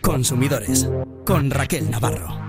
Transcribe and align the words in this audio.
Consumidores 0.00 0.88
con 1.24 1.50
Raquel 1.50 1.90
Navarro. 1.90 2.46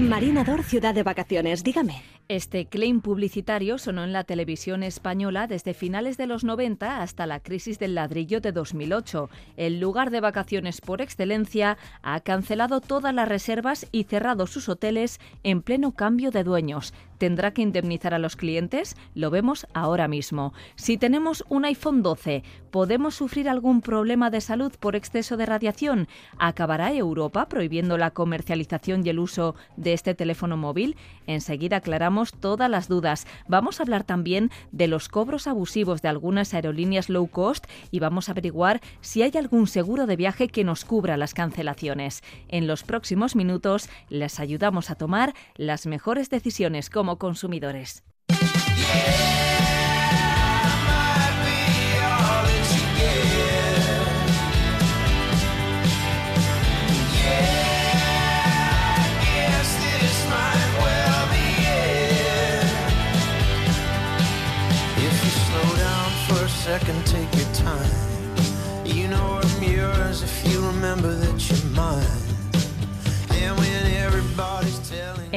Marinador 0.00 0.62
Ciudad 0.62 0.94
de 0.94 1.02
Vacaciones, 1.02 1.64
dígame. 1.64 2.02
Este 2.28 2.66
claim 2.66 3.00
publicitario 3.00 3.78
sonó 3.78 4.04
en 4.04 4.12
la 4.12 4.24
televisión 4.24 4.82
española 4.82 5.46
desde 5.46 5.74
finales 5.74 6.16
de 6.16 6.26
los 6.26 6.44
90 6.44 7.02
hasta 7.02 7.26
la 7.26 7.40
crisis 7.40 7.78
del 7.78 7.94
ladrillo 7.96 8.40
de 8.40 8.52
2008. 8.52 9.28
El 9.56 9.80
lugar 9.80 10.10
de 10.10 10.20
vacaciones 10.20 10.80
por 10.80 11.02
excelencia 11.02 11.76
ha 12.02 12.20
cancelado 12.20 12.80
todas 12.80 13.12
las 13.14 13.28
reservas 13.28 13.86
y 13.92 14.04
cerrado 14.04 14.46
sus 14.46 14.68
hoteles 14.68 15.20
en 15.42 15.62
pleno 15.62 15.92
cambio 15.92 16.30
de 16.30 16.44
dueños. 16.44 16.94
¿Tendrá 17.20 17.50
que 17.50 17.60
indemnizar 17.60 18.14
a 18.14 18.18
los 18.18 18.34
clientes? 18.34 18.96
Lo 19.14 19.28
vemos 19.28 19.66
ahora 19.74 20.08
mismo. 20.08 20.54
Si 20.74 20.96
tenemos 20.96 21.44
un 21.50 21.66
iPhone 21.66 22.02
12, 22.02 22.42
¿podemos 22.70 23.14
sufrir 23.14 23.46
algún 23.50 23.82
problema 23.82 24.30
de 24.30 24.40
salud 24.40 24.72
por 24.80 24.96
exceso 24.96 25.36
de 25.36 25.44
radiación? 25.44 26.08
¿Acabará 26.38 26.94
Europa 26.94 27.46
prohibiendo 27.46 27.98
la 27.98 28.12
comercialización 28.12 29.04
y 29.04 29.10
el 29.10 29.18
uso 29.18 29.54
de 29.76 29.92
este 29.92 30.14
teléfono 30.14 30.56
móvil? 30.56 30.96
Enseguida 31.26 31.76
aclaramos 31.76 32.32
todas 32.32 32.70
las 32.70 32.88
dudas. 32.88 33.26
Vamos 33.46 33.80
a 33.80 33.82
hablar 33.82 34.04
también 34.04 34.50
de 34.72 34.88
los 34.88 35.10
cobros 35.10 35.46
abusivos 35.46 36.00
de 36.00 36.08
algunas 36.08 36.54
aerolíneas 36.54 37.10
low 37.10 37.26
cost 37.26 37.66
y 37.90 37.98
vamos 38.00 38.30
a 38.30 38.32
averiguar 38.32 38.80
si 39.02 39.20
hay 39.20 39.32
algún 39.36 39.66
seguro 39.66 40.06
de 40.06 40.16
viaje 40.16 40.48
que 40.48 40.64
nos 40.64 40.86
cubra 40.86 41.18
las 41.18 41.34
cancelaciones. 41.34 42.22
En 42.48 42.66
los 42.66 42.82
próximos 42.82 43.36
minutos 43.36 43.90
les 44.08 44.40
ayudamos 44.40 44.88
a 44.88 44.94
tomar 44.94 45.34
las 45.56 45.84
mejores 45.84 46.30
decisiones 46.30 46.88
como 46.88 47.09
consumidores. 47.16 48.02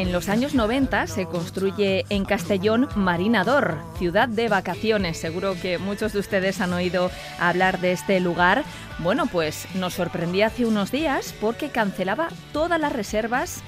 En 0.04 0.12
los 0.12 0.28
años 0.28 0.54
90 0.54 1.08
se 1.08 1.28
construye 1.28 2.04
en 2.10 2.26
Castellón 2.26 2.90
Marinador, 2.94 3.78
ciudad 3.98 4.28
de 4.28 4.50
vacaciones. 4.50 5.16
Seguro 5.16 5.56
que 5.62 5.78
muchos 5.78 6.12
de 6.12 6.20
ustedes 6.20 6.60
han 6.60 6.74
oído 6.74 7.10
hablar 7.40 7.80
de 7.80 7.94
este 7.94 8.20
lugar. 8.20 8.66
Bueno, 9.00 9.28
pues 9.28 9.66
nos 9.76 9.94
sorprendía 9.94 10.48
hace 10.48 10.66
unos 10.66 10.92
días 10.92 11.34
porque 11.40 11.70
cancelaba 11.70 12.28
todas 12.52 12.82
las 12.82 12.92
reservas 12.92 13.64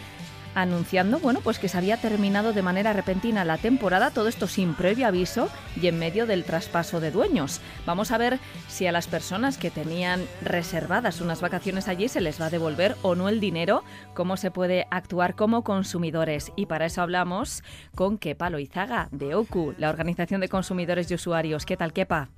anunciando, 0.56 1.20
bueno, 1.20 1.42
pues 1.44 1.60
que 1.60 1.68
se 1.68 1.78
había 1.78 1.98
terminado 1.98 2.54
de 2.54 2.62
manera 2.62 2.94
repentina 2.94 3.46
la 3.46 3.58
temporada, 3.58 4.10
todo 4.10 4.28
esto 4.28 4.48
sin 4.48 4.74
previo 4.74 5.06
aviso 5.08 5.50
y 5.80 5.88
en 5.88 6.00
medio 6.00 6.26
del 6.26 6.46
traspaso 6.46 7.00
de 7.00 7.12
dueños. 7.12 7.62
Vamos 7.86 8.12
a 8.12 8.18
ver 8.18 8.40
si 8.68 8.88
a 8.88 8.92
las 8.92 9.08
personas 9.08 9.58
que 9.58 9.70
tenían 9.70 10.26
reservadas 10.42 11.22
unas 11.22 11.42
vacaciones 11.42 11.88
allí 11.88 12.08
se 12.08 12.22
les 12.22 12.42
va 12.42 12.48
a 12.48 12.50
devolver 12.50 12.96
o 13.02 13.16
no 13.16 13.30
el 13.30 13.40
dinero, 13.40 13.84
cómo 14.14 14.38
se 14.38 14.50
puede 14.50 14.88
actuar 14.90 15.36
como 15.36 15.64
consumidores. 15.64 16.52
Y 16.56 16.66
para 16.66 16.86
eso 16.86 17.02
hablamos 17.02 17.62
con 17.94 18.18
Kepa 18.18 18.50
Loizaga 18.50 19.10
de 19.12 19.36
OCU, 19.36 19.76
la 19.78 19.90
Organización 19.90 20.42
de 20.42 20.50
Consumidores 20.50 21.12
y 21.12 21.16
Usuarios. 21.16 21.66
¿Qué 21.66 21.78
tal, 21.78 21.94
Kepa? 21.94 22.30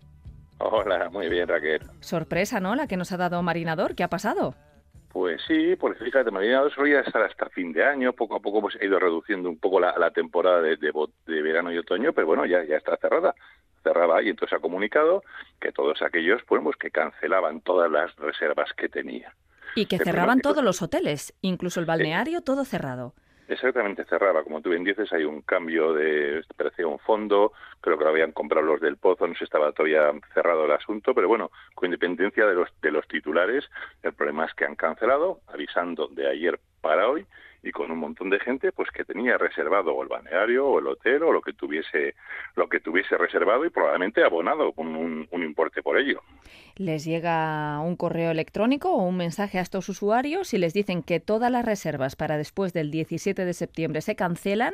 Hola, 0.59 1.09
muy 1.11 1.29
bien, 1.29 1.47
Raquel. 1.47 1.81
Sorpresa, 1.99 2.59
¿no? 2.59 2.75
La 2.75 2.87
que 2.87 2.97
nos 2.97 3.11
ha 3.11 3.17
dado 3.17 3.41
Marinador. 3.43 3.93
¿Qué 3.93 4.03
ha 4.03 4.09
pasado? 4.09 4.55
Pues 5.11 5.41
sí, 5.47 5.75
porque 5.75 6.03
fíjate, 6.03 6.31
Marinador 6.31 6.73
solía 6.73 6.99
estar 6.99 7.21
hasta 7.23 7.49
fin 7.49 7.71
de 7.73 7.83
año, 7.83 8.13
poco 8.13 8.35
a 8.35 8.39
poco 8.39 8.61
pues 8.61 8.75
ha 8.79 8.85
ido 8.85 8.99
reduciendo 8.99 9.49
un 9.49 9.57
poco 9.57 9.79
la, 9.79 9.97
la 9.97 10.11
temporada 10.11 10.61
de, 10.61 10.77
de, 10.77 10.91
de, 11.25 11.41
verano 11.41 11.71
y 11.71 11.77
otoño, 11.77 12.13
pero 12.13 12.27
bueno, 12.27 12.45
ya, 12.45 12.63
ya 12.65 12.75
está 12.75 12.97
cerrada, 12.97 13.33
cerrada 13.83 14.21
y 14.21 14.29
entonces 14.29 14.57
ha 14.57 14.61
comunicado 14.61 15.23
que 15.59 15.71
todos 15.71 16.01
aquellos 16.01 16.41
pues, 16.47 16.61
pues 16.61 16.77
que 16.77 16.91
cancelaban 16.91 17.61
todas 17.61 17.89
las 17.89 18.15
reservas 18.17 18.71
que 18.73 18.89
tenía. 18.89 19.33
Y 19.75 19.85
que 19.85 19.97
cerraban 19.97 20.41
todos 20.41 20.63
los 20.63 20.81
hoteles, 20.81 21.33
incluso 21.41 21.79
el 21.79 21.85
balneario, 21.85 22.41
todo 22.41 22.65
cerrado. 22.65 23.13
Exactamente, 23.47 24.03
cerraba. 24.05 24.43
Como 24.43 24.61
tú 24.61 24.69
bien 24.71 24.83
dices, 24.83 25.11
hay 25.13 25.23
un 25.23 25.41
cambio 25.41 25.93
de, 25.93 26.43
parece 26.57 26.83
un 26.83 26.99
fondo, 26.99 27.53
creo 27.79 27.97
que 27.97 28.03
lo 28.03 28.09
habían 28.09 28.33
comprado 28.33 28.65
los 28.65 28.81
del 28.81 28.97
Pozo, 28.97 29.25
no 29.25 29.35
se 29.35 29.45
estaba 29.45 29.71
todavía 29.71 30.11
cerrado 30.33 30.65
el 30.65 30.71
asunto, 30.71 31.13
pero 31.13 31.29
bueno, 31.29 31.49
con 31.73 31.87
independencia 31.87 32.45
de 32.45 32.55
los, 32.55 32.69
de 32.81 32.91
los 32.91 33.07
titulares, 33.07 33.63
el 34.03 34.13
problema 34.13 34.45
es 34.45 34.53
que 34.53 34.65
han 34.65 34.75
cancelado, 34.75 35.39
avisando 35.47 36.07
de 36.09 36.27
ayer 36.29 36.59
para 36.81 37.07
hoy, 37.09 37.25
y 37.63 37.71
con 37.71 37.91
un 37.91 37.99
montón 37.99 38.29
de 38.29 38.39
gente 38.39 38.71
pues 38.71 38.89
que 38.91 39.03
tenía 39.03 39.37
reservado 39.37 39.93
o 39.93 40.03
el 40.03 40.09
balneario 40.09 40.67
o 40.67 40.79
el 40.79 40.87
hotel 40.87 41.23
o 41.23 41.31
lo 41.31 41.41
que 41.41 41.53
tuviese 41.53 42.15
lo 42.55 42.67
que 42.69 42.79
tuviese 42.79 43.17
reservado 43.17 43.65
y 43.65 43.69
probablemente 43.69 44.23
abonado 44.23 44.71
con 44.73 44.95
un, 44.95 45.27
un 45.31 45.43
importe 45.43 45.81
por 45.81 45.97
ello. 45.97 46.21
Les 46.75 47.05
llega 47.05 47.79
un 47.79 47.95
correo 47.95 48.31
electrónico 48.31 48.91
o 48.91 49.03
un 49.03 49.17
mensaje 49.17 49.59
a 49.59 49.61
estos 49.61 49.89
usuarios 49.89 50.53
y 50.53 50.57
les 50.57 50.73
dicen 50.73 51.03
que 51.03 51.19
todas 51.19 51.51
las 51.51 51.65
reservas 51.65 52.15
para 52.15 52.37
después 52.37 52.73
del 52.73 52.91
17 52.91 53.45
de 53.45 53.53
septiembre 53.53 54.01
se 54.01 54.15
cancelan 54.15 54.73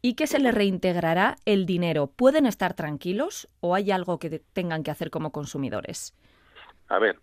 y 0.00 0.14
que 0.14 0.26
se 0.26 0.38
les 0.38 0.54
reintegrará 0.54 1.36
el 1.44 1.66
dinero. 1.66 2.06
¿Pueden 2.08 2.46
estar 2.46 2.74
tranquilos 2.74 3.48
o 3.60 3.74
hay 3.74 3.90
algo 3.90 4.18
que 4.18 4.40
tengan 4.52 4.82
que 4.82 4.90
hacer 4.90 5.10
como 5.10 5.30
consumidores? 5.30 6.14
A 6.88 6.98
ver, 6.98 7.18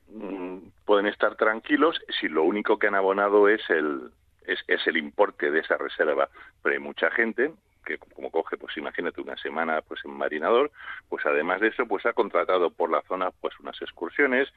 pueden 0.86 1.06
estar 1.06 1.36
tranquilos 1.36 2.00
si 2.20 2.28
lo 2.28 2.44
único 2.44 2.80
que 2.80 2.88
han 2.88 2.96
abonado 2.96 3.50
es 3.50 3.62
el, 3.70 4.12
es, 4.53 4.59
es, 4.67 4.85
el 4.87 4.97
importe 4.97 5.51
de 5.51 5.59
esa 5.59 5.77
reserva. 5.77 6.29
Pero 6.61 6.73
hay 6.73 6.79
mucha 6.79 7.09
gente 7.11 7.51
que 7.85 7.97
como 7.97 8.29
coge, 8.29 8.57
pues 8.57 8.75
imagínate 8.77 9.21
una 9.21 9.35
semana 9.37 9.81
pues 9.81 10.01
en 10.05 10.11
Marinador, 10.11 10.71
pues 11.07 11.25
además 11.25 11.59
de 11.61 11.69
eso, 11.69 11.87
pues 11.87 12.05
ha 12.05 12.13
contratado 12.13 12.69
por 12.69 12.91
la 12.91 13.01
zona 13.03 13.31
pues 13.31 13.59
unas 13.59 13.81
excursiones, 13.81 14.47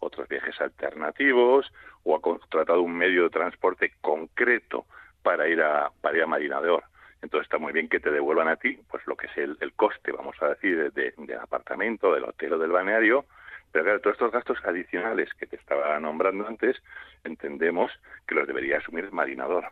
otros 0.00 0.28
viajes 0.28 0.60
alternativos, 0.60 1.72
o 2.04 2.16
ha 2.16 2.20
contratado 2.20 2.82
un 2.82 2.94
medio 2.94 3.24
de 3.24 3.30
transporte 3.30 3.94
concreto 4.00 4.84
para 5.22 5.48
ir 5.48 5.62
a, 5.62 5.90
para 6.00 6.16
ir 6.18 6.22
a 6.24 6.26
Marinador. 6.26 6.84
Entonces 7.22 7.46
está 7.46 7.58
muy 7.58 7.72
bien 7.72 7.88
que 7.88 8.00
te 8.00 8.10
devuelvan 8.10 8.48
a 8.48 8.56
ti, 8.56 8.78
pues 8.90 9.06
lo 9.06 9.16
que 9.16 9.28
es 9.28 9.36
el, 9.38 9.72
coste, 9.74 10.10
vamos 10.10 10.36
a 10.42 10.48
decir, 10.48 10.76
de, 10.76 10.90
de, 10.90 11.14
del 11.16 11.38
apartamento, 11.38 12.12
del 12.12 12.24
hotel 12.24 12.54
o 12.54 12.58
del 12.58 12.72
balneario, 12.72 13.24
pero 13.72 13.84
claro, 13.84 14.00
todos 14.00 14.14
estos 14.14 14.32
gastos 14.32 14.58
adicionales 14.64 15.32
que 15.34 15.46
te 15.46 15.56
estaba 15.56 15.98
nombrando 15.98 16.46
antes, 16.46 16.76
entendemos 17.24 17.90
que 18.26 18.34
los 18.34 18.46
debería 18.46 18.78
asumir 18.78 19.04
el 19.04 19.12
marinador. 19.12 19.66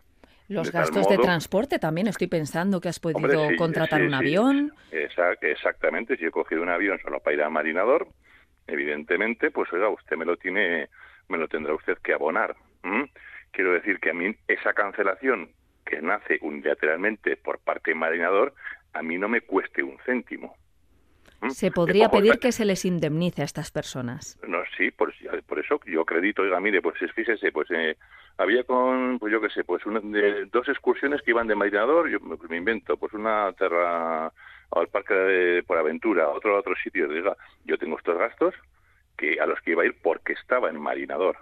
Los 0.49 0.72
de 0.72 0.78
gastos 0.78 1.05
modo, 1.05 1.16
de 1.16 1.19
transporte 1.19 1.78
también, 1.78 2.09
estoy 2.09 2.27
pensando 2.27 2.81
que 2.81 2.88
has 2.88 2.99
podido 2.99 3.19
hombre, 3.19 3.50
sí, 3.50 3.56
contratar 3.56 4.00
sí, 4.00 4.06
un 4.06 4.11
sí, 4.11 4.16
avión. 4.16 4.72
Exact, 4.91 5.44
exactamente, 5.44 6.16
si 6.16 6.25
he 6.25 6.31
cogido 6.31 6.62
un 6.62 6.71
avión 6.71 6.99
solo 7.00 7.21
para 7.21 7.34
ir 7.34 7.43
a 7.43 7.50
marinador, 7.50 8.09
evidentemente, 8.66 9.50
pues 9.50 9.72
oiga, 9.72 9.89
usted 9.89 10.16
me 10.16 10.25
lo 10.25 10.37
tiene, 10.37 10.89
me 11.28 11.39
lo 11.39 11.47
tendrá 11.47 11.75
usted 11.75 11.99
que 11.99 12.15
abonar. 12.15 12.56
¿Mm? 12.83 13.05
Quiero 13.53 13.72
decir 13.72 14.00
que 14.00 14.10
a 14.10 14.15
mí 14.15 14.34
esa 14.49 14.72
cancelación 14.72 15.50
que 15.84 16.03
nace 16.03 16.39
unilateralmente 16.41 17.37
por 17.37 17.60
parte 17.60 17.93
de 17.93 17.97
marinador, 17.97 18.55
a 18.93 19.03
mí 19.03 19.19
no 19.19 19.28
me 19.28 19.43
cueste 19.43 19.83
un 19.83 19.99
céntimo. 20.05 20.56
Se 21.49 21.71
podría 21.71 22.11
pedir 22.11 22.39
que 22.39 22.53
se 22.53 22.65
les 22.65 22.84
indemnice 22.84 23.43
a 23.43 23.45
estas 23.47 23.71
personas. 23.71 24.39
No, 24.47 24.59
sí, 24.77 24.91
por, 24.91 25.12
por 25.47 25.59
eso 25.59 25.81
yo 25.87 26.03
acredito, 26.03 26.43
oiga, 26.43 26.61
mire, 26.61 26.83
pues 26.83 26.99
fíjese, 27.15 27.51
pues 27.51 27.71
eh, 27.71 27.97
había 28.37 28.65
con, 28.65 29.19
pues 29.19 29.33
yo 29.33 29.41
qué 29.41 29.49
sé, 29.49 29.65
pues 29.65 29.84
una, 29.87 30.01
de, 30.01 30.47
dos 30.47 30.69
excursiones 30.69 31.23
que 31.23 31.31
iban 31.31 31.47
de 31.47 31.55
marinador, 31.55 32.11
yo 32.11 32.21
pues 32.21 32.51
me 32.51 32.59
invento, 32.59 32.97
pues 32.97 33.15
una 33.15 33.53
terra 33.55 34.27
al 34.27 34.89
parque 34.89 35.15
de, 35.15 35.62
por 35.62 35.78
aventura, 35.78 36.28
otro 36.28 36.56
a 36.56 36.61
otro 36.61 36.75
sitio, 36.83 37.09
diga, 37.09 37.37
yo 37.65 37.78
tengo 37.78 37.97
estos 37.97 38.19
gastos 38.19 38.54
que 39.16 39.41
a 39.41 39.47
los 39.47 39.60
que 39.60 39.72
iba 39.72 39.83
a 39.83 39.86
ir 39.86 39.97
porque 40.03 40.34
estaba 40.34 40.69
en 40.69 40.81
marinador. 40.81 41.36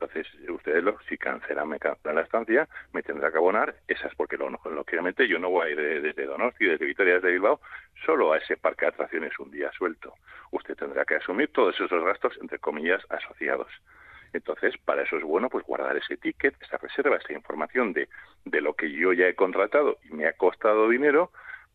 Entonces, 0.00 0.26
ustedes, 0.48 0.82
lo, 0.82 0.98
si 1.08 1.18
cancelan, 1.18 1.68
me 1.68 1.78
la 1.78 2.22
estancia, 2.22 2.66
me 2.94 3.02
tendrá 3.02 3.30
que 3.30 3.36
abonar 3.36 3.74
esas, 3.86 4.14
porque 4.14 4.38
lo, 4.38 4.48
lógicamente 4.48 5.28
yo 5.28 5.38
no 5.38 5.50
voy 5.50 5.68
a 5.68 5.70
ir 5.72 5.76
de, 5.76 6.00
desde 6.00 6.24
Donosti, 6.24 6.64
desde 6.64 6.86
Vitoria, 6.86 7.14
desde 7.14 7.32
Bilbao, 7.32 7.60
solo 8.06 8.32
a 8.32 8.38
ese 8.38 8.56
parque 8.56 8.86
de 8.86 8.92
atracciones 8.92 9.38
un 9.38 9.50
día 9.50 9.70
suelto. 9.72 10.14
Usted 10.52 10.74
tendrá 10.74 11.04
que 11.04 11.16
asumir 11.16 11.52
todos 11.52 11.74
esos 11.74 12.02
gastos, 12.02 12.32
entre 12.40 12.58
comillas, 12.58 13.02
asociados. 13.10 13.68
Entonces, 14.32 14.74
para 14.78 15.02
eso 15.02 15.18
es 15.18 15.22
bueno 15.22 15.50
pues 15.50 15.66
guardar 15.66 15.94
ese 15.98 16.16
ticket, 16.16 16.54
esa 16.62 16.78
reserva, 16.78 17.16
esa 17.16 17.34
información 17.34 17.92
de, 17.92 18.08
de 18.46 18.60
lo 18.62 18.72
que 18.72 18.90
yo 18.90 19.12
ya 19.12 19.26
he 19.26 19.34
contratado 19.34 19.98
y 20.08 20.14
me 20.14 20.26
ha 20.26 20.32
costado 20.32 20.88
dinero 20.88 21.30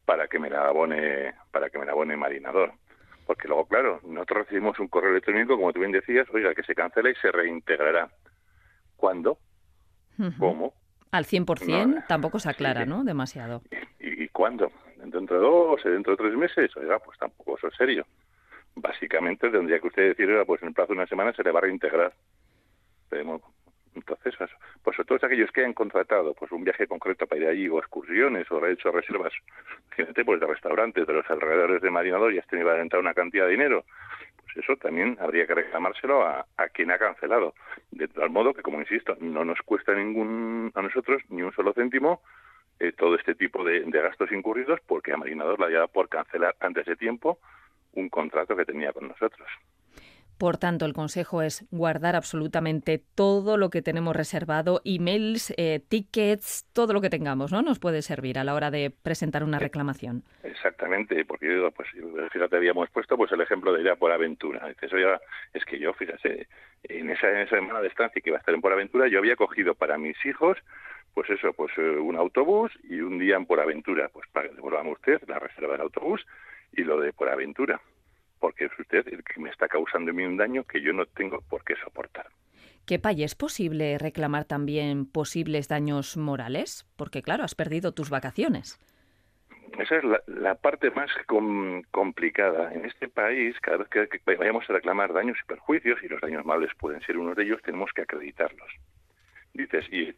para 0.05 0.27
que 0.27 0.39
me 0.39 0.49
la 0.49 0.67
abone, 0.67 1.35
para 1.51 1.69
que 1.69 1.77
me 1.77 1.85
la 1.85 1.91
abone 1.91 2.17
Marinador 2.17 2.73
porque 3.25 3.47
luego, 3.47 3.65
claro, 3.65 3.99
nosotros 4.03 4.45
recibimos 4.45 4.79
un 4.79 4.87
correo 4.87 5.11
electrónico, 5.11 5.55
como 5.55 5.73
tú 5.73 5.79
bien 5.79 5.91
decías, 5.91 6.27
oiga, 6.33 6.53
que 6.53 6.63
se 6.63 6.75
cancela 6.75 7.09
y 7.09 7.15
se 7.15 7.31
reintegrará. 7.31 8.09
¿Cuándo? 8.95 9.37
Uh 10.17 10.23
-huh. 10.23 10.37
¿Cómo? 10.37 10.73
Al 11.11 11.25
100% 11.25 11.87
no, 11.87 12.03
tampoco 12.07 12.39
se 12.39 12.49
aclara, 12.49 12.83
sí. 12.83 12.89
¿no? 12.89 13.03
Demasiado. 13.03 13.61
¿Y, 13.99 14.23
¿Y, 14.23 14.27
cuándo? 14.29 14.71
¿Dentro 14.97 15.37
de 15.37 15.41
dos, 15.41 15.83
dentro 15.83 16.15
de 16.15 16.17
tres 16.17 16.35
meses? 16.35 16.75
Oiga, 16.77 16.99
pues 16.99 17.17
tampoco 17.19 17.57
eso 17.57 17.67
es 17.67 17.75
serio. 17.75 18.05
básicamente 18.75 19.49
tendría 19.49 19.79
que 19.79 19.87
usted 19.87 20.09
decir, 20.09 20.29
pues 20.45 20.61
en 20.61 20.69
el 20.69 20.73
plazo 20.73 20.93
de 20.93 20.99
una 20.99 21.07
semana 21.07 21.31
se 21.33 21.43
le 21.43 21.51
va 21.51 21.59
a 21.59 21.61
reintegrar. 21.61 22.13
Entonces, 23.95 24.35
pues 24.83 24.97
todos 25.07 25.23
aquellos 25.23 25.51
que 25.51 25.63
han 25.63 25.73
contratado 25.73 26.33
pues 26.33 26.51
un 26.51 26.63
viaje 26.63 26.85
concreto 26.85 27.25
para 27.25 27.41
ir 27.41 27.47
allí, 27.47 27.69
o 27.69 27.79
excursiones, 27.79 28.49
o 28.51 28.65
hecho 28.67 28.91
reservas, 28.91 29.33
fíjate, 29.95 30.25
pues 30.25 30.39
de 30.39 30.47
restaurantes 30.47 31.07
de 31.07 31.13
los 31.13 31.29
alrededores 31.29 31.81
de 31.81 31.89
Marinador 31.89 32.33
y 32.33 32.39
has 32.39 32.47
tenido 32.47 32.73
que 32.73 32.81
entrar 32.81 33.01
una 33.01 33.13
cantidad 33.13 33.45
de 33.45 33.51
dinero, 33.51 33.85
pues 34.43 34.57
eso 34.57 34.75
también 34.75 35.17
habría 35.19 35.47
que 35.47 35.55
reclamárselo 35.55 36.23
a, 36.25 36.45
quien 36.73 36.91
ha 36.91 36.97
cancelado. 36.97 37.53
De 37.91 38.07
tal 38.09 38.29
modo 38.29 38.53
que, 38.53 38.61
como 38.61 38.81
insisto, 38.81 39.15
no 39.21 39.45
nos 39.45 39.59
cuesta 39.61 39.93
ningún 39.93 40.71
a 40.75 40.81
nosotros 40.81 41.21
ni 41.29 41.41
un 41.41 41.53
solo 41.53 41.73
céntimo 41.73 42.21
eh, 42.79 42.91
todo 42.91 43.15
este 43.15 43.35
tipo 43.35 43.63
de, 43.63 43.81
gastos 43.89 44.31
incurridos 44.33 44.81
porque 44.85 45.13
a 45.13 45.17
Marinador 45.17 45.59
la 45.59 45.69
lleva 45.69 45.87
por 45.87 46.09
cancelar 46.09 46.55
antes 46.59 46.85
de 46.85 46.97
tiempo 46.97 47.39
un 47.93 48.09
contrato 48.09 48.57
que 48.57 48.65
tenía 48.65 48.91
con 48.91 49.07
nosotros. 49.07 49.47
Por 50.37 50.57
tanto, 50.57 50.85
el 50.85 50.93
consejo 50.93 51.41
es 51.41 51.65
guardar 51.71 52.15
absolutamente 52.15 53.01
todo 53.15 53.55
lo 53.55 53.69
que 53.69 53.81
tenemos 53.81 54.15
reservado, 54.15 54.81
emails, 54.83 55.53
eh, 55.55 55.79
tickets, 55.87 56.67
todo 56.73 56.91
lo 56.91 56.99
que 56.99 57.09
tengamos, 57.09 57.53
¿no? 57.53 57.61
Nos 57.61 57.79
puede 57.79 58.01
servir 58.01 58.37
a 58.37 58.43
la 58.43 58.53
hora 58.53 58.69
de 58.69 58.91
presentar 58.91 59.45
una 59.45 59.59
reclamación. 59.59 60.23
Exactamente, 60.43 61.23
porque 61.23 61.71
pues 61.73 61.87
fíjate, 62.33 62.57
habíamos 62.57 62.89
puesto 62.89 63.15
pues 63.15 63.31
el 63.31 63.39
ejemplo 63.39 63.71
de 63.71 63.81
ir 63.81 63.95
por 63.97 64.11
aventura. 64.11 64.67
Dices, 64.67 64.91
oye, 64.91 65.05
es 65.53 65.63
que 65.63 65.79
yo, 65.79 65.93
fíjate, 65.93 66.47
en 66.83 67.09
esa, 67.09 67.29
en 67.29 67.37
esa 67.37 67.55
semana 67.55 67.79
de 67.79 67.87
estancia 67.87 68.21
que 68.21 68.29
iba 68.29 68.37
a 68.37 68.41
estar 68.41 68.53
en 68.53 68.61
por 68.61 68.73
aventura, 68.73 69.07
yo 69.07 69.19
había 69.19 69.37
cogido 69.37 69.73
para 69.73 69.97
mis 69.97 70.17
hijos 70.25 70.57
pues 71.13 71.29
eso, 71.29 71.53
pues 71.53 71.71
eh, 71.77 71.81
un 71.81 72.17
autobús 72.17 72.73
y 72.83 72.99
un 72.99 73.17
día 73.19 73.37
en 73.37 73.45
por 73.45 73.61
aventura. 73.61 74.09
Pues 74.09 74.27
para 74.33 74.49
que 74.49 74.55
devolvamos 74.55 74.97
usted 74.97 75.21
la 75.29 75.39
reserva 75.39 75.71
del 75.71 75.81
autobús 75.81 76.25
y 76.73 76.83
lo 76.83 76.99
de 76.99 77.13
por 77.13 77.29
aventura 77.29 77.79
porque 78.39 78.65
es 78.65 78.71
usted 78.79 79.07
el 79.07 79.23
que 79.23 79.39
me 79.39 79.49
está 79.49 79.67
causando 79.67 80.11
a 80.11 80.13
mí 80.13 80.23
un 80.23 80.37
daño 80.37 80.63
que 80.63 80.81
yo 80.81 80.93
no 80.93 81.05
tengo 81.05 81.41
por 81.49 81.63
qué 81.63 81.75
soportar. 81.83 82.27
¿Qué 82.85 82.99
paye 82.99 83.23
es 83.23 83.33
posible 83.35 83.97
reclamar 83.97 84.45
también 84.45 85.05
posibles 85.05 85.67
daños 85.67 86.17
morales? 86.17 86.85
Porque 86.95 87.23
claro, 87.23 87.43
has 87.43 87.55
perdido 87.55 87.93
tus 87.93 88.09
vacaciones. 88.09 88.79
Esa 89.79 89.97
es 89.97 90.03
la, 90.27 90.55
parte 90.55 90.91
más 90.91 91.09
complicada. 91.91 92.73
En 92.73 92.85
este 92.85 93.09
país, 93.09 93.55
cada 93.61 93.77
vez 93.77 93.89
que, 93.89 94.07
que 94.07 94.35
vayamos 94.35 94.69
a 94.69 94.73
reclamar 94.73 95.11
daños 95.11 95.37
y 95.43 95.47
perjuicios, 95.47 96.01
y 96.03 96.07
los 96.07 96.21
daños 96.21 96.45
morales 96.45 96.71
pueden 96.79 97.01
ser 97.01 97.17
uno 97.17 97.33
de 97.33 97.43
ellos, 97.43 97.61
tenemos 97.63 97.91
que 97.93 98.03
acreditarlos 98.03 98.71
dices, 99.55 99.85
y 99.91 100.13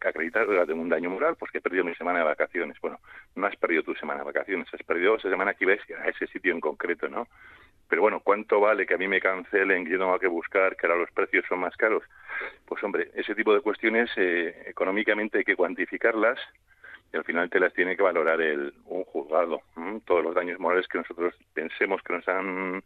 acreditar 0.00 0.46
de 0.46 0.72
un 0.72 0.88
daño 0.88 1.10
moral, 1.10 1.36
pues 1.38 1.52
que 1.52 1.58
he 1.58 1.60
perdido 1.60 1.84
mi 1.84 1.94
semana 1.94 2.20
de 2.20 2.24
vacaciones. 2.24 2.76
Bueno, 2.80 2.98
no 3.36 3.46
has 3.46 3.56
perdido 3.56 3.82
tu 3.82 3.94
semana 3.94 4.20
de 4.20 4.26
vacaciones, 4.26 4.66
has 4.72 4.82
perdido 4.82 5.16
esa 5.16 5.28
semana 5.28 5.54
que 5.54 5.64
ibas 5.64 5.78
a 6.02 6.08
ese 6.08 6.26
sitio 6.28 6.52
en 6.52 6.60
concreto, 6.60 7.08
¿no? 7.08 7.28
Pero 7.88 8.02
bueno, 8.02 8.20
¿cuánto 8.20 8.60
vale 8.60 8.86
que 8.86 8.94
a 8.94 8.98
mí 8.98 9.08
me 9.08 9.20
cancelen, 9.20 9.84
que 9.84 9.92
yo 9.92 9.98
tengo 9.98 10.18
que 10.18 10.26
buscar, 10.26 10.76
que 10.76 10.86
ahora 10.86 10.98
los 10.98 11.10
precios 11.10 11.44
son 11.48 11.60
más 11.60 11.76
caros? 11.76 12.02
Pues 12.66 12.82
hombre, 12.84 13.10
ese 13.14 13.34
tipo 13.34 13.54
de 13.54 13.60
cuestiones 13.60 14.10
eh, 14.16 14.64
económicamente 14.66 15.38
hay 15.38 15.44
que 15.44 15.56
cuantificarlas 15.56 16.38
y 17.12 17.16
al 17.16 17.24
final 17.24 17.48
te 17.48 17.60
las 17.60 17.72
tiene 17.72 17.96
que 17.96 18.02
valorar 18.02 18.40
el, 18.40 18.74
un 18.84 19.04
juzgado. 19.04 19.62
Todos 20.04 20.22
los 20.22 20.34
daños 20.34 20.60
morales 20.60 20.86
que 20.88 20.98
nosotros 20.98 21.34
pensemos 21.54 22.02
que 22.02 22.12
nos 22.12 22.28
han 22.28 22.82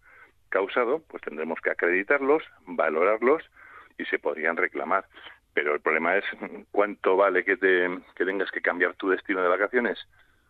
causado, 0.49 1.03
pues 1.09 1.23
tendremos 1.23 1.61
que 1.61 1.71
acreditarlos, 1.71 2.45
valorarlos 2.67 3.43
y 3.99 4.05
se 4.05 4.21
podrían 4.21 4.57
reclamar. 4.57 5.07
Pero 5.55 5.75
el 5.75 5.81
problema 5.81 6.17
es 6.17 6.25
cuánto 6.71 7.17
vale 7.17 7.45
que, 7.45 7.57
te, 7.57 7.89
que 8.17 8.25
tengas 8.25 8.51
que 8.51 8.61
cambiar 8.61 8.95
tu 8.95 9.11
destino 9.11 9.43
de 9.43 9.49
vacaciones, 9.49 9.99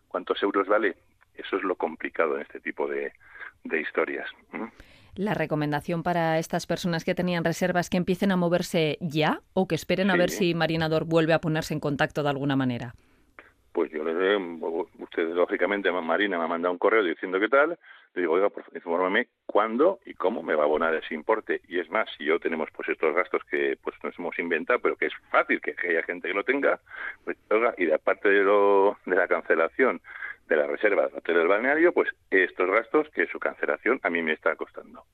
cuántos 0.07 0.41
euros 0.41 0.67
vale. 0.67 0.95
Eso 1.35 1.57
es 1.57 1.63
lo 1.63 1.75
complicado 1.75 2.35
en 2.35 2.43
este 2.43 2.59
tipo 2.59 2.87
de, 2.87 3.11
de 3.63 3.81
historias. 3.81 4.29
La 5.15 5.33
recomendación 5.33 6.03
para 6.03 6.39
estas 6.39 6.65
personas 6.65 7.03
que 7.03 7.15
tenían 7.15 7.43
reservas 7.43 7.89
que 7.89 7.97
empiecen 7.97 8.31
a 8.31 8.35
moverse 8.35 8.97
ya 8.99 9.41
o 9.53 9.67
que 9.67 9.75
esperen 9.75 10.09
a 10.09 10.15
ver 10.15 10.29
si 10.29 10.53
Marinador 10.53 11.05
vuelve 11.05 11.33
a 11.33 11.39
ponerse 11.39 11.73
en 11.73 11.79
contacto 11.79 12.23
de 12.23 12.29
alguna 12.29 12.55
manera. 12.55 12.93
Pues 13.73 13.91
yo 13.91 14.03
le 14.03 14.13
usted 14.99 15.29
lógicamente 15.29 15.91
Marina 15.91 16.37
me 16.37 16.45
ha 16.45 16.47
mandado 16.47 16.71
un 16.71 16.77
correo 16.77 17.03
diciendo 17.03 17.39
qué 17.39 17.49
tal, 17.49 17.77
le 18.15 18.21
digo, 18.21 18.33
oiga, 18.33 18.49
por 18.49 18.63
infórmame 18.73 19.27
cuándo 19.45 19.99
y 20.05 20.13
cómo 20.13 20.43
me 20.43 20.55
va 20.55 20.63
a 20.63 20.65
abonar 20.65 20.93
ese 20.95 21.13
importe. 21.13 21.61
Y 21.67 21.79
es 21.79 21.89
más, 21.89 22.09
si 22.17 22.25
yo 22.25 22.39
tenemos 22.39 22.69
pues 22.71 22.89
estos 22.89 23.15
gastos 23.15 23.43
que 23.45 23.77
pues 23.81 23.95
nos 24.03 24.17
hemos 24.19 24.37
inventado, 24.39 24.79
pero 24.79 24.95
que 24.95 25.07
es 25.07 25.13
fácil 25.29 25.61
que, 25.61 25.75
haya 25.87 26.03
gente 26.03 26.27
que 26.27 26.33
lo 26.33 26.43
tenga, 26.43 26.79
pues 27.23 27.37
oiga, 27.49 27.73
y 27.77 27.85
de 27.85 27.95
aparte 27.95 28.29
de, 28.29 28.43
lo, 28.43 28.97
de 29.05 29.15
la 29.15 29.27
cancelación 29.27 30.01
de 30.53 30.61
la 30.61 30.67
reserva 30.67 31.07
del 31.07 31.15
hotel 31.15 31.35
del 31.35 31.47
balneario, 31.47 31.93
pues 31.93 32.09
estos 32.29 32.69
gastos 32.69 33.07
que 33.09 33.25
su 33.27 33.39
cancelación 33.39 33.99
a 34.03 34.09
mí 34.09 34.21
me 34.21 34.33
está 34.33 34.55
costando. 34.55 35.05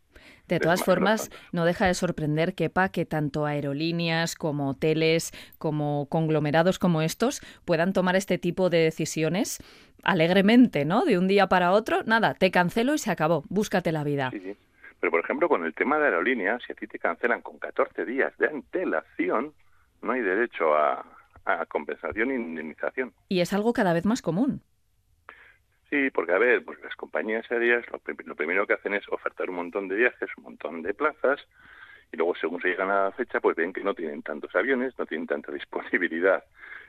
De 0.47 0.59
todas 0.59 0.83
formas, 0.83 1.29
no 1.51 1.63
deja 1.63 1.85
de 1.85 1.93
sorprender, 1.93 2.55
Kepa, 2.55 2.89
que 2.89 3.05
tanto 3.05 3.45
aerolíneas 3.45 4.35
como 4.35 4.71
hoteles, 4.71 5.31
como 5.57 6.07
conglomerados 6.09 6.79
como 6.79 7.01
estos 7.01 7.41
puedan 7.65 7.93
tomar 7.93 8.15
este 8.15 8.37
tipo 8.37 8.69
de 8.69 8.79
decisiones 8.79 9.59
alegremente, 10.03 10.85
¿no? 10.85 11.05
De 11.05 11.17
un 11.17 11.27
día 11.27 11.47
para 11.47 11.71
otro, 11.71 12.03
nada, 12.05 12.33
te 12.33 12.51
cancelo 12.51 12.93
y 12.93 12.97
se 12.97 13.11
acabó, 13.11 13.43
búscate 13.49 13.91
la 13.91 14.03
vida. 14.03 14.31
Sí, 14.31 14.39
sí. 14.39 14.57
Pero, 14.99 15.11
por 15.11 15.21
ejemplo, 15.21 15.47
con 15.47 15.63
el 15.63 15.73
tema 15.73 15.97
de 15.97 16.05
aerolíneas, 16.05 16.61
si 16.65 16.73
a 16.73 16.75
ti 16.75 16.87
te 16.87 16.99
cancelan 16.99 17.41
con 17.41 17.57
14 17.57 18.05
días 18.05 18.37
de 18.37 18.47
antelación, 18.47 19.53
no 20.01 20.11
hay 20.11 20.21
derecho 20.21 20.75
a, 20.75 21.05
a 21.45 21.65
compensación 21.67 22.31
e 22.31 22.35
indemnización. 22.35 23.13
Y 23.29 23.39
es 23.39 23.53
algo 23.53 23.71
cada 23.71 23.93
vez 23.93 24.05
más 24.05 24.21
común. 24.21 24.61
Sí, 25.89 26.11
porque 26.11 26.33
a 26.33 26.37
ver, 26.37 26.63
pues 26.63 26.79
las 26.81 26.95
compañías 26.95 27.49
aéreas 27.51 27.83
lo, 27.91 28.35
primero 28.35 28.67
que 28.67 28.73
hacen 28.73 28.93
es 28.93 29.07
ofertar 29.09 29.49
un 29.49 29.55
montón 29.55 29.87
de 29.87 29.95
viajes, 29.95 30.29
un 30.37 30.43
montón 30.43 30.83
de 30.83 30.93
plazas, 30.93 31.39
y 32.11 32.17
luego 32.17 32.35
según 32.35 32.61
se 32.61 32.69
llegan 32.69 32.91
a 32.91 33.05
la 33.05 33.11
fecha, 33.11 33.39
pues 33.39 33.55
ven 33.55 33.73
que 33.73 33.83
no 33.83 33.95
tienen 33.95 34.21
tantos 34.21 34.55
aviones, 34.55 34.97
no 34.99 35.05
tienen 35.07 35.27
tanta 35.27 35.51
disponibilidad. 35.53 36.43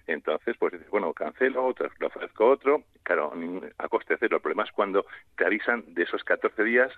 Entonces, 0.06 0.56
pues 0.58 0.72
dices, 0.72 0.88
bueno, 0.90 1.14
cancelo, 1.14 1.64
otro, 1.64 1.90
lo 1.98 2.06
ofrezco 2.08 2.46
otro, 2.46 2.84
claro, 3.02 3.32
a 3.78 3.88
coste 3.88 4.16
cero. 4.18 4.36
El 4.36 4.42
problema 4.42 4.64
es 4.64 4.72
cuando 4.72 5.06
te 5.36 5.46
avisan 5.46 5.94
de 5.94 6.02
esos 6.02 6.22
14 6.24 6.62
días 6.64 6.92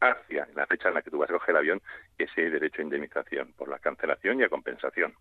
hacia 0.00 0.46
la 0.54 0.66
fecha 0.66 0.88
en 0.88 0.94
la 0.94 1.02
que 1.02 1.10
tú 1.10 1.18
vas 1.18 1.30
a 1.30 1.34
coger 1.34 1.50
el 1.50 1.56
avión 1.56 1.82
ese 2.18 2.50
derecho 2.50 2.82
a 2.82 2.84
indemnización 2.84 3.52
por 3.54 3.68
la 3.68 3.78
cancelación 3.78 4.40
y 4.40 4.44
a 4.44 4.48
compensación. 4.48 5.14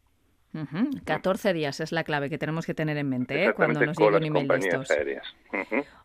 14 1.06 1.54
días 1.54 1.80
es 1.80 1.92
la 1.92 2.04
clave 2.04 2.30
que 2.30 2.38
tenemos 2.38 2.66
que 2.66 2.74
tener 2.74 2.98
en 2.98 3.10
mente 3.10 3.46
¿eh? 3.46 3.54
cuando 3.54 3.86
nos 3.86 3.98
llegue 3.98 4.18
un 4.18 4.24
email 4.24 4.48
de 4.48 4.58
estos. 4.58 4.92
Aéreas. 4.92 5.36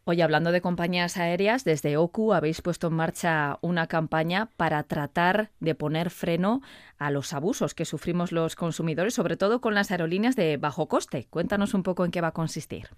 Hoy, 0.05 0.21
hablando 0.21 0.53
de 0.53 0.61
compañías 0.61 1.17
aéreas, 1.17 1.65
desde 1.65 1.97
OCU 1.97 2.33
habéis 2.33 2.61
puesto 2.61 2.89
en 2.89 2.95
marcha 2.95 3.59
una 3.63 3.87
campaña 3.87 4.49
para 4.57 4.83
tratar 4.83 5.51
de 5.61 5.75
poner 5.75 6.11
freno 6.11 6.61
a 6.99 7.11
los 7.11 7.33
abusos 7.33 7.75
que 7.75 7.85
sufrimos 7.85 8.33
los 8.33 8.57
consumidores, 8.57 9.15
sobre 9.15 9.37
todo 9.37 9.61
con 9.61 9.75
las 9.75 9.91
aerolíneas 9.91 10.37
de 10.37 10.57
bajo 10.57 10.89
coste. 10.89 11.27
Cuéntanos 11.31 11.75
un 11.75 11.83
poco 11.83 12.05
en 12.05 12.11
qué 12.11 12.21
va 12.21 12.29
a 12.29 12.33
consistir. 12.33 12.89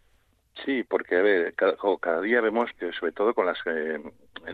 Sí, 0.64 0.82
porque 0.84 1.16
a 1.16 1.22
ver, 1.22 1.54
cada, 1.54 2.20
día 2.20 2.40
vemos 2.40 2.70
que 2.78 2.92
sobre 2.92 3.12
todo 3.12 3.34
con 3.34 3.46
las, 3.46 3.58
eh, 3.66 4.00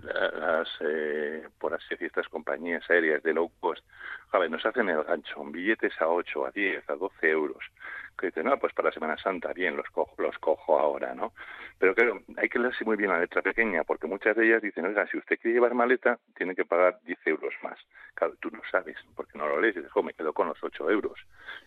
las 0.02 0.68
eh, 0.80 1.46
por 1.58 1.74
así 1.74 1.86
decir, 1.90 2.06
estas 2.06 2.28
compañías 2.28 2.88
aéreas 2.88 3.22
de 3.22 3.34
low 3.34 3.50
cost, 3.60 3.84
a 4.32 4.38
ver, 4.38 4.50
nos 4.50 4.64
hacen 4.64 4.88
el 4.88 5.02
gancho, 5.02 5.44
billetes 5.44 5.92
a 6.00 6.08
8, 6.08 6.46
a 6.46 6.50
10, 6.50 6.88
a 6.88 6.94
12 6.94 7.30
euros 7.30 7.64
que 8.20 8.26
dicen, 8.26 8.44
no, 8.44 8.58
pues 8.58 8.72
para 8.74 8.92
Semana 8.92 9.16
Santa, 9.16 9.52
bien, 9.52 9.76
los 9.76 9.88
cojo, 9.90 10.14
los 10.18 10.38
cojo 10.38 10.78
ahora, 10.78 11.14
¿no? 11.14 11.32
Pero 11.78 11.94
claro, 11.94 12.20
hay 12.36 12.48
que 12.48 12.58
leerse 12.58 12.84
muy 12.84 12.96
bien 12.96 13.10
la 13.10 13.18
letra 13.18 13.40
pequeña, 13.40 13.84
porque 13.84 14.06
muchas 14.06 14.36
de 14.36 14.46
ellas 14.46 14.62
dicen, 14.62 14.84
oiga, 14.84 15.06
si 15.10 15.16
usted 15.16 15.38
quiere 15.40 15.54
llevar 15.54 15.74
maleta, 15.74 16.18
tiene 16.36 16.54
que 16.54 16.64
pagar 16.64 16.98
10 17.06 17.18
euros 17.26 17.54
más. 17.62 17.78
Claro, 18.14 18.34
tú 18.40 18.50
no 18.50 18.60
sabes, 18.70 18.96
porque 19.16 19.38
no 19.38 19.48
lo 19.48 19.60
lees, 19.60 19.76
y 19.76 19.80
dices, 19.80 19.92
me 20.04 20.12
quedo 20.12 20.32
con 20.32 20.48
los 20.48 20.62
8 20.62 20.90
euros. 20.90 21.18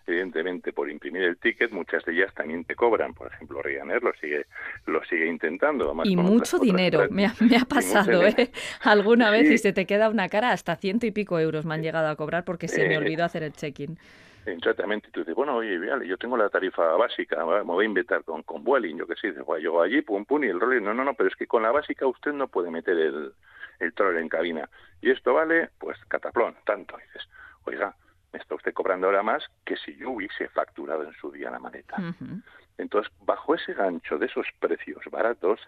Evidentemente, 0.06 0.72
por 0.72 0.90
imprimir 0.90 1.24
el 1.24 1.38
ticket, 1.38 1.72
muchas 1.72 2.06
de 2.06 2.14
ellas 2.14 2.34
también 2.36 2.64
te 2.66 2.76
cobran. 2.76 3.14
Por 3.14 3.34
ejemplo, 3.34 3.62
Ryanair 3.62 4.04
lo 4.04 4.14
sigue, 4.14 4.46
lo 4.86 5.04
sigue 5.06 5.26
intentando. 5.26 5.94
y 6.04 6.16
mucho 6.16 6.60
dinero, 6.60 7.08
me 7.10 7.26
ha, 7.26 7.34
me 7.40 7.58
ha, 7.58 7.66
pasado, 7.66 8.24
¿eh? 8.28 8.52
Alguna 8.82 9.32
vez 9.32 9.50
y 9.50 9.58
se 9.58 9.74
te 9.74 9.86
queda 9.86 10.10
una 10.10 10.30
cara 10.30 10.52
hasta 10.52 10.76
ciento 10.76 11.06
y 11.06 11.12
pico 11.12 11.40
euros 11.40 11.66
me 11.66 11.74
han 11.74 11.82
llegado 11.82 12.08
a 12.08 12.16
cobrar 12.16 12.44
porque 12.44 12.68
se 12.68 12.88
me 12.88 12.96
eh, 12.96 12.98
olvidó 12.98 13.24
hacer 13.24 13.44
el 13.44 13.54
check-in. 13.54 13.98
Exactamente, 14.46 15.10
tú 15.12 15.22
dices, 15.22 15.36
bueno, 15.36 15.56
oye, 15.56 15.80
yo 16.06 16.18
tengo 16.18 16.36
la 16.36 16.50
tarifa 16.50 16.96
básica, 16.98 17.46
me 17.46 17.62
voy 17.62 17.86
a 17.86 17.88
inventar 17.88 18.24
con, 18.24 18.44
con 18.44 18.64
Vueling, 18.64 18.98
yo 18.98 19.08
qué 19.08 19.16
sé, 19.16 19.28
dices, 19.28 19.46
yo 19.62 19.82
allí, 19.82 20.02
pum, 20.02 20.26
pum, 20.26 20.44
y 20.44 20.48
el 20.48 20.60
rollo, 20.60 20.82
no, 20.82 20.94
no, 20.94 21.04
no, 21.04 21.14
pero 21.14 21.30
es 21.30 21.36
que 21.36 21.48
con 21.48 21.64
la 21.64 21.72
básica 21.72 22.06
usted 22.08 22.34
no 22.34 22.48
puede 22.48 22.70
meter 22.70 22.98
el, 22.98 23.34
el 23.80 23.94
troll 23.94 24.18
en 24.18 24.30
cabina. 24.30 24.70
Y 25.02 25.12
esto 25.12 25.34
vale, 25.34 25.70
pues, 25.80 25.98
cataplón, 26.08 26.56
tanto. 26.66 26.98
dices, 26.98 27.28
oiga, 27.66 27.96
me 28.32 28.40
está 28.40 28.56
usted 28.56 28.74
cobrando 28.74 29.08
ahora 29.08 29.24
más 29.24 29.44
que 29.64 29.78
si 29.78 29.96
yo 29.96 30.12
hubiese 30.12 30.48
facturado 30.50 31.04
en 31.04 31.14
su 31.14 31.32
día 31.32 31.52
la 31.52 31.60
maleta. 31.60 31.98
Entonces, 32.78 33.12
bajo 33.22 33.56
ese 33.56 33.74
gancho 33.74 34.18
de 34.18 34.26
esos 34.26 34.48
precios 34.60 35.04
baratos, 35.12 35.60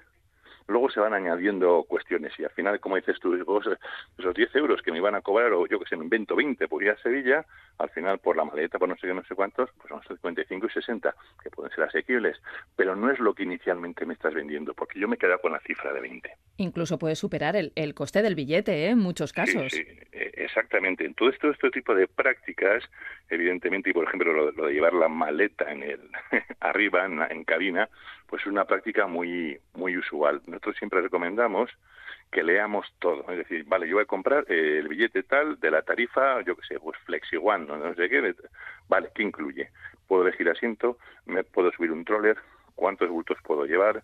luego 0.67 0.89
se 0.89 1.00
van 1.00 1.13
añadiendo 1.13 1.84
cuestiones 1.88 2.34
y 2.39 2.43
al 2.43 2.51
final, 2.51 2.79
como 2.79 2.95
dices 2.95 3.19
tú, 3.19 3.34
esos 3.36 4.34
10 4.34 4.55
euros 4.55 4.81
que 4.81 4.91
me 4.91 4.98
iban 4.98 5.15
a 5.15 5.22
cobrar, 5.22 5.53
o 5.53 5.67
yo 5.67 5.79
que 5.79 5.88
sé, 5.88 5.95
me 5.95 6.03
invento 6.03 6.36
20 6.36 6.67
por 6.67 6.84
ir 6.84 6.89
a 6.91 6.98
Sevilla, 6.98 7.45
al 7.77 7.89
final 7.89 8.19
por 8.19 8.36
la 8.38 8.45
maleta, 8.45 8.79
por 8.79 8.89
no 8.89 8.95
sé 8.95 9.07
qué, 9.07 9.13
no 9.13 9.24
sé 9.24 9.36
cuántos, 9.36 9.69
pues 9.77 9.89
son 9.89 10.01
55 10.17 10.65
y 10.65 10.69
60, 10.69 11.15
que 11.43 11.50
pueden 11.50 11.72
ser 11.74 11.84
asequibles, 11.84 12.41
pero 12.75 12.95
no 12.95 13.12
es 13.12 13.19
lo 13.19 13.34
que 13.34 13.43
inicialmente 13.43 14.05
me 14.05 14.13
estás 14.13 14.34
vendiendo, 14.34 14.74
porque 14.74 15.00
yo 15.00 15.07
me 15.07 15.15
he 15.15 15.19
quedado 15.19 15.39
con 15.39 15.51
la 15.51 15.60
cifra 15.60 15.93
de 15.93 16.01
20. 16.01 16.29
Incluso 16.57 16.98
puede 16.98 17.15
superar 17.15 17.55
el, 17.55 17.72
el 17.75 17.93
coste 17.93 18.22
del 18.22 18.36
billete, 18.36 18.86
¿eh? 18.86 18.89
en 18.89 19.00
muchos 19.00 19.34
casos. 19.34 19.72
Sí, 19.72 19.86
eh, 20.12 20.25
exactamente. 20.46 21.06
En 21.06 21.14
todo 21.14 21.30
esto, 21.30 21.50
este 21.50 21.70
tipo 21.72 21.94
de 21.94 22.08
prácticas, 22.08 22.84
evidentemente, 23.30 23.90
y 23.90 23.94
por 23.94 24.06
ejemplo 24.06 24.34
lo, 24.34 24.52
de 24.52 24.74
llevar 24.74 24.94
la 24.94 25.10
maleta 25.10 25.72
en 25.72 25.84
el 25.84 26.00
arriba, 26.60 27.06
en, 27.06 27.22
en 27.22 27.44
cabina, 27.44 27.90
pues 28.28 28.42
es 28.42 28.48
una 28.48 28.66
práctica 28.66 29.08
muy, 29.08 29.60
muy 29.74 29.98
usual. 29.98 30.42
Nosotros 30.48 30.75
siempre 30.78 31.02
recomendamos 31.02 31.70
que 32.32 32.44
leamos 32.44 32.86
todo. 33.00 33.25
Es 33.32 33.38
decir, 33.38 33.64
vale, 33.66 33.88
yo 33.88 33.96
voy 33.96 34.04
a 34.04 34.08
comprar 34.08 34.46
eh, 34.50 34.80
el 34.80 34.88
billete 34.88 35.24
tal 35.24 35.60
de 35.60 35.72
la 35.72 35.82
tarifa, 35.82 36.42
yo 36.42 36.56
qué 36.56 36.68
sé, 36.68 36.80
pues 36.80 36.98
Flexi 37.06 37.38
One, 37.38 37.66
no, 37.66 37.94
sé 37.96 38.10
qué. 38.10 38.36
Vale, 38.90 39.10
¿qué 39.16 39.24
incluye? 39.24 39.70
Puedo 40.08 40.28
elegir 40.28 40.50
asiento, 40.50 40.98
me 41.25 41.44
puedo 41.44 41.72
subir 41.72 41.92
un 41.92 42.04
troller, 42.04 42.38
cuántos 42.75 43.10
bultos 43.10 43.38
puedo 43.44 43.66
llevar, 43.66 44.04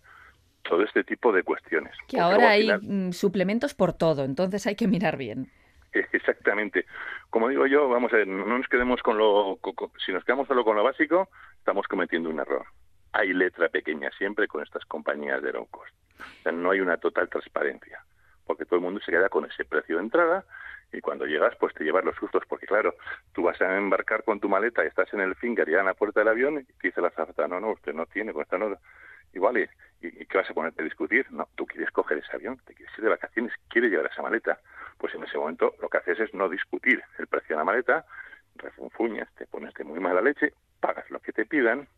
todo 0.62 0.82
este 0.82 1.04
tipo 1.04 1.32
de 1.32 1.42
cuestiones. 1.42 1.94
Que 2.08 2.20
ahora 2.20 2.50
hay 2.50 2.70
mm, 2.72 3.12
suplementos 3.12 3.74
por 3.74 3.92
todo, 3.92 4.24
entonces 4.24 4.66
hay 4.66 4.76
que 4.76 4.88
mirar 4.88 5.16
bien. 5.16 5.50
Exactamente. 6.12 6.86
Como 7.30 7.48
digo 7.48 7.66
yo, 7.66 7.88
vamos 7.88 8.12
a 8.12 8.16
ver, 8.16 8.26
no 8.26 8.46
nos 8.46 8.68
quedemos 8.68 9.02
con 9.02 9.18
lo, 9.18 9.58
si 10.04 10.12
nos 10.12 10.24
quedamos 10.24 10.48
solo 10.48 10.64
con 10.64 10.76
lo 10.76 10.84
básico, 10.84 11.28
estamos 11.58 11.86
cometiendo 11.86 12.30
un 12.30 12.40
error. 12.40 12.66
Hay 13.12 13.32
letra 13.32 13.68
pequeña 13.68 14.10
siempre 14.16 14.48
con 14.48 14.62
estas 14.62 14.84
compañías 14.86 15.42
de 15.42 15.52
low 15.52 15.66
cost. 15.66 15.94
O 16.18 16.42
sea, 16.42 16.52
no 16.52 16.70
hay 16.70 16.80
una 16.80 16.96
total 16.96 17.28
transparencia, 17.28 18.04
porque 18.46 18.64
todo 18.64 18.76
el 18.76 18.82
mundo 18.82 19.00
se 19.04 19.12
queda 19.12 19.28
con 19.28 19.44
ese 19.44 19.64
precio 19.64 19.96
de 19.96 20.02
entrada 20.02 20.44
y 20.92 21.00
cuando 21.00 21.26
llegas 21.26 21.54
pues 21.58 21.74
te 21.74 21.84
llevas 21.84 22.04
los 22.04 22.16
sustos 22.16 22.42
porque 22.46 22.66
claro 22.66 22.94
tú 23.32 23.42
vas 23.42 23.60
a 23.60 23.76
embarcar 23.76 24.24
con 24.24 24.40
tu 24.40 24.48
maleta 24.48 24.84
y 24.84 24.88
estás 24.88 25.12
en 25.14 25.20
el 25.20 25.34
finger 25.36 25.68
ya 25.68 25.80
en 25.80 25.86
la 25.86 25.94
puerta 25.94 26.20
del 26.20 26.28
avión 26.28 26.58
y 26.58 26.64
te 26.64 26.88
dice 26.88 27.00
la 27.00 27.08
azafata 27.08 27.48
no 27.48 27.60
no 27.60 27.70
usted 27.70 27.94
no 27.94 28.06
tiene 28.06 28.32
con 28.32 28.42
esta 28.42 28.58
no 28.58 28.76
y 29.32 29.38
vale 29.38 29.70
¿y, 30.02 30.26
qué 30.26 30.38
vas 30.38 30.50
a 30.50 30.54
ponerte 30.54 30.82
a 30.82 30.84
discutir? 30.84 31.26
no 31.30 31.48
tú 31.54 31.66
quieres 31.66 31.90
coger 31.92 32.18
ese 32.18 32.36
avión 32.36 32.60
te 32.66 32.74
quieres 32.74 32.94
ir 32.98 33.04
de 33.04 33.10
vacaciones 33.10 33.52
quieres 33.68 33.90
llevar 33.90 34.10
esa 34.12 34.20
maleta 34.20 34.58
pues 34.98 35.14
en 35.14 35.24
ese 35.24 35.38
momento 35.38 35.74
lo 35.80 35.88
que 35.88 35.98
haces 35.98 36.20
es 36.20 36.34
no 36.34 36.48
discutir 36.48 37.02
el 37.18 37.26
precio 37.26 37.56
de 37.56 37.60
la 37.60 37.64
maleta 37.64 38.04
refunfuñas 38.56 39.28
te 39.36 39.46
pones 39.46 39.72
de 39.74 39.84
muy 39.84 40.00
mala 40.00 40.20
leche 40.20 40.52
pagas 40.80 41.10
lo 41.10 41.20
que 41.20 41.32
te 41.32 41.46
pidan 41.46 41.88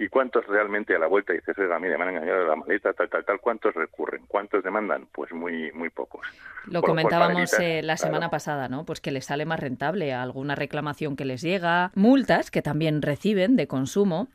¿Y 0.00 0.08
cuántos 0.08 0.46
realmente 0.46 0.96
a 0.96 0.98
la 0.98 1.08
vuelta 1.08 1.34
dices, 1.34 1.56
oiga, 1.58 1.78
mire, 1.78 1.98
me 1.98 2.04
han 2.04 2.16
engañado 2.16 2.46
la 2.46 2.56
maleta, 2.56 2.94
tal, 2.94 3.10
tal, 3.10 3.22
tal? 3.22 3.38
¿Cuántos 3.38 3.74
recurren? 3.74 4.24
¿Cuántos 4.26 4.64
demandan? 4.64 5.06
Pues 5.12 5.30
muy, 5.30 5.70
muy 5.72 5.90
pocos. 5.90 6.26
Lo 6.64 6.80
comentábamos 6.80 7.52
eh, 7.60 7.82
la 7.82 7.98
semana 7.98 8.30
pasada, 8.30 8.68
¿no? 8.68 8.86
Pues 8.86 9.02
que 9.02 9.10
les 9.10 9.26
sale 9.26 9.44
más 9.44 9.60
rentable 9.60 10.14
alguna 10.14 10.54
reclamación 10.54 11.16
que 11.16 11.26
les 11.26 11.42
llega, 11.42 11.90
multas 11.94 12.50
que 12.50 12.62
también 12.62 13.02
reciben 13.02 13.56
de 13.56 13.66
consumo. 13.66 14.28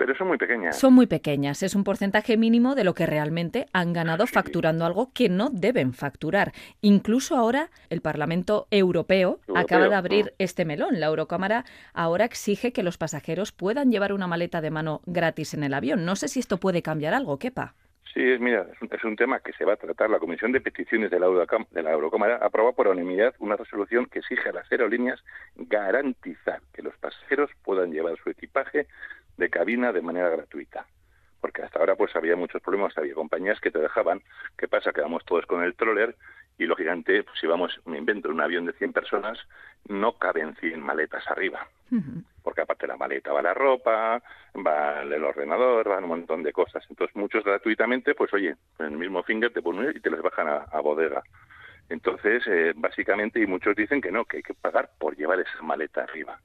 Pero 0.00 0.14
son 0.14 0.28
muy 0.28 0.38
pequeñas. 0.38 0.78
Son 0.78 0.94
muy 0.94 1.06
pequeñas. 1.06 1.62
Es 1.62 1.74
un 1.74 1.84
porcentaje 1.84 2.38
mínimo 2.38 2.74
de 2.74 2.84
lo 2.84 2.94
que 2.94 3.04
realmente 3.04 3.66
han 3.74 3.92
ganado 3.92 4.26
facturando 4.26 4.86
algo 4.86 5.12
que 5.12 5.28
no 5.28 5.50
deben 5.50 5.92
facturar. 5.92 6.52
Incluso 6.80 7.36
ahora 7.36 7.68
el 7.90 8.00
Parlamento 8.00 8.66
Europeo, 8.70 9.40
acaba 9.54 9.90
de 9.90 9.94
abrir 9.94 10.32
este 10.38 10.64
melón. 10.64 11.00
La 11.00 11.08
Eurocámara 11.08 11.66
ahora 11.92 12.24
exige 12.24 12.72
que 12.72 12.82
los 12.82 12.96
pasajeros 12.96 13.52
puedan 13.52 13.90
llevar 13.90 14.14
una 14.14 14.26
maleta 14.26 14.62
de 14.62 14.70
mano 14.70 15.02
gratis 15.04 15.52
en 15.52 15.64
el 15.64 15.74
avión. 15.74 16.06
No 16.06 16.16
sé 16.16 16.28
si 16.28 16.40
esto 16.40 16.56
puede 16.56 16.80
cambiar 16.80 17.12
algo. 17.12 17.38
¿Quepa? 17.38 17.74
Sí, 18.14 18.20
es, 18.22 18.40
mira, 18.40 18.66
es 18.90 19.04
un, 19.04 19.16
tema 19.16 19.38
que 19.40 19.52
se 19.52 19.64
va 19.64 19.74
a 19.74 19.76
tratar. 19.76 20.10
La 20.10 20.18
Comisión 20.18 20.50
de 20.50 20.60
Peticiones 20.60 21.10
de 21.10 21.20
la, 21.20 21.28
de 21.28 21.82
la 21.82 21.92
Eurocámara 21.92 22.38
aprobó 22.42 22.72
por 22.72 22.88
unanimidad 22.88 23.34
una 23.38 23.54
resolución 23.54 24.06
que 24.06 24.20
exige 24.20 24.48
a 24.48 24.52
las 24.52 24.72
aerolíneas 24.72 25.22
garantizar 25.56 26.60
que 26.72 26.82
los 26.82 26.96
pasajeros 26.96 27.50
puedan 27.62 27.92
llevar 27.92 28.16
su 28.24 28.30
equipaje 28.30 28.88
de 29.40 29.50
cabina 29.50 29.90
de 29.92 30.02
manera 30.02 30.28
gratuita. 30.28 30.86
Porque 31.40 31.62
hasta 31.62 31.80
ahora 31.80 31.96
pues 31.96 32.14
había 32.14 32.36
muchos 32.36 32.62
problemas, 32.62 32.96
había 32.96 33.14
compañías 33.14 33.58
que 33.60 33.70
te 33.70 33.80
dejaban, 33.80 34.22
¿qué 34.56 34.68
pasa? 34.68 34.92
Que 34.92 35.00
vamos 35.00 35.24
todos 35.24 35.46
con 35.46 35.64
el 35.64 35.74
troller 35.74 36.14
y 36.58 36.66
lógicamente 36.66 37.24
pues, 37.24 37.40
si 37.40 37.46
vamos, 37.46 37.80
me 37.86 37.96
invento 37.96 38.28
un 38.28 38.42
avión 38.42 38.66
de 38.66 38.74
100 38.74 38.92
personas, 38.92 39.38
no 39.88 40.12
caben 40.12 40.54
100 40.56 40.80
maletas 40.80 41.26
arriba. 41.28 41.66
Porque 42.42 42.60
aparte 42.60 42.86
de 42.86 42.92
la 42.92 42.98
maleta 42.98 43.32
va 43.32 43.42
la 43.42 43.54
ropa, 43.54 44.22
va 44.54 45.02
el 45.02 45.24
ordenador, 45.24 45.90
va 45.90 45.98
un 45.98 46.08
montón 46.08 46.42
de 46.42 46.52
cosas. 46.52 46.84
Entonces 46.90 47.16
muchos 47.16 47.42
gratuitamente, 47.42 48.14
pues 48.14 48.32
oye, 48.34 48.54
en 48.78 48.86
el 48.86 48.98
mismo 48.98 49.22
finger 49.22 49.52
te 49.52 49.62
ponen 49.62 49.96
y 49.96 50.00
te 50.00 50.10
les 50.10 50.20
bajan 50.20 50.48
a, 50.48 50.80
bodega. 50.80 51.22
Entonces, 51.88 52.46
eh, 52.46 52.72
básicamente, 52.76 53.40
y 53.40 53.46
muchos 53.46 53.74
dicen 53.74 54.00
que 54.00 54.12
no, 54.12 54.24
que 54.24 54.36
hay 54.36 54.42
que 54.42 54.54
pagar 54.54 54.90
por 54.98 55.16
llevar 55.16 55.40
esa 55.40 55.62
maleta 55.62 56.04
arriba 56.04 56.38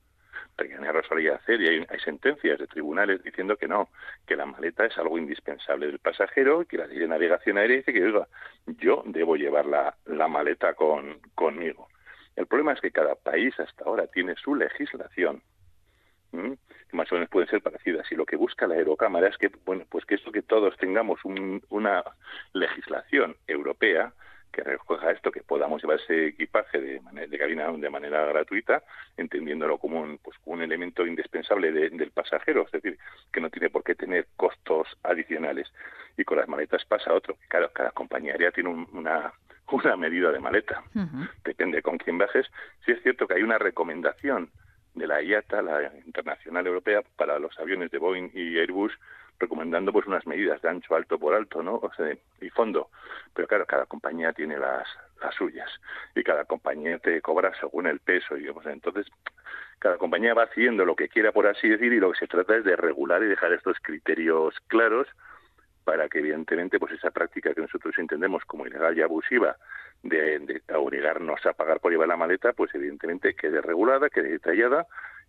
lo 0.57 1.03
solía 1.03 1.35
hacer 1.35 1.61
y 1.61 1.67
hay, 1.67 1.99
sentencias 2.03 2.59
de 2.59 2.67
tribunales 2.67 3.23
diciendo 3.23 3.57
que 3.57 3.67
no, 3.67 3.89
que 4.25 4.35
la 4.35 4.45
maleta 4.45 4.85
es 4.85 4.97
algo 4.97 5.17
indispensable 5.17 5.87
del 5.87 5.99
pasajero 5.99 6.61
y 6.61 6.65
que 6.65 6.77
la 6.77 6.87
ley 6.87 6.99
de 6.99 7.07
navegación 7.07 7.57
aérea 7.57 7.77
dice 7.77 7.93
que 7.93 8.03
oiga, 8.03 8.27
yo 8.65 9.03
debo 9.05 9.35
llevar 9.35 9.65
la, 9.65 9.95
la 10.05 10.27
maleta 10.27 10.73
con, 10.73 11.19
conmigo. 11.33 11.89
El 12.35 12.47
problema 12.47 12.73
es 12.73 12.81
que 12.81 12.91
cada 12.91 13.15
país 13.15 13.57
hasta 13.59 13.85
ahora 13.85 14.07
tiene 14.07 14.35
su 14.35 14.55
legislación 14.55 15.41
que 16.31 16.97
más 16.97 17.11
o 17.11 17.15
menos 17.15 17.29
pueden 17.29 17.49
ser 17.49 17.61
parecidas 17.61 18.11
y 18.11 18.15
lo 18.15 18.25
que 18.25 18.35
busca 18.35 18.67
la 18.67 18.75
Aerocámara 18.75 19.27
es 19.27 19.37
que 19.37 19.49
bueno 19.65 19.85
pues 19.89 20.05
que 20.05 20.15
esto 20.15 20.31
que 20.31 20.41
todos 20.41 20.75
tengamos 20.77 21.19
una 21.23 22.03
legislación 22.53 23.35
europea 23.47 24.13
que 24.55 24.63
recoja 24.63 25.11
esto, 25.11 25.31
que 25.31 25.41
podamos 25.41 25.81
llevar 25.81 25.99
ese 25.99 26.27
equipaje 26.27 26.79
de, 26.79 27.27
de 27.27 27.37
cabina 27.37 27.69
de 27.73 27.89
manera 27.89 28.25
gratuita, 28.25 28.83
entendiéndolo 29.17 29.77
como 29.77 29.99
un, 29.99 30.17
pues, 30.19 30.37
un 30.45 30.61
elemento 30.61 31.05
indispensable 31.05 31.73
del 31.73 32.11
pasajero, 32.11 32.63
es 32.65 32.71
decir, 32.71 32.97
que 33.33 33.41
no 33.41 33.49
tiene 33.49 33.69
por 33.69 33.83
qué 33.83 33.95
tener 33.95 34.27
costos 34.37 34.87
adicionales. 35.03 35.67
Y 36.17 36.23
con 36.23 36.37
las 36.37 36.47
maletas 36.47 36.85
pasa 36.85 37.13
otro, 37.13 37.35
que 37.35 37.47
claro, 37.49 37.69
cada 37.73 37.91
compañía 37.91 38.31
aérea 38.31 38.51
tiene 38.51 38.69
una, 38.69 39.33
una 39.71 39.97
medida 39.97 40.31
de 40.31 40.39
maleta, 40.39 40.81
depende 41.43 41.81
con 41.81 41.97
quién 41.97 42.17
bajes. 42.17 42.47
Sí 42.85 42.93
es 42.93 43.03
cierto 43.03 43.27
que 43.27 43.33
hay 43.33 43.43
una 43.43 43.57
recomendación 43.57 44.49
de 44.93 45.07
la 45.07 45.21
IATA, 45.21 45.61
la 45.61 45.91
Internacional 46.05 46.65
Europea, 46.65 47.03
para 47.17 47.39
los 47.39 47.59
aviones 47.59 47.91
de 47.91 47.97
Boeing 47.97 48.29
y 48.33 48.57
Airbus, 48.57 48.93
recomendando 49.39 49.91
pues 49.91 50.07
unas 50.07 50.25
medidas 50.25 50.61
de 50.61 50.69
ancho 50.69 50.95
alto 50.95 51.19
por 51.19 51.33
alto, 51.33 51.61
¿no? 51.61 51.75
O 51.75 51.91
sea, 51.95 52.15
y 52.41 52.49
fondo. 52.49 52.89
Pero 53.33 53.47
claro, 53.47 53.65
cada 53.65 53.85
compañía 53.85 54.33
tiene 54.33 54.57
las, 54.57 54.87
las 55.21 55.35
suyas 55.35 55.69
y 56.15 56.23
cada 56.23 56.45
compañía 56.45 56.97
te 56.99 57.21
cobra 57.21 57.51
según 57.59 57.87
el 57.87 57.99
peso, 57.99 58.35
digamos. 58.35 58.65
Entonces, 58.65 59.07
cada 59.79 59.97
compañía 59.97 60.33
va 60.33 60.43
haciendo 60.43 60.85
lo 60.85 60.95
que 60.95 61.09
quiera, 61.09 61.31
por 61.31 61.47
así 61.47 61.67
decir, 61.67 61.91
y 61.93 61.99
lo 61.99 62.11
que 62.11 62.19
se 62.19 62.27
trata 62.27 62.55
es 62.55 62.63
de 62.63 62.75
regular 62.75 63.21
y 63.23 63.27
dejar 63.27 63.53
estos 63.53 63.77
criterios 63.81 64.55
claros 64.67 65.07
para 65.83 66.09
que 66.09 66.19
evidentemente 66.19 66.79
pues 66.79 66.93
esa 66.93 67.11
práctica 67.11 67.53
que 67.53 67.61
nosotros 67.61 67.93
entendemos 67.99 68.43
como 68.45 68.65
ilegal 68.65 68.97
y 68.97 69.03
abusiva 69.03 69.55
de, 70.01 70.39
de 70.39 70.61
obligarnos 70.73 71.45
a 71.45 71.53
pagar 71.53 71.79
por 71.79 71.91
llevar 71.91 72.07
la 72.07 72.17
maleta, 72.17 72.53
pues 72.53 72.73
evidentemente 72.73 73.35
quede 73.35 73.61
regulada, 73.61 74.09
quede 74.09 74.29
detallada 74.29 74.87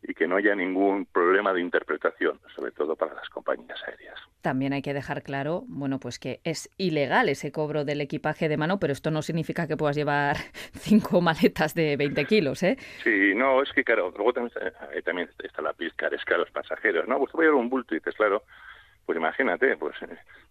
y 0.09 0.15
que 0.15 0.27
no 0.29 0.37
haya 0.37 0.55
ningún 0.55 1.07
problema 1.07 1.53
de 1.53 1.61
interpretación, 1.61 2.39
sobre 2.55 2.71
todo 2.71 2.95
para 2.95 3.15
las 3.15 3.29
compañías 3.29 3.79
aéreas. 3.87 4.19
También 4.41 4.73
hay 4.73 4.83
que 4.83 4.95
dejar 4.95 5.23
claro, 5.23 5.65
bueno, 5.67 5.99
pues 5.99 6.19
que 6.19 6.41
es 6.45 6.71
ilegal 6.79 7.29
ese 7.29 7.51
cobro 7.51 7.85
del 7.85 8.01
equipaje 8.01 8.49
de 8.49 8.57
mano, 8.57 8.79
pero 8.79 8.93
esto 8.93 9.11
no 9.11 9.23
significa 9.23 9.67
que 9.67 9.77
puedas 9.77 9.97
llevar 9.97 10.37
cinco 10.75 11.21
maletas 11.21 11.75
de 11.75 11.97
20 11.97 12.25
kilos, 12.27 12.63
¿eh? 12.63 12.77
Sí, 13.03 13.35
no, 13.35 13.63
es 13.63 13.73
que 13.73 13.83
claro, 13.83 14.13
luego 14.17 14.33
también 14.33 14.53
está, 14.57 15.03
también 15.03 15.29
está 15.43 15.63
la 15.63 15.73
pizca, 15.73 16.07
es 16.09 16.25
que 16.25 16.35
a 16.35 16.39
los 16.39 16.51
pasajeros, 16.51 17.09
¿no? 17.09 17.19
Pues 17.19 17.33
voy 17.33 17.47
a 17.47 17.49
llevar 17.49 17.63
un 17.63 17.69
bulto 17.69 17.95
y 17.95 17.99
dices, 17.99 18.15
claro, 18.15 18.45
pues 19.07 19.19
imagínate, 19.19 19.77
pues, 19.77 19.95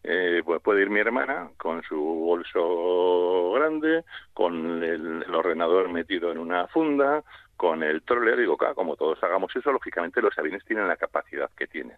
eh, 0.04 0.42
pues 0.46 0.62
puede 0.62 0.84
ir 0.84 0.90
mi 0.90 1.02
hermana 1.02 1.50
con 1.58 1.84
su 1.84 1.98
bolso 1.98 3.52
grande, 3.54 4.06
con 4.34 4.82
el, 4.82 5.24
ordenador 5.36 5.90
metido 5.90 6.32
en 6.32 6.38
una 6.38 6.66
funda, 6.68 7.22
con 7.58 7.84
el 7.84 8.02
troller, 8.02 8.38
digo, 8.38 8.58
claro, 8.58 8.76
como 8.76 8.96
todos 8.96 9.22
hagamos 9.24 9.56
eso, 9.56 9.72
lógicamente 9.72 10.22
los 10.22 10.38
aviones 10.38 10.64
tienen 10.66 10.88
la 10.88 10.98
capacidad 10.98 11.50
que 11.58 11.68
tienen. 11.68 11.98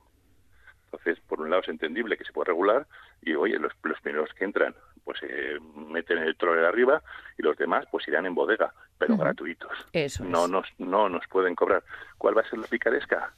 Entonces, 0.86 1.20
por 1.28 1.42
un 1.42 1.50
lado 1.50 1.62
es 1.64 1.70
entendible 1.70 2.18
que 2.18 2.24
se 2.24 2.32
puede 2.32 2.50
regular 2.50 2.88
y, 3.22 3.34
oye, 3.34 3.60
los, 3.60 3.74
los 3.84 4.00
primeros 4.02 4.34
que 4.34 4.46
entran, 4.46 4.74
pues 5.04 5.20
se 5.20 5.60
meten 5.76 6.20
el 6.20 6.38
troller 6.38 6.66
arriba 6.66 7.02
y 7.38 7.44
los 7.44 7.58
demás, 7.58 7.86
pues 7.92 8.08
irán 8.08 8.26
en 8.26 8.36
bodega, 8.36 8.74
pero 8.98 9.18
gratuitos. 9.18 9.72
Eso 9.92 10.24
no, 10.24 10.48
nos, 10.48 10.68
no 10.78 11.10
nos 11.10 11.28
pueden 11.28 11.56
cobrar. 11.56 11.84
¿Cuál 12.18 12.38
va 12.38 12.42
a 12.42 12.50
ser 12.50 12.60
la 12.60 12.68
picaresca? 12.68 13.34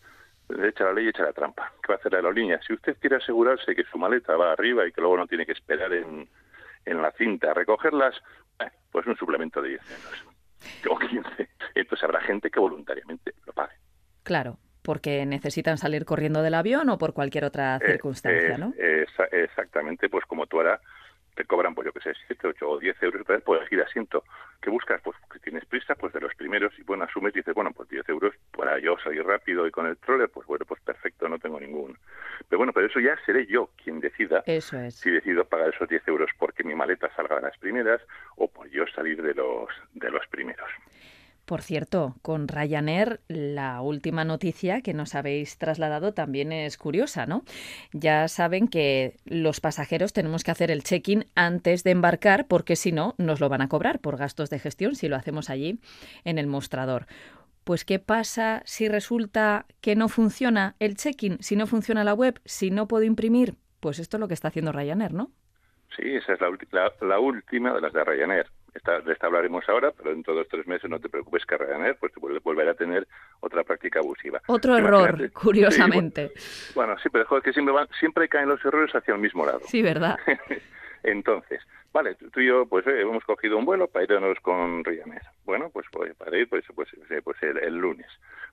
Echa 0.50 0.86
la 0.86 0.94
ley 0.94 1.06
y 1.06 1.10
echa 1.10 1.24
la 1.24 1.34
trampa. 1.34 1.72
¿Qué 1.82 1.92
va 1.92 1.96
a 1.96 1.98
hacer 1.98 2.12
la 2.12 2.20
aerolínea? 2.20 2.60
Si 2.66 2.74
usted 2.74 2.98
quiere 3.00 3.18
asegurarse 3.18 3.76
que 3.76 3.84
su 3.84 3.98
maleta 3.98 4.36
va 4.36 4.52
arriba 4.52 4.86
y 4.88 4.92
que 4.92 5.02
luego 5.02 5.18
no 5.18 5.28
tiene 5.28 5.46
que 5.46 5.52
esperar 5.52 5.94
en, 5.94 6.28
en 6.86 7.02
la 7.02 7.12
cinta 7.12 7.52
a 7.52 7.54
recogerlas, 7.54 8.16
eh, 8.60 8.70
pues 8.92 9.06
un 9.06 9.16
suplemento 9.16 9.62
de 9.62 9.70
10 9.70 9.82
euros 9.92 10.29
o 10.90 10.98
15. 10.98 11.50
Entonces 11.76 12.04
habrá 12.04 12.22
gente 12.22 12.50
que 12.50 12.60
voluntariamente 12.60 13.34
lo 13.46 13.54
pague. 13.54 13.76
Claro, 14.24 14.58
porque 14.82 15.26
necesitan 15.26 15.78
salir 15.78 16.06
corriendo 16.06 16.42
del 16.42 16.54
avión 16.54 16.90
o 16.90 16.98
por 16.98 17.14
cualquier 17.14 17.46
otra 17.46 17.78
Eh, 17.78 17.86
circunstancia, 17.86 18.56
eh, 18.56 18.58
¿no? 18.58 18.74
exactamente, 19.32 20.10
pues 20.10 20.26
como 20.26 20.46
tú 20.48 20.58
ahora 20.58 20.80
te 21.40 21.46
cobran, 21.46 21.74
pues 21.74 21.86
yo 21.86 21.94
que 21.94 22.02
sé, 22.02 22.12
7, 22.28 22.48
8 22.50 22.70
o 22.70 22.80
10 22.80 23.02
euros 23.02 23.26
por 23.46 23.58
elegir 23.58 23.82
asiento. 23.82 24.26
¿Qué 24.62 24.70
buscas? 24.70 25.00
Pues 25.02 25.16
que 25.32 25.40
tienes 25.40 25.64
prisa, 25.64 25.96
pues 25.96 26.12
de 26.12 26.20
los 26.20 26.36
primeros, 26.36 26.78
y 26.78 26.84
bueno, 26.84 27.06
asumes 27.06 27.34
y 27.34 27.40
dices, 27.40 27.56
bueno, 27.56 27.72
pues 27.72 27.88
10 27.88 28.10
euros 28.10 28.36
para 28.52 28.78
yo 28.80 28.98
salir 29.02 29.24
rápido 29.24 29.66
y 29.66 29.72
con 29.72 29.86
el 29.86 29.96
trole, 29.96 30.28
pues 30.28 30.46
bueno, 30.48 30.66
pues 30.66 30.82
perfecto, 30.82 31.30
no 31.30 31.40
tengo 31.40 31.58
ningún. 31.58 31.98
Pero 32.50 32.58
bueno, 32.58 32.74
pero 32.74 32.88
eso 32.88 33.00
ya 33.00 33.18
seré 33.26 33.46
yo 33.46 33.70
quien 33.82 34.02
decida 34.02 34.44
Eso 34.48 34.78
es. 34.80 34.96
si 34.96 35.12
decido 35.12 35.46
pagar 35.46 35.74
esos 35.74 35.88
10 35.88 36.06
euros 36.10 36.30
porque 36.38 36.66
mi 36.66 36.76
maleta 36.76 37.10
salga 37.16 37.38
de 37.38 37.44
las 37.44 37.58
primeras 37.58 38.02
o 38.36 38.50
por 38.50 38.70
yo 38.70 38.86
salir 38.94 39.22
de 39.22 39.34
los, 39.34 39.70
de 39.94 40.12
los 40.12 40.28
primeros. 40.28 40.70
Por 41.50 41.64
cierto, 41.64 42.14
con 42.22 42.48
Ryanair, 42.48 43.22
la 43.28 43.82
última 43.82 44.24
noticia 44.24 44.82
que 44.82 44.94
nos 44.94 45.16
habéis 45.16 45.58
trasladado 45.58 46.14
también 46.14 46.52
es 46.52 46.78
curiosa, 46.78 47.26
¿no? 47.26 47.42
Ya 47.92 48.28
saben 48.28 48.68
que 48.68 49.16
los 49.26 49.60
pasajeros 49.60 50.14
tenemos 50.14 50.44
que 50.44 50.52
hacer 50.52 50.70
el 50.70 50.84
check-in 50.84 51.26
antes 51.34 51.84
de 51.84 51.90
embarcar 51.90 52.46
porque 52.48 52.76
si 52.76 52.92
no, 52.92 53.16
nos 53.18 53.40
lo 53.40 53.50
van 53.50 53.64
a 53.64 53.68
cobrar 53.68 53.98
por 53.98 54.16
gastos 54.16 54.52
de 54.52 54.60
gestión 54.60 54.94
si 54.94 55.08
lo 55.08 55.16
hacemos 55.16 55.50
allí 55.50 55.80
en 56.24 56.38
el 56.38 56.46
mostrador. 56.46 57.08
Pues, 57.64 57.84
¿qué 57.84 57.98
pasa 57.98 58.62
si 58.66 58.88
resulta 58.88 59.66
que 59.82 59.96
no 59.96 60.08
funciona 60.08 60.76
el 60.78 60.98
check-in? 60.98 61.42
Si 61.42 61.56
no 61.56 61.66
funciona 61.66 62.04
la 62.04 62.14
web, 62.14 62.40
si 62.46 62.70
no 62.70 62.88
puedo 62.88 63.06
imprimir. 63.06 63.56
Pues 63.80 63.98
esto 63.98 64.18
es 64.18 64.22
lo 64.22 64.28
que 64.28 64.36
está 64.36 64.50
haciendo 64.50 64.72
Ryanair, 64.72 65.16
¿no? 65.16 65.32
Sí, 65.98 66.14
esa 66.14 66.34
es 66.34 66.40
la, 66.42 66.94
la 67.02 67.20
última 67.20 67.74
de 67.74 67.82
las 67.82 67.92
de 67.92 68.04
Ryanair. 68.04 68.46
Esta, 68.74 69.02
de 69.02 69.14
esta 69.14 69.28
hablaremos 69.28 69.68
ahora, 69.68 69.92
pero 69.92 70.12
dentro 70.12 70.34
de 70.34 70.40
dos 70.40 70.48
o 70.48 70.50
tres 70.52 70.68
meses 70.68 70.90
no 70.90 71.00
te 71.00 71.10
preocupes 71.10 71.46
que 71.46 71.58
Ryanair 71.58 71.96
pues, 72.00 72.14
te 72.14 72.20
vuelve- 72.20 72.40
volverá 72.44 72.72
a 72.72 72.76
tener 72.76 73.08
otra 73.40 73.64
práctica 73.64 74.00
abusiva. 74.00 74.42
Otro 74.48 74.78
Imagínate. 74.78 75.04
error, 75.24 75.32
curiosamente. 75.32 76.32
Sí, 76.36 76.74
bueno, 76.76 76.94
bueno, 76.94 77.02
sí, 77.04 77.10
pero 77.10 77.26
joder, 77.26 77.44
que 77.44 77.54
siempre, 77.54 77.74
van, 77.74 77.88
siempre 78.00 78.28
caen 78.30 78.50
los 78.50 78.64
errores 78.64 78.94
hacia 78.96 79.14
el 79.16 79.20
mismo 79.20 79.46
lado. 79.46 79.62
Sí, 79.66 79.82
¿verdad? 79.82 80.18
Entonces, 81.04 81.62
vale, 81.94 82.16
tú 82.16 82.40
y 82.40 82.48
yo 82.48 82.66
pues 82.66 82.86
eh, 82.88 83.02
hemos 83.02 83.24
cogido 83.24 83.58
un 83.58 83.66
vuelo 83.66 83.88
para 83.88 84.04
irnos 84.06 84.40
con 84.42 84.84
Ryanair. 84.84 85.22
Bueno, 85.46 85.70
pues, 85.72 85.88
pues, 85.92 86.14
para 86.16 86.38
ir 86.38 86.48
pues, 86.50 86.64
pues, 86.76 86.90
eh, 87.10 87.22
pues 87.24 87.42
el, 87.44 87.58
el 87.58 87.76
lunes. 87.76 88.08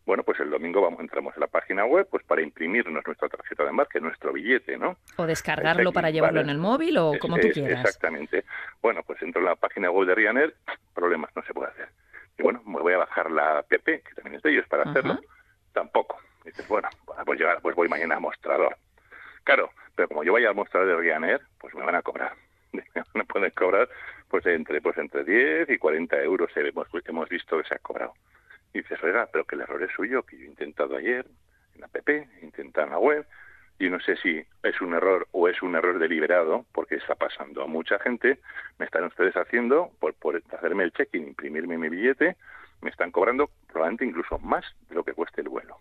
Bueno, 0.04 0.22
pues 0.22 0.38
el 0.40 0.50
domingo 0.50 0.80
vamos 0.80 1.00
entramos 1.00 1.34
en 1.34 1.40
la 1.40 1.46
página 1.48 1.84
web 1.84 2.06
pues 2.10 2.22
para 2.24 2.40
imprimirnos 2.42 3.04
nuestra 3.04 3.28
tarjeta 3.28 3.64
de 3.64 3.70
embarque, 3.70 4.00
nuestro 4.00 4.32
billete, 4.32 4.78
¿no? 4.78 4.96
O 5.16 5.26
descargarlo 5.26 5.92
para 5.92 6.10
llevarlo 6.10 6.40
vale. 6.40 6.50
en 6.50 6.56
el 6.56 6.58
móvil 6.62 6.96
o 6.98 7.14
Es- 7.14 7.20
como 7.20 7.38
tú 7.38 7.48
quieras. 7.50 7.80
Exactamente. 7.84 8.44
Bueno, 8.80 9.02
pues 9.04 9.20
entro 9.22 9.40
en 9.40 9.46
la 9.46 9.56
página 9.56 9.90
web 9.90 10.06
de 10.08 10.14
Ryanair, 10.14 10.54
problemas, 10.94 11.30
no 11.34 11.42
se 11.42 11.52
puede 11.52 11.70
hacer. 11.70 11.88
Y 12.38 12.42
bueno, 12.42 12.62
me 12.66 12.80
voy 12.80 12.92
a 12.92 12.98
bajar 12.98 13.30
la 13.30 13.58
app, 13.58 13.68
que 13.68 14.02
también 14.14 14.36
es 14.36 14.42
de 14.42 14.50
ellos, 14.52 14.66
para 14.68 14.82
Ajá. 14.82 14.90
hacerlo. 14.90 15.18
Tampoco. 15.72 16.18
Y 16.44 16.48
dices, 16.48 16.68
bueno, 16.68 16.88
pues, 17.24 17.38
llegar, 17.40 17.60
pues 17.60 17.74
voy 17.74 17.88
mañana 17.88 18.16
a 18.16 18.20
mostrador. 18.20 18.76
Claro, 19.44 19.70
pero 19.94 20.08
como 20.08 20.22
yo 20.22 20.32
vaya 20.34 20.48
al 20.50 20.54
mostrador 20.54 20.88
de 20.88 20.96
Ryanair, 20.96 21.40
pues 21.58 21.74
me 21.74 21.82
van 21.84 21.94
a 21.96 22.02
cobrar. 22.02 22.32
Me 23.14 23.24
pueden 23.24 23.50
cobrar 23.50 23.88
pues 24.28 24.44
entre 24.46 24.80
pues 24.80 24.98
entre 24.98 25.24
10 25.24 25.70
y 25.70 25.78
40 25.78 26.20
euros 26.22 26.50
hemos, 26.56 26.88
hemos 27.04 27.28
visto 27.28 27.58
que 27.58 27.68
se 27.68 27.74
ha 27.74 27.78
cobrado. 27.78 28.14
Y 28.72 28.78
dices, 28.78 29.02
oiga, 29.02 29.28
pero 29.32 29.44
que 29.44 29.54
el 29.54 29.62
error 29.62 29.82
es 29.82 29.92
suyo, 29.92 30.22
que 30.22 30.36
yo 30.36 30.44
he 30.44 30.48
intentado 30.48 30.96
ayer 30.96 31.26
en 31.74 31.80
la 31.80 31.86
app, 31.86 32.08
he 32.08 32.26
intentado 32.42 32.86
en 32.86 32.92
la 32.92 32.98
web, 32.98 33.26
y 33.78 33.90
no 33.90 34.00
sé 34.00 34.16
si 34.16 34.42
es 34.62 34.80
un 34.80 34.94
error 34.94 35.28
o 35.32 35.48
es 35.48 35.62
un 35.62 35.76
error 35.76 35.98
deliberado, 35.98 36.64
porque 36.72 36.96
está 36.96 37.14
pasando 37.14 37.62
a 37.62 37.66
mucha 37.66 37.98
gente, 37.98 38.38
me 38.78 38.86
están 38.86 39.04
ustedes 39.04 39.36
haciendo, 39.36 39.90
por, 40.00 40.14
por 40.14 40.42
hacerme 40.52 40.84
el 40.84 40.92
check-in, 40.92 41.28
imprimirme 41.28 41.78
mi 41.78 41.88
billete, 41.88 42.36
me 42.80 42.90
están 42.90 43.10
cobrando 43.10 43.50
probablemente 43.68 44.04
incluso 44.04 44.38
más 44.38 44.64
de 44.88 44.94
lo 44.94 45.04
que 45.04 45.12
cueste 45.12 45.42
el 45.42 45.48
vuelo. 45.48 45.78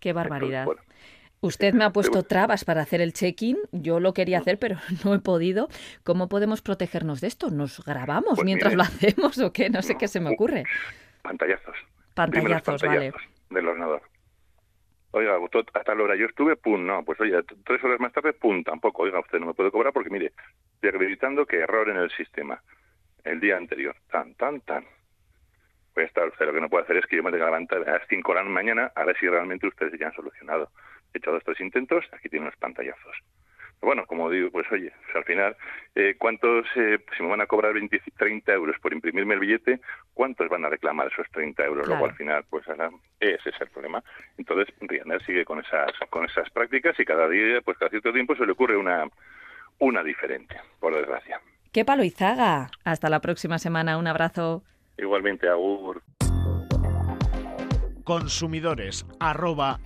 Qué 0.00 0.12
barbaridad. 0.12 0.62
Entonces, 0.62 0.86
bueno, 0.86 1.00
Usted 1.42 1.72
me 1.72 1.84
ha 1.84 1.90
puesto 1.90 2.22
trabas 2.22 2.64
para 2.64 2.82
hacer 2.82 3.00
el 3.00 3.14
check-in. 3.14 3.56
Yo 3.72 3.98
lo 3.98 4.12
quería 4.12 4.38
hacer, 4.38 4.58
pero 4.58 4.76
no 5.04 5.14
he 5.14 5.18
podido. 5.20 5.68
¿Cómo 6.04 6.28
podemos 6.28 6.60
protegernos 6.62 7.20
de 7.20 7.28
esto? 7.28 7.50
¿Nos 7.50 7.82
grabamos 7.84 8.34
Pues 8.36 8.44
mientras 8.44 8.72
mire. 8.74 8.76
lo 8.76 8.82
hacemos 8.82 9.38
o 9.38 9.52
qué? 9.52 9.70
No 9.70 9.80
sé 9.82 9.96
qué 9.96 10.06
se 10.08 10.20
me 10.20 10.30
ocurre. 10.30 10.64
pantallazos. 11.22 11.76
Pantallazos, 12.14 12.62
pantallazos 12.82 13.22
del 13.50 13.66
ordenador. 13.68 14.02
Oiga, 15.12 15.36
to- 15.50 15.64
a 15.74 15.82
tal 15.82 16.00
hora 16.02 16.14
yo 16.14 16.26
estuve, 16.26 16.54
pum, 16.56 16.86
no, 16.86 17.04
pues 17.04 17.18
oye, 17.20 17.42
tres 17.64 17.82
horas 17.82 17.98
más 17.98 18.12
tarde, 18.12 18.32
pum, 18.32 18.62
tampoco. 18.62 19.02
Oiga, 19.02 19.18
usted 19.20 19.40
no 19.40 19.46
me 19.46 19.54
puede 19.54 19.70
cobrar 19.72 19.92
porque, 19.92 20.10
mire, 20.10 20.32
estoy 20.74 20.90
acreditando 20.90 21.46
que 21.46 21.58
error 21.58 21.88
en 21.88 21.96
el 21.96 22.10
sistema. 22.12 22.62
El 23.24 23.40
día 23.40 23.56
anterior, 23.56 23.96
tan, 24.10 24.34
tan, 24.34 24.60
tan. 24.60 24.84
Pues 25.94 26.06
está, 26.06 26.24
usted 26.26 26.46
lo 26.46 26.52
que 26.52 26.60
no 26.60 26.68
puede 26.68 26.84
hacer 26.84 26.96
es 26.98 27.06
que 27.06 27.16
yo 27.16 27.22
me 27.24 27.30
tenga 27.32 27.46
que 27.46 27.50
levantar 27.50 27.88
a 27.88 27.92
las 27.98 28.02
5 28.08 28.32
de 28.34 28.38
la 28.42 28.48
mañana 28.48 28.92
a 28.94 29.04
ver 29.04 29.16
si 29.18 29.26
realmente 29.26 29.66
ustedes 29.66 29.98
ya 29.98 30.06
han 30.08 30.14
solucionado. 30.14 30.70
He 31.12 31.18
hecho 31.18 31.32
dos, 31.32 31.42
tres 31.44 31.60
intentos, 31.60 32.04
aquí 32.12 32.28
tiene 32.28 32.46
unos 32.46 32.56
pantallazos. 32.56 33.16
Pero 33.80 33.88
bueno, 33.88 34.06
como 34.06 34.28
digo, 34.28 34.50
pues 34.50 34.70
oye, 34.70 34.92
pues 35.04 35.16
al 35.16 35.24
final, 35.24 35.56
eh, 35.94 36.14
¿cuántos, 36.18 36.66
eh, 36.76 36.98
si 37.16 37.22
me 37.22 37.30
van 37.30 37.40
a 37.40 37.46
cobrar 37.46 37.72
20, 37.72 37.98
30 38.18 38.52
euros 38.52 38.76
por 38.80 38.92
imprimirme 38.92 39.34
el 39.34 39.40
billete, 39.40 39.80
cuántos 40.12 40.48
van 40.50 40.66
a 40.66 40.68
reclamar 40.68 41.08
esos 41.10 41.26
30 41.30 41.64
euros? 41.64 41.86
Claro. 41.86 41.98
Luego 41.98 42.10
al 42.10 42.16
final, 42.16 42.44
pues 42.50 42.68
ahora, 42.68 42.90
ese 43.18 43.48
es 43.48 43.60
el 43.60 43.68
problema. 43.68 44.04
Entonces, 44.36 44.74
Ryanair 44.80 45.24
sigue 45.24 45.46
con 45.46 45.60
esas, 45.60 45.92
con 46.10 46.26
esas 46.26 46.50
prácticas 46.50 46.98
y 47.00 47.06
cada 47.06 47.26
día, 47.26 47.62
pues 47.62 47.78
cada 47.78 47.88
cierto 47.88 48.12
tiempo 48.12 48.36
se 48.36 48.44
le 48.44 48.52
ocurre 48.52 48.76
una, 48.76 49.08
una 49.78 50.02
diferente, 50.02 50.56
por 50.78 50.94
desgracia. 50.94 51.40
¡Qué 51.72 51.84
palo 51.84 52.04
Izaga! 52.04 52.68
Hasta 52.84 53.08
la 53.08 53.20
próxima 53.20 53.58
semana. 53.58 53.96
Un 53.96 54.08
abrazo. 54.08 54.62
Igualmente, 54.98 55.48
Agur. 55.48 56.02
Consumidores 58.10 59.06
arroba. 59.20 59.78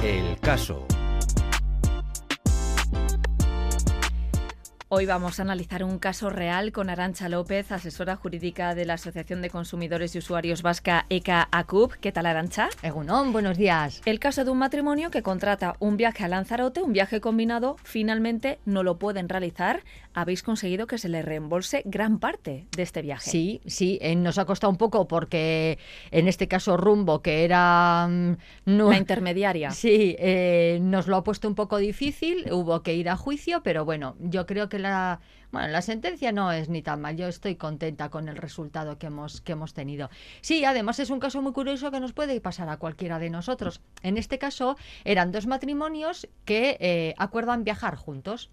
El 0.00 0.38
caso. 0.40 0.86
Hoy 4.96 5.06
vamos 5.06 5.40
a 5.40 5.42
analizar 5.42 5.82
un 5.82 5.98
caso 5.98 6.30
real 6.30 6.70
con 6.70 6.88
Arancha 6.88 7.28
López, 7.28 7.72
asesora 7.72 8.14
jurídica 8.14 8.76
de 8.76 8.84
la 8.84 8.94
Asociación 8.94 9.42
de 9.42 9.50
Consumidores 9.50 10.14
y 10.14 10.18
Usuarios 10.18 10.62
Vasca 10.62 11.04
ECA 11.08 11.48
ACUP. 11.50 11.94
¿Qué 11.94 12.12
tal, 12.12 12.26
Arancha? 12.26 12.68
Egunon, 12.80 13.32
buenos 13.32 13.58
días. 13.58 14.02
El 14.04 14.20
caso 14.20 14.44
de 14.44 14.52
un 14.52 14.58
matrimonio 14.58 15.10
que 15.10 15.22
contrata 15.24 15.74
un 15.80 15.96
viaje 15.96 16.22
a 16.22 16.28
Lanzarote, 16.28 16.80
un 16.80 16.92
viaje 16.92 17.20
combinado, 17.20 17.74
finalmente 17.82 18.60
no 18.66 18.84
lo 18.84 18.96
pueden 19.00 19.28
realizar. 19.28 19.82
Habéis 20.16 20.44
conseguido 20.44 20.86
que 20.86 20.96
se 20.98 21.08
le 21.08 21.22
reembolse 21.22 21.82
gran 21.86 22.20
parte 22.20 22.68
de 22.76 22.82
este 22.84 23.02
viaje. 23.02 23.28
Sí, 23.28 23.60
sí, 23.66 23.98
eh, 24.00 24.14
nos 24.14 24.38
ha 24.38 24.44
costado 24.44 24.70
un 24.70 24.76
poco 24.76 25.08
porque 25.08 25.76
en 26.12 26.28
este 26.28 26.46
caso 26.46 26.76
Rumbo, 26.76 27.20
que 27.20 27.44
era... 27.44 28.06
mm, 28.08 28.36
no- 28.66 28.90
La 28.90 28.98
intermediaria. 28.98 29.70
Sí, 29.84 30.14
eh, 30.20 30.78
nos 30.80 31.08
lo 31.08 31.16
ha 31.16 31.24
puesto 31.24 31.48
un 31.48 31.56
poco 31.56 31.78
difícil, 31.78 32.44
hubo 32.52 32.82
que 32.84 32.94
ir 32.94 33.08
a 33.08 33.16
juicio, 33.16 33.62
pero 33.64 33.84
bueno, 33.84 34.14
yo 34.20 34.46
creo 34.46 34.68
que 34.68 34.83
la, 34.90 35.20
bueno, 35.50 35.68
la 35.68 35.82
sentencia 35.82 36.32
no 36.32 36.52
es 36.52 36.68
ni 36.68 36.82
tan 36.82 37.00
mal, 37.00 37.16
yo 37.16 37.26
estoy 37.26 37.56
contenta 37.56 38.08
con 38.10 38.28
el 38.28 38.36
resultado 38.36 38.98
que 38.98 39.06
hemos, 39.06 39.40
que 39.40 39.52
hemos 39.52 39.74
tenido. 39.74 40.10
Sí, 40.40 40.64
además 40.64 40.98
es 40.98 41.10
un 41.10 41.20
caso 41.20 41.42
muy 41.42 41.52
curioso 41.52 41.90
que 41.90 42.00
nos 42.00 42.12
puede 42.12 42.40
pasar 42.40 42.68
a 42.68 42.76
cualquiera 42.76 43.18
de 43.18 43.30
nosotros. 43.30 43.80
En 44.02 44.16
este 44.16 44.38
caso 44.38 44.76
eran 45.04 45.32
dos 45.32 45.46
matrimonios 45.46 46.28
que 46.44 46.76
eh, 46.80 47.14
acuerdan 47.18 47.64
viajar 47.64 47.96
juntos. 47.96 48.50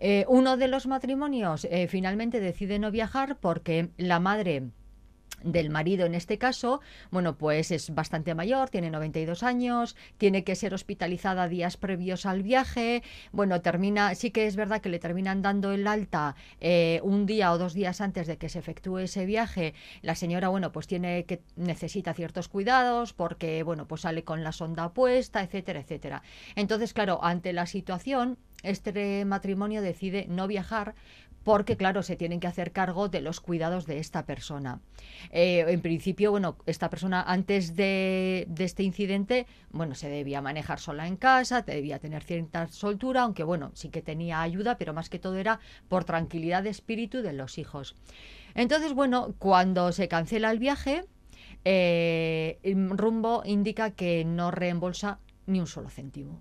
Eh, 0.00 0.24
uno 0.28 0.56
de 0.56 0.68
los 0.68 0.86
matrimonios 0.86 1.66
eh, 1.66 1.86
finalmente 1.88 2.40
decide 2.40 2.78
no 2.78 2.90
viajar 2.90 3.36
porque 3.38 3.90
la 3.96 4.20
madre 4.20 4.70
del 5.44 5.70
marido 5.70 6.06
en 6.06 6.14
este 6.14 6.38
caso, 6.38 6.80
bueno, 7.10 7.36
pues 7.36 7.70
es 7.70 7.94
bastante 7.94 8.34
mayor, 8.34 8.70
tiene 8.70 8.90
92 8.90 9.42
años, 9.42 9.96
tiene 10.18 10.42
que 10.42 10.56
ser 10.56 10.74
hospitalizada 10.74 11.48
días 11.48 11.76
previos 11.76 12.26
al 12.26 12.42
viaje, 12.42 13.02
bueno, 13.32 13.60
termina, 13.60 14.14
sí 14.14 14.30
que 14.30 14.46
es 14.46 14.56
verdad 14.56 14.80
que 14.80 14.88
le 14.88 14.98
terminan 14.98 15.42
dando 15.42 15.72
el 15.72 15.86
alta 15.86 16.34
eh, 16.60 17.00
un 17.02 17.26
día 17.26 17.52
o 17.52 17.58
dos 17.58 17.74
días 17.74 18.00
antes 18.00 18.26
de 18.26 18.38
que 18.38 18.48
se 18.48 18.58
efectúe 18.58 18.98
ese 18.98 19.26
viaje, 19.26 19.74
la 20.02 20.14
señora, 20.14 20.48
bueno, 20.48 20.72
pues 20.72 20.86
tiene 20.86 21.24
que, 21.24 21.42
necesita 21.56 22.14
ciertos 22.14 22.48
cuidados 22.48 23.12
porque, 23.12 23.62
bueno, 23.62 23.86
pues 23.86 24.02
sale 24.02 24.24
con 24.24 24.42
la 24.42 24.52
sonda 24.52 24.92
puesta, 24.92 25.42
etcétera, 25.42 25.80
etcétera. 25.80 26.22
Entonces, 26.56 26.92
claro, 26.92 27.20
ante 27.22 27.52
la 27.52 27.66
situación, 27.66 28.38
este 28.62 29.24
matrimonio 29.24 29.82
decide 29.82 30.26
no 30.28 30.46
viajar 30.46 30.94
porque, 31.44 31.76
claro, 31.76 32.02
se 32.02 32.16
tienen 32.16 32.40
que 32.40 32.46
hacer 32.46 32.72
cargo 32.72 33.08
de 33.08 33.20
los 33.20 33.40
cuidados 33.40 33.86
de 33.86 33.98
esta 33.98 34.24
persona. 34.24 34.80
Eh, 35.30 35.64
en 35.68 35.80
principio, 35.82 36.30
bueno, 36.30 36.56
esta 36.66 36.90
persona 36.90 37.22
antes 37.22 37.76
de, 37.76 38.48
este 38.58 38.82
incidente, 38.82 39.46
bueno, 39.70 39.94
se 39.94 40.08
debía 40.08 40.40
manejar 40.40 40.80
sola 40.80 41.06
en 41.06 41.16
casa, 41.16 41.62
debía 41.62 41.98
tener 41.98 42.24
cierta 42.24 42.66
soltura, 42.68 43.22
aunque 43.22 43.44
bueno, 43.44 43.70
sí 43.74 43.90
que 43.90 44.02
tenía 44.02 44.40
ayuda, 44.40 44.78
pero 44.78 44.94
más 44.94 45.10
que 45.10 45.18
todo 45.18 45.36
era 45.36 45.60
por 45.88 46.04
tranquilidad 46.04 46.62
de 46.62 46.70
espíritu 46.70 47.22
de 47.22 47.34
los 47.34 47.58
hijos. 47.58 47.94
Entonces, 48.54 48.94
bueno, 48.94 49.34
cuando 49.38 49.92
se 49.92 50.08
cancela 50.08 50.50
el 50.50 50.58
viaje, 50.58 51.04
eh, 51.64 52.58
Rumbo 52.90 53.42
indica 53.44 53.90
que 53.90 54.24
no 54.24 54.50
reembolsa 54.50 55.18
ni 55.46 55.60
un 55.60 55.66
solo 55.66 55.90
céntimo. 55.90 56.40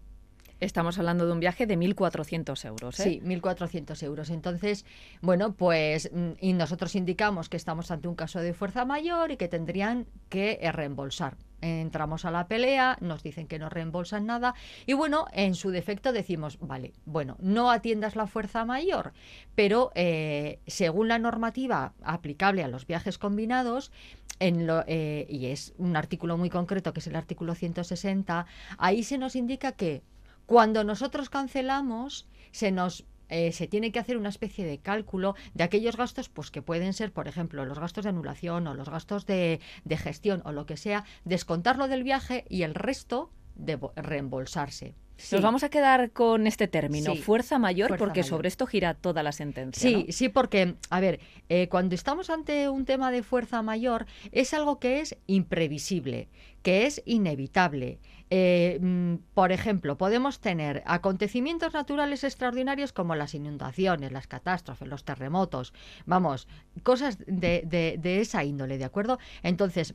Estamos 0.60 0.98
hablando 0.98 1.26
de 1.26 1.32
un 1.34 1.40
viaje 1.40 1.66
de 1.66 1.78
1.400 1.78 2.66
euros. 2.66 3.00
¿eh? 3.00 3.04
Sí, 3.04 3.22
1.400 3.24 4.04
euros. 4.04 4.30
Entonces, 4.30 4.86
bueno, 5.22 5.54
pues 5.54 6.10
mm, 6.14 6.32
y 6.40 6.54
nosotros 6.54 6.96
indicamos 6.96 7.50
que 7.50 7.58
estamos 7.58 7.92
ante 7.92 8.08
un 8.08 8.16
caso 8.16 8.40
de 8.40 8.54
fuerza 8.54 8.86
mayor 8.86 9.32
y 9.32 9.38
que 9.38 9.48
tendrían 9.48 10.08
que 10.30 10.60
eh, 10.62 10.72
reembolsar. 10.72 11.38
Entramos 11.62 12.26
a 12.26 12.32
la 12.32 12.50
pelea, 12.50 12.98
nos 13.00 13.24
dicen 13.24 13.48
que 13.48 13.58
no 13.58 13.70
reembolsan 13.70 14.26
nada 14.26 14.54
y 14.86 14.94
bueno, 14.94 15.28
en 15.32 15.56
su 15.56 15.70
defecto 15.70 16.12
decimos, 16.12 16.58
vale, 16.60 16.92
bueno, 17.06 17.38
no 17.40 17.72
atiendas 17.72 18.18
la 18.18 18.28
fuerza 18.28 18.66
mayor, 18.66 19.14
pero 19.56 19.92
eh, 19.96 20.60
según 20.68 21.08
la 21.08 21.20
normativa 21.20 21.94
aplicable 22.04 22.66
a 22.66 22.68
los 22.68 22.86
viajes 22.86 23.18
combinados, 23.18 23.92
eh, 24.40 25.26
y 25.30 25.46
es 25.46 25.74
un 25.78 25.96
artículo 25.96 26.38
muy 26.38 26.50
concreto 26.50 26.92
que 26.92 27.00
es 27.00 27.08
el 27.08 27.16
artículo 27.16 27.56
160, 27.56 28.46
ahí 28.78 29.04
se 29.04 29.18
nos 29.18 29.38
indica 29.38 29.72
que 29.72 30.02
cuando 30.46 30.84
nosotros 30.84 31.30
cancelamos, 31.30 32.28
se 32.52 32.72
nos 32.72 33.06
eh, 33.30 33.52
se 33.52 33.68
tiene 33.68 33.92
que 33.92 34.00
hacer 34.00 34.18
una 34.18 34.30
especie 34.30 34.64
de 34.66 34.78
cálculo 34.78 35.36
de 35.56 35.64
aquellos 35.64 35.98
gastos 35.98 36.30
pues 36.30 36.52
que 36.52 36.62
pueden 36.62 36.94
ser, 36.94 37.12
por 37.12 37.28
ejemplo, 37.28 37.66
los 37.66 37.80
gastos 37.80 38.04
de 38.04 38.12
anulación 38.12 38.68
o 38.68 38.76
los 38.76 38.90
gastos 38.90 39.26
de, 39.26 39.60
de 39.86 39.98
gestión 39.98 40.44
o 40.46 40.52
lo 40.52 40.68
que 40.68 40.78
sea, 40.78 41.06
descontarlo 41.26 41.88
del 41.88 42.04
viaje 42.04 42.46
y 42.50 42.62
el 42.62 42.76
resto 42.76 43.32
de 43.56 43.80
reembolsarse. 43.96 44.96
Nos 45.32 45.42
vamos 45.42 45.64
a 45.64 45.70
quedar 45.70 46.12
con 46.12 46.48
este 46.48 46.68
término, 46.68 47.16
fuerza 47.16 47.60
mayor, 47.60 47.98
porque 47.98 48.24
sobre 48.24 48.48
esto 48.48 48.66
gira 48.66 48.94
toda 48.94 49.24
la 49.24 49.32
sentencia. 49.32 49.82
Sí, 49.82 50.12
sí, 50.12 50.28
porque, 50.28 50.76
a 50.90 51.00
ver, 51.00 51.20
eh, 51.50 51.70
cuando 51.70 51.96
estamos 51.96 52.30
ante 52.30 52.68
un 52.68 52.86
tema 52.86 53.12
de 53.12 53.24
fuerza 53.24 53.62
mayor, 53.62 54.06
es 54.32 54.54
algo 54.54 54.80
que 54.80 55.00
es 55.00 55.16
imprevisible, 55.28 56.30
que 56.62 56.88
es 56.88 57.02
inevitable. 57.06 58.00
Eh, 58.32 58.80
mm, 58.82 59.16
por 59.34 59.52
ejemplo, 59.52 59.98
podemos 59.98 60.40
tener 60.40 60.84
acontecimientos 60.86 61.74
naturales 61.74 62.24
extraordinarios 62.24 62.92
como 62.92 63.16
las 63.16 63.34
inundaciones, 63.34 64.12
las 64.12 64.28
catástrofes, 64.28 64.88
los 64.88 65.06
terremotos, 65.06 65.74
vamos, 66.06 66.48
cosas 66.82 67.20
de, 67.28 67.64
de 67.66 68.20
esa 68.20 68.44
índole, 68.44 68.78
¿de 68.78 68.86
acuerdo? 68.86 69.20
Entonces, 69.44 69.94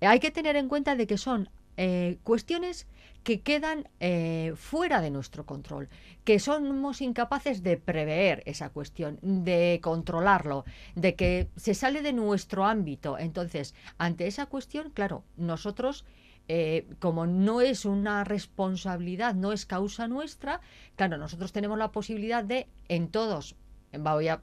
hay 0.00 0.20
que 0.20 0.30
tener 0.30 0.56
en 0.56 0.68
cuenta 0.68 0.94
de 0.94 1.06
que 1.06 1.18
son 1.18 1.50
eh, 1.82 2.18
cuestiones 2.24 2.86
que 3.24 3.40
quedan 3.40 3.88
eh, 4.00 4.52
fuera 4.54 5.00
de 5.00 5.10
nuestro 5.10 5.46
control, 5.46 5.88
que 6.24 6.38
somos 6.38 7.00
incapaces 7.00 7.62
de 7.62 7.78
prever 7.78 8.42
esa 8.44 8.68
cuestión, 8.68 9.18
de 9.22 9.80
controlarlo, 9.82 10.66
de 10.94 11.14
que 11.14 11.48
se 11.56 11.72
sale 11.72 12.02
de 12.02 12.12
nuestro 12.12 12.66
ámbito. 12.66 13.16
Entonces, 13.18 13.74
ante 13.96 14.26
esa 14.26 14.44
cuestión, 14.44 14.90
claro, 14.90 15.24
nosotros... 15.36 16.04
Eh, 16.52 16.88
como 16.98 17.26
no 17.26 17.60
es 17.60 17.84
una 17.84 18.24
responsabilidad, 18.24 19.36
no 19.36 19.52
es 19.52 19.66
causa 19.66 20.08
nuestra, 20.08 20.60
claro, 20.96 21.16
nosotros 21.16 21.52
tenemos 21.52 21.78
la 21.78 21.92
posibilidad 21.92 22.42
de, 22.42 22.66
en 22.88 23.06
todos, 23.08 23.54
voy 23.92 24.26
a 24.26 24.42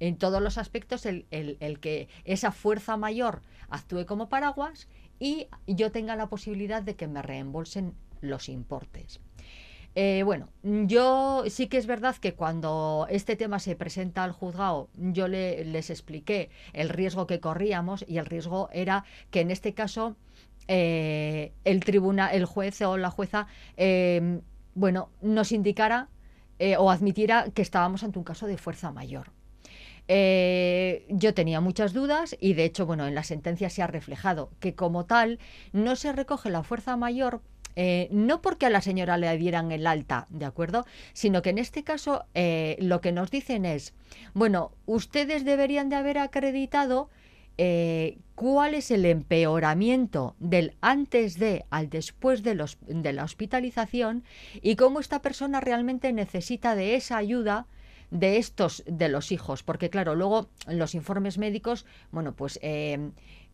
en 0.00 0.16
todos 0.16 0.42
los 0.42 0.58
aspectos 0.58 1.06
el, 1.06 1.26
el, 1.30 1.78
que 1.80 2.08
esa 2.24 2.52
fuerza 2.52 2.96
mayor 2.96 3.42
actúe 3.68 4.06
como 4.06 4.28
paraguas 4.28 4.88
y 5.18 5.48
yo 5.66 5.92
tenga 5.92 6.16
la 6.16 6.28
posibilidad 6.28 6.82
de 6.82 6.96
que 6.96 7.08
me 7.08 7.22
reembolsen 7.22 7.94
los 8.20 8.48
importes. 8.48 9.20
Eh, 9.96 10.22
bueno, 10.24 10.48
yo 10.62 11.44
sí 11.48 11.68
que 11.68 11.76
es 11.76 11.86
verdad 11.86 12.16
que 12.16 12.34
cuando 12.34 13.06
este 13.10 13.36
tema 13.36 13.60
se 13.60 13.76
presenta 13.76 14.24
al 14.24 14.32
juzgado, 14.32 14.88
yo 14.96 15.28
les 15.28 15.88
expliqué 15.90 16.50
el 16.72 16.88
riesgo 16.88 17.28
que 17.28 17.38
corríamos 17.38 18.04
y 18.08 18.18
el 18.18 18.26
riesgo 18.26 18.68
era 18.72 19.04
que 19.30 19.40
en 19.40 19.52
este 19.52 19.72
caso 19.72 20.16
eh, 20.66 21.52
el 21.64 21.84
tribunal, 21.84 22.34
el 22.34 22.44
juez 22.44 22.82
o 22.82 22.96
la 22.96 23.10
jueza, 23.10 23.46
eh, 23.76 24.40
bueno, 24.74 25.10
nos 25.22 25.52
indicara 25.52 26.08
o 26.78 26.90
admitiera 26.90 27.50
que 27.50 27.62
estábamos 27.62 28.04
ante 28.04 28.18
un 28.18 28.24
caso 28.24 28.46
de 28.46 28.56
fuerza 28.56 28.90
mayor. 28.90 29.30
Eh, 30.06 31.06
yo 31.08 31.32
tenía 31.32 31.60
muchas 31.60 31.94
dudas 31.94 32.36
y 32.38 32.54
de 32.54 32.64
hecho, 32.64 32.84
bueno, 32.84 33.06
en 33.06 33.14
la 33.14 33.24
sentencia 33.24 33.70
se 33.70 33.82
ha 33.82 33.86
reflejado 33.86 34.50
que 34.60 34.74
como 34.74 35.06
tal 35.06 35.38
no 35.72 35.96
se 35.96 36.12
recoge 36.12 36.50
la 36.50 36.62
fuerza 36.62 36.96
mayor 36.96 37.40
eh, 37.76 38.08
no 38.12 38.40
porque 38.40 38.66
a 38.66 38.70
la 38.70 38.80
señora 38.80 39.16
le 39.16 39.36
dieran 39.36 39.72
el 39.72 39.88
alta, 39.88 40.26
¿de 40.30 40.44
acuerdo? 40.44 40.86
Sino 41.12 41.42
que 41.42 41.50
en 41.50 41.58
este 41.58 41.82
caso 41.82 42.24
eh, 42.34 42.76
lo 42.78 43.00
que 43.00 43.10
nos 43.10 43.32
dicen 43.32 43.64
es, 43.64 43.94
bueno, 44.32 44.70
ustedes 44.86 45.44
deberían 45.44 45.88
de 45.88 45.96
haber 45.96 46.18
acreditado 46.18 47.08
cuál 48.34 48.74
es 48.74 48.90
el 48.90 49.04
empeoramiento 49.04 50.34
del 50.40 50.74
antes 50.80 51.38
de 51.38 51.64
al 51.70 51.88
después 51.88 52.42
de, 52.42 52.56
los, 52.56 52.78
de 52.80 53.12
la 53.12 53.22
hospitalización 53.22 54.24
y 54.60 54.74
cómo 54.74 54.98
esta 54.98 55.22
persona 55.22 55.60
realmente 55.60 56.12
necesita 56.12 56.74
de 56.74 56.96
esa 56.96 57.16
ayuda 57.16 57.68
de 58.10 58.36
estos, 58.38 58.82
de 58.86 59.08
los 59.08 59.32
hijos, 59.32 59.62
porque 59.62 59.90
claro, 59.90 60.14
luego 60.14 60.48
los 60.66 60.94
informes 60.94 61.38
médicos, 61.38 61.86
bueno, 62.10 62.32
pues 62.32 62.58
eh, 62.62 63.10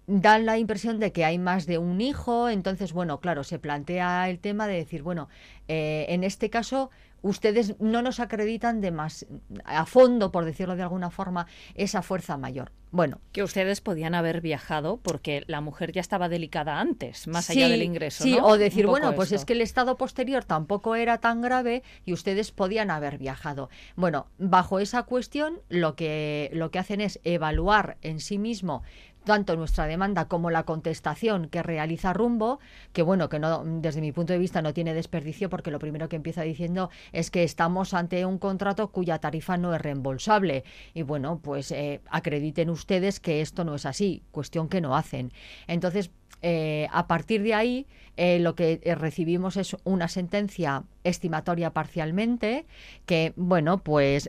dan 0.07 0.45
la 0.47 0.59
impresión 0.59 0.99
de 0.99 1.13
que 1.13 1.25
hay 1.25 1.39
más 1.39 1.67
de 1.67 1.79
un 1.79 2.01
hijo, 2.01 2.49
entonces, 2.49 2.93
bueno, 2.93 3.21
claro, 3.21 3.45
se 3.45 3.59
plantea 3.59 4.29
el 4.29 4.39
tema 4.41 4.67
de 4.67 4.75
decir, 4.75 5.03
bueno, 5.03 5.29
eh, 5.69 6.07
en 6.09 6.25
este 6.25 6.51
caso 6.51 6.91
ustedes 7.23 7.79
no 7.81 8.03
nos 8.03 8.21
acreditan 8.21 8.81
de 8.81 8.91
más 8.91 9.27
a 9.65 9.87
fondo, 9.87 10.33
por 10.33 10.45
decirlo 10.45 10.77
de 10.77 10.83
alguna 10.83 11.11
forma, 11.11 11.47
esa 11.75 12.03
fuerza 12.03 12.37
mayor. 12.37 12.73
Bueno, 12.93 13.21
que 13.31 13.45
ustedes 13.45 13.81
podían 13.81 14.17
haber 14.17 14.41
viajado 14.41 14.97
porque 14.97 15.45
la 15.47 15.61
mujer 15.61 15.93
ya 15.93 16.01
estaba 16.01 16.29
delicada 16.29 16.81
antes, 16.81 17.29
más 17.29 17.49
allá 17.49 17.69
del 17.69 17.83
ingreso. 17.83 18.25
Sí, 18.25 18.37
o 18.43 18.59
decir, 18.59 18.89
bueno, 18.89 19.15
pues 19.15 19.31
es 19.31 19.45
que 19.45 19.53
el 19.53 19.61
estado 19.61 19.97
posterior 19.97 20.45
tampoco 20.45 20.97
era 20.97 21.19
tan 21.19 21.41
grave 21.41 21.85
y 22.05 22.13
ustedes 22.13 22.51
podían 22.51 22.91
haber 22.91 23.19
viajado. 23.19 23.71
Bueno, 23.95 24.27
bajo 24.39 24.81
esa 24.81 25.05
cuestión, 25.05 25.61
lo 25.69 25.95
que, 25.95 26.51
lo 26.53 26.73
que 26.73 26.81
hacen 26.81 27.01
es 27.01 27.21
evaluar 27.23 27.97
en 28.03 28.19
sí 28.19 28.39
mismo 28.39 28.83
tanto 29.25 29.57
nuestra 29.57 29.87
demanda 29.87 30.27
como 30.27 30.51
la 30.51 30.65
contestación 30.65 31.49
que 31.49 31.63
realiza 31.63 32.13
Rumbo, 32.13 32.61
que 32.93 33.03
bueno, 33.03 33.29
que 33.29 33.39
no 33.39 33.63
desde 33.65 34.01
mi 34.01 34.13
punto 34.13 34.33
de 34.33 34.39
vista 34.39 34.63
no 34.63 34.73
tiene 34.73 34.95
desperdicio 34.95 35.51
porque 35.51 35.71
lo 35.71 35.79
primero 35.79 36.09
que 36.09 36.17
empieza 36.17 36.43
diciendo 36.43 36.91
es 37.13 37.31
que 37.31 37.45
estamos 37.45 37.95
ante 37.95 38.25
un 38.25 38.39
contrato 38.39 38.89
cuya 38.89 39.19
tarifa 39.19 39.57
no 39.57 39.75
es 39.75 39.81
reembolsable 39.81 40.65
y 40.95 41.03
bueno, 41.03 41.41
pues 41.43 41.71
eh, 41.73 42.01
acrediten 42.11 42.71
ustedes 42.71 43.21
que 43.21 43.41
esto 43.41 43.65
no 43.65 43.75
es 43.75 43.87
así, 43.87 44.23
cuestión 44.31 44.69
que 44.69 44.81
no 44.81 44.97
hacen. 44.97 45.33
Entonces, 45.67 46.11
eh, 46.43 46.89
a 46.91 47.07
partir 47.07 47.43
de 47.43 47.55
ahí, 47.55 47.87
eh, 48.17 48.39
lo 48.39 48.55
que 48.55 48.81
recibimos 48.99 49.57
es 49.57 49.77
una 49.85 50.09
sentencia 50.09 50.85
estimatoria 51.05 51.71
parcialmente, 51.71 52.67
que, 53.07 53.33
bueno, 53.37 53.79
pues 53.79 54.29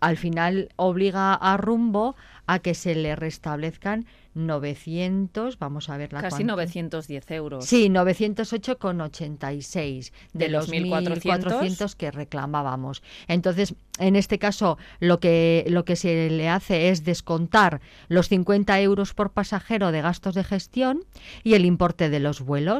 al 0.00 0.16
final 0.16 0.68
obliga 0.76 1.34
a 1.34 1.56
Rumbo 1.56 2.16
a 2.46 2.58
que 2.58 2.74
se 2.74 2.94
le 2.94 3.16
restablezcan 3.16 4.06
900, 4.34 5.58
vamos 5.58 5.88
a 5.88 5.96
ver 5.96 6.12
la 6.12 6.20
Casi 6.22 6.44
910 6.44 7.30
euros. 7.32 7.64
Sí, 7.64 7.88
908,86 7.88 10.12
de, 10.32 10.44
de 10.44 10.50
los 10.50 10.70
1.400 10.70 11.94
que 11.94 12.10
reclamábamos. 12.10 13.02
Entonces, 13.28 13.74
en 13.98 14.16
este 14.16 14.38
caso, 14.38 14.78
lo 15.00 15.20
que, 15.20 15.66
lo 15.68 15.84
que 15.84 15.96
se 15.96 16.30
le 16.30 16.48
hace 16.48 16.88
es 16.88 17.04
descontar 17.04 17.82
los 18.08 18.28
50 18.28 18.80
euros 18.80 19.12
por 19.12 19.32
pasajero 19.32 19.92
de 19.92 20.00
gastos 20.00 20.34
de 20.34 20.44
gestión 20.44 21.04
y 21.44 21.52
el 21.54 21.66
importe 21.66 22.08
de 22.08 22.20
los 22.20 22.40
vuelos, 22.40 22.71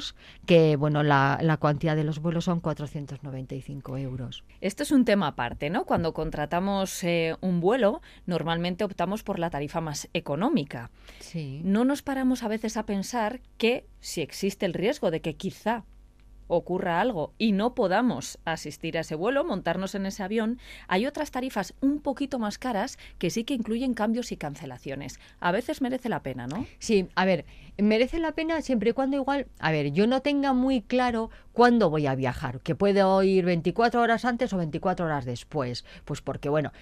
que, 0.46 0.76
bueno, 0.76 1.02
la, 1.02 1.38
la 1.42 1.56
cuantía 1.56 1.94
de 1.94 2.04
los 2.04 2.20
vuelos 2.20 2.44
son 2.44 2.60
495 2.60 3.98
euros. 3.98 4.44
Esto 4.60 4.82
es 4.82 4.90
un 4.90 5.04
tema 5.04 5.28
aparte, 5.28 5.70
¿no? 5.70 5.84
Cuando 5.84 6.12
contratamos 6.12 7.02
eh, 7.04 7.36
un 7.40 7.60
vuelo, 7.60 8.00
normalmente 8.26 8.84
optamos 8.84 9.22
por 9.22 9.38
la 9.38 9.50
tarifa 9.50 9.80
más 9.80 10.08
económica. 10.12 10.90
Sí. 11.20 11.60
No 11.64 11.84
nos 11.84 12.02
paramos 12.02 12.42
a 12.42 12.48
veces 12.48 12.76
a 12.76 12.86
pensar 12.86 13.40
que 13.58 13.86
si 14.00 14.20
existe 14.20 14.66
el 14.66 14.74
riesgo 14.74 15.10
de 15.10 15.20
que 15.20 15.34
quizá 15.34 15.84
ocurra 16.48 17.00
algo 17.00 17.32
y 17.38 17.52
no 17.52 17.74
podamos 17.74 18.38
asistir 18.44 18.96
a 18.98 19.00
ese 19.00 19.14
vuelo, 19.14 19.44
montarnos 19.44 19.94
en 19.94 20.06
ese 20.06 20.22
avión, 20.22 20.58
hay 20.88 21.06
otras 21.06 21.30
tarifas 21.30 21.74
un 21.80 22.00
poquito 22.00 22.38
más 22.38 22.58
caras 22.58 22.98
que 23.18 23.30
sí 23.30 23.44
que 23.44 23.54
incluyen 23.54 23.94
cambios 23.94 24.32
y 24.32 24.36
cancelaciones. 24.36 25.18
A 25.40 25.52
veces 25.52 25.80
merece 25.80 26.08
la 26.08 26.22
pena, 26.22 26.46
¿no? 26.46 26.66
Sí, 26.78 27.08
a 27.14 27.24
ver, 27.24 27.44
merece 27.78 28.18
la 28.18 28.32
pena 28.32 28.60
siempre 28.62 28.90
y 28.90 28.92
cuando 28.92 29.16
igual, 29.16 29.46
a 29.58 29.72
ver, 29.72 29.92
yo 29.92 30.06
no 30.06 30.22
tenga 30.22 30.52
muy 30.52 30.82
claro 30.82 31.30
cuándo 31.52 31.90
voy 31.90 32.06
a 32.06 32.14
viajar, 32.14 32.60
que 32.60 32.74
puedo 32.74 33.22
ir 33.22 33.44
24 33.44 34.00
horas 34.00 34.24
antes 34.24 34.52
o 34.52 34.58
24 34.58 35.06
horas 35.06 35.24
después, 35.24 35.84
pues 36.04 36.20
porque 36.20 36.48
bueno, 36.48 36.72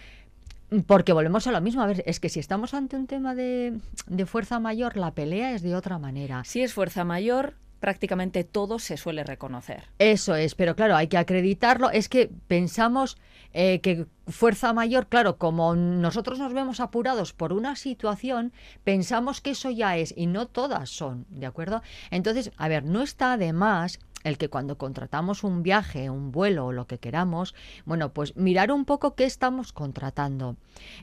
porque 0.87 1.13
volvemos 1.13 1.47
a 1.47 1.53
lo 1.53 1.61
mismo. 1.61 1.83
A 1.83 1.87
ver, 1.87 2.03
es 2.07 2.21
que 2.21 2.29
si 2.29 2.41
estamos 2.41 2.75
ante 2.75 2.97
un 2.97 3.07
tema 3.07 3.35
de, 3.35 3.79
de, 4.07 4.27
fuerza 4.27 4.61
mayor, 4.61 4.97
la 4.97 5.13
pelea 5.13 5.53
es 5.55 5.63
de 5.63 5.75
otra 5.75 5.99
manera. 5.99 6.45
Si 6.45 6.63
es 6.63 6.73
fuerza 6.73 7.05
mayor, 7.05 7.55
prácticamente 7.81 8.45
todo 8.45 8.79
se 8.79 8.97
suele 8.97 9.25
reconocer. 9.25 9.85
Eso 9.99 10.35
es, 10.37 10.55
pero 10.55 10.77
claro, 10.77 10.97
hay 10.97 11.09
que 11.09 11.19
acreditarlo. 11.19 11.91
Es 11.91 12.09
que 12.09 12.31
pensamos 12.47 13.17
eh, 13.53 13.81
que 13.81 14.07
fuerza 14.29 14.73
mayor, 14.73 15.09
claro, 15.09 15.39
como 15.39 15.75
nosotros 15.75 16.39
nos 16.39 16.53
vemos 16.53 16.79
apurados 16.79 17.33
por 17.33 17.53
una 17.53 17.75
situación, 17.75 18.53
pensamos 18.85 19.41
que 19.41 19.51
eso 19.51 19.71
ya 19.71 19.97
es, 19.97 20.15
y 20.17 20.27
no 20.27 20.47
todas 20.47 20.91
son, 20.91 21.27
¿de 21.31 21.47
acuerdo? 21.47 21.83
Entonces, 22.11 22.53
a 22.57 22.69
ver, 22.69 22.85
no 22.85 23.03
está 23.03 23.37
de 23.37 23.53
más 23.53 23.99
el 24.25 24.39
que 24.39 24.49
cuando 24.49 24.79
contratamos 24.79 25.45
un 25.45 25.63
viaje, 25.63 26.11
un 26.11 26.33
vuelo 26.33 26.67
o 26.67 26.73
lo 26.73 26.87
que 26.87 26.99
queramos, 26.99 27.55
bueno, 27.85 28.13
pues 28.13 28.37
mirar 28.37 28.73
un 28.73 28.85
poco 28.85 29.15
qué 29.15 29.25
estamos 29.25 29.73
contratando, 29.73 30.57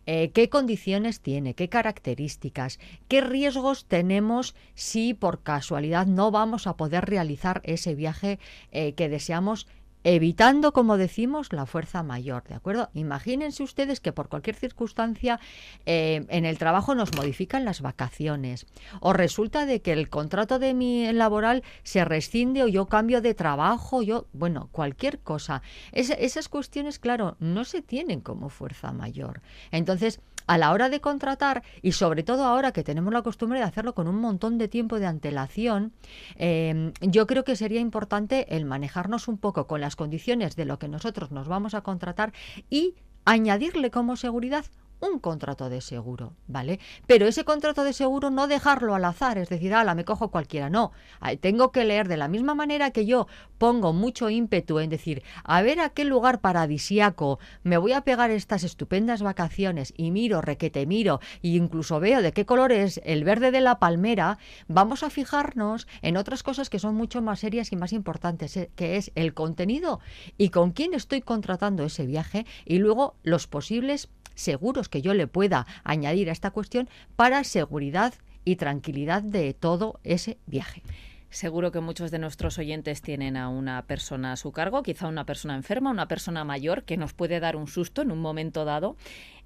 eh, 0.05 0.31
qué 0.31 0.49
condiciones 0.49 1.21
tiene, 1.21 1.53
qué 1.53 1.69
características, 1.69 2.79
qué 3.07 3.21
riesgos 3.21 3.85
tenemos 3.85 4.55
si 4.75 5.13
por 5.13 5.41
casualidad 5.41 6.05
no 6.05 6.31
vamos 6.31 6.67
a 6.67 6.77
poder 6.77 7.05
realizar 7.05 7.61
ese 7.63 7.95
viaje 7.95 8.39
eh, 8.71 8.93
que 8.93 9.09
deseamos 9.09 9.67
evitando, 10.15 10.71
como 10.71 10.95
decimos, 10.95 11.51
la 11.51 11.65
fuerza 11.65 12.01
mayor, 12.01 12.43
¿de 12.45 12.55
acuerdo? 12.55 12.89
Imagínense 12.93 13.61
ustedes 13.61 13.99
que 13.99 14.13
por 14.13 14.29
cualquier 14.29 14.55
circunstancia 14.55 15.39
eh, 15.85 16.25
en 16.29 16.45
el 16.45 16.57
trabajo 16.57 16.95
nos 16.95 17.13
modifican 17.13 17.65
las 17.65 17.81
vacaciones 17.81 18.65
o 19.01 19.11
resulta 19.11 19.65
de 19.65 19.81
que 19.81 19.91
el 19.91 20.09
contrato 20.09 20.59
de 20.59 20.73
mi 20.73 21.11
laboral 21.11 21.61
se 21.83 22.05
rescinde 22.05 22.63
o 22.63 22.67
yo 22.69 22.85
cambio 22.85 23.21
de 23.21 23.33
trabajo, 23.33 24.01
yo, 24.01 24.27
bueno, 24.31 24.69
cualquier 24.71 25.19
cosa. 25.19 25.61
Es- 25.91 26.09
esas 26.17 26.47
cuestiones, 26.47 26.99
claro, 26.99 27.35
no 27.39 27.65
se 27.65 27.81
tienen 27.81 28.21
como 28.21 28.47
fuerza 28.49 28.93
mayor. 28.93 29.41
Entonces, 29.71 30.21
a 30.49 30.57
la 30.57 30.71
hora 30.71 30.87
de 30.87 31.01
contratar 31.01 31.61
y 31.81 31.91
sobre 31.91 32.23
todo 32.23 32.45
ahora 32.45 32.71
que 32.71 32.81
tenemos 32.85 33.11
la 33.11 33.21
costumbre 33.21 33.59
de 33.59 33.65
hacerlo 33.65 33.93
con 33.93 34.07
un 34.07 34.15
montón 34.15 34.57
de 34.57 34.69
tiempo 34.69 34.97
de 34.97 35.05
antelación, 35.05 35.91
eh, 36.37 36.93
yo 37.01 37.27
creo 37.27 37.43
que 37.43 37.57
sería 37.57 37.81
importante 37.81 38.55
el 38.55 38.63
manejarnos 38.63 39.27
un 39.27 39.37
poco 39.39 39.67
con 39.67 39.81
las 39.81 39.96
condiciones 39.97 40.55
de 40.55 40.63
lo 40.63 40.79
que 40.79 40.87
nosotros 40.87 41.31
nos 41.31 41.49
vamos 41.49 41.73
a 41.73 41.81
contratar 41.81 42.31
y 42.69 42.95
añadirle 43.25 43.91
como 43.91 44.15
seguridad 44.15 44.65
un 44.99 45.19
contrato 45.19 45.69
de 45.69 45.81
seguro, 45.81 46.33
¿vale? 46.47 46.79
Pero 47.05 47.27
ese 47.27 47.43
contrato 47.43 47.83
de 47.83 47.93
seguro 47.93 48.29
no 48.29 48.47
dejarlo 48.47 48.95
al 48.95 49.05
azar, 49.05 49.37
es 49.37 49.49
decir, 49.49 49.73
ala, 49.73 49.95
me 49.95 50.05
cojo 50.05 50.29
cualquiera, 50.29 50.69
no. 50.69 50.91
Ay, 51.19 51.37
Tengo 51.37 51.71
que 51.71 51.85
leer 51.85 52.07
de 52.07 52.17
la 52.17 52.27
misma 52.27 52.55
manera 52.55 52.91
que 52.91 53.05
yo 53.05 53.27
pongo 53.57 53.93
mucho 53.93 54.29
ímpetu 54.29 54.79
en 54.79 54.89
decir, 54.89 55.23
a 55.43 55.61
ver 55.61 55.79
a 55.79 55.89
qué 55.89 56.05
lugar 56.05 56.41
paradisiaco 56.41 57.39
me 57.63 57.77
voy 57.77 57.93
a 57.93 58.01
pegar 58.01 58.31
estas 58.31 58.63
estupendas 58.63 59.21
vacaciones 59.21 59.93
y 59.97 60.11
miro, 60.11 60.41
requete 60.41 60.85
miro, 60.85 61.19
e 61.43 61.49
incluso 61.49 61.99
veo 61.99 62.21
de 62.21 62.31
qué 62.31 62.45
color 62.45 62.71
es 62.71 63.01
el 63.03 63.23
verde 63.23 63.51
de 63.51 63.61
la 63.61 63.79
palmera, 63.79 64.37
vamos 64.67 65.03
a 65.03 65.09
fijarnos 65.09 65.87
en 66.01 66.17
otras 66.17 66.43
cosas 66.43 66.69
que 66.69 66.79
son 66.79 66.95
mucho 66.95 67.21
más 67.21 67.39
serias 67.39 67.71
y 67.71 67.75
más 67.75 67.93
importantes, 67.93 68.57
eh, 68.57 68.71
que 68.75 68.97
es 68.97 69.11
el 69.15 69.33
contenido 69.33 69.99
y 70.37 70.49
con 70.49 70.71
quién 70.71 70.93
estoy 70.93 71.21
contratando 71.21 71.83
ese 71.83 72.05
viaje 72.05 72.45
y 72.65 72.79
luego 72.79 73.15
los 73.23 73.47
posibles 73.47 74.09
seguros 74.37 74.87
que 74.87 75.01
yo 75.01 75.13
le 75.13 75.27
pueda 75.27 75.67
añadir 75.83 76.29
a 76.29 76.31
esta 76.31 76.51
cuestión 76.51 76.87
para 77.17 77.43
seguridad 77.43 78.13
y 78.45 78.55
tranquilidad 78.55 79.23
de 79.23 79.53
todo 79.53 79.99
ese 80.05 80.37
viaje. 80.45 80.83
Seguro 81.29 81.73
que 81.73 81.81
muchos 81.81 82.09
de 82.09 82.19
nuestros 82.19 82.57
oyentes 82.57 83.01
tienen 83.01 83.35
a 83.35 83.49
una 83.49 83.85
persona 83.85 84.31
a 84.31 84.37
su 84.37 84.53
cargo, 84.53 84.81
quizá 84.81 85.07
una 85.07 85.25
persona 85.25 85.55
enferma, 85.55 85.91
una 85.91 86.07
persona 86.07 86.45
mayor 86.45 86.83
que 86.83 86.95
nos 86.95 87.13
puede 87.13 87.41
dar 87.41 87.57
un 87.57 87.67
susto 87.67 88.01
en 88.01 88.11
un 88.11 88.19
momento 88.19 88.63
dado. 88.63 88.95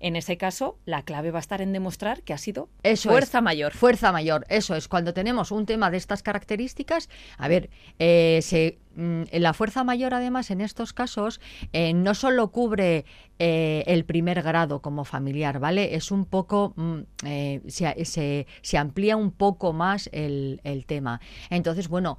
En 0.01 0.15
ese 0.15 0.35
caso, 0.37 0.77
la 0.85 1.03
clave 1.03 1.31
va 1.31 1.37
a 1.37 1.41
estar 1.41 1.61
en 1.61 1.71
demostrar 1.73 2.23
que 2.23 2.33
ha 2.33 2.37
sido 2.37 2.69
Eso 2.83 3.09
fuerza 3.09 3.37
es. 3.37 3.43
mayor. 3.43 3.71
Fuerza 3.73 4.11
mayor, 4.11 4.45
eso 4.49 4.75
es. 4.75 4.87
Cuando 4.87 5.13
tenemos 5.13 5.51
un 5.51 5.65
tema 5.65 5.89
de 5.91 5.97
estas 5.97 6.23
características, 6.23 7.07
a 7.37 7.47
ver, 7.47 7.69
eh, 7.99 8.39
se, 8.41 8.79
mm, 8.95 9.23
la 9.33 9.53
fuerza 9.53 9.83
mayor 9.83 10.13
además 10.13 10.49
en 10.51 10.61
estos 10.61 10.91
casos 10.93 11.39
eh, 11.71 11.93
no 11.93 12.15
solo 12.15 12.51
cubre 12.51 13.05
eh, 13.39 13.83
el 13.87 14.03
primer 14.05 14.41
grado 14.41 14.81
como 14.81 15.05
familiar, 15.05 15.59
¿vale? 15.59 15.95
Es 15.95 16.11
un 16.11 16.25
poco, 16.25 16.73
mm, 16.75 16.99
eh, 17.25 17.61
se, 17.67 18.05
se- 18.05 18.47
se 18.61 18.77
amplía 18.77 19.15
un 19.17 19.31
poco 19.31 19.71
más 19.73 20.09
el, 20.11 20.61
el 20.63 20.85
tema. 20.85 21.21
Entonces, 21.49 21.87
bueno, 21.87 22.17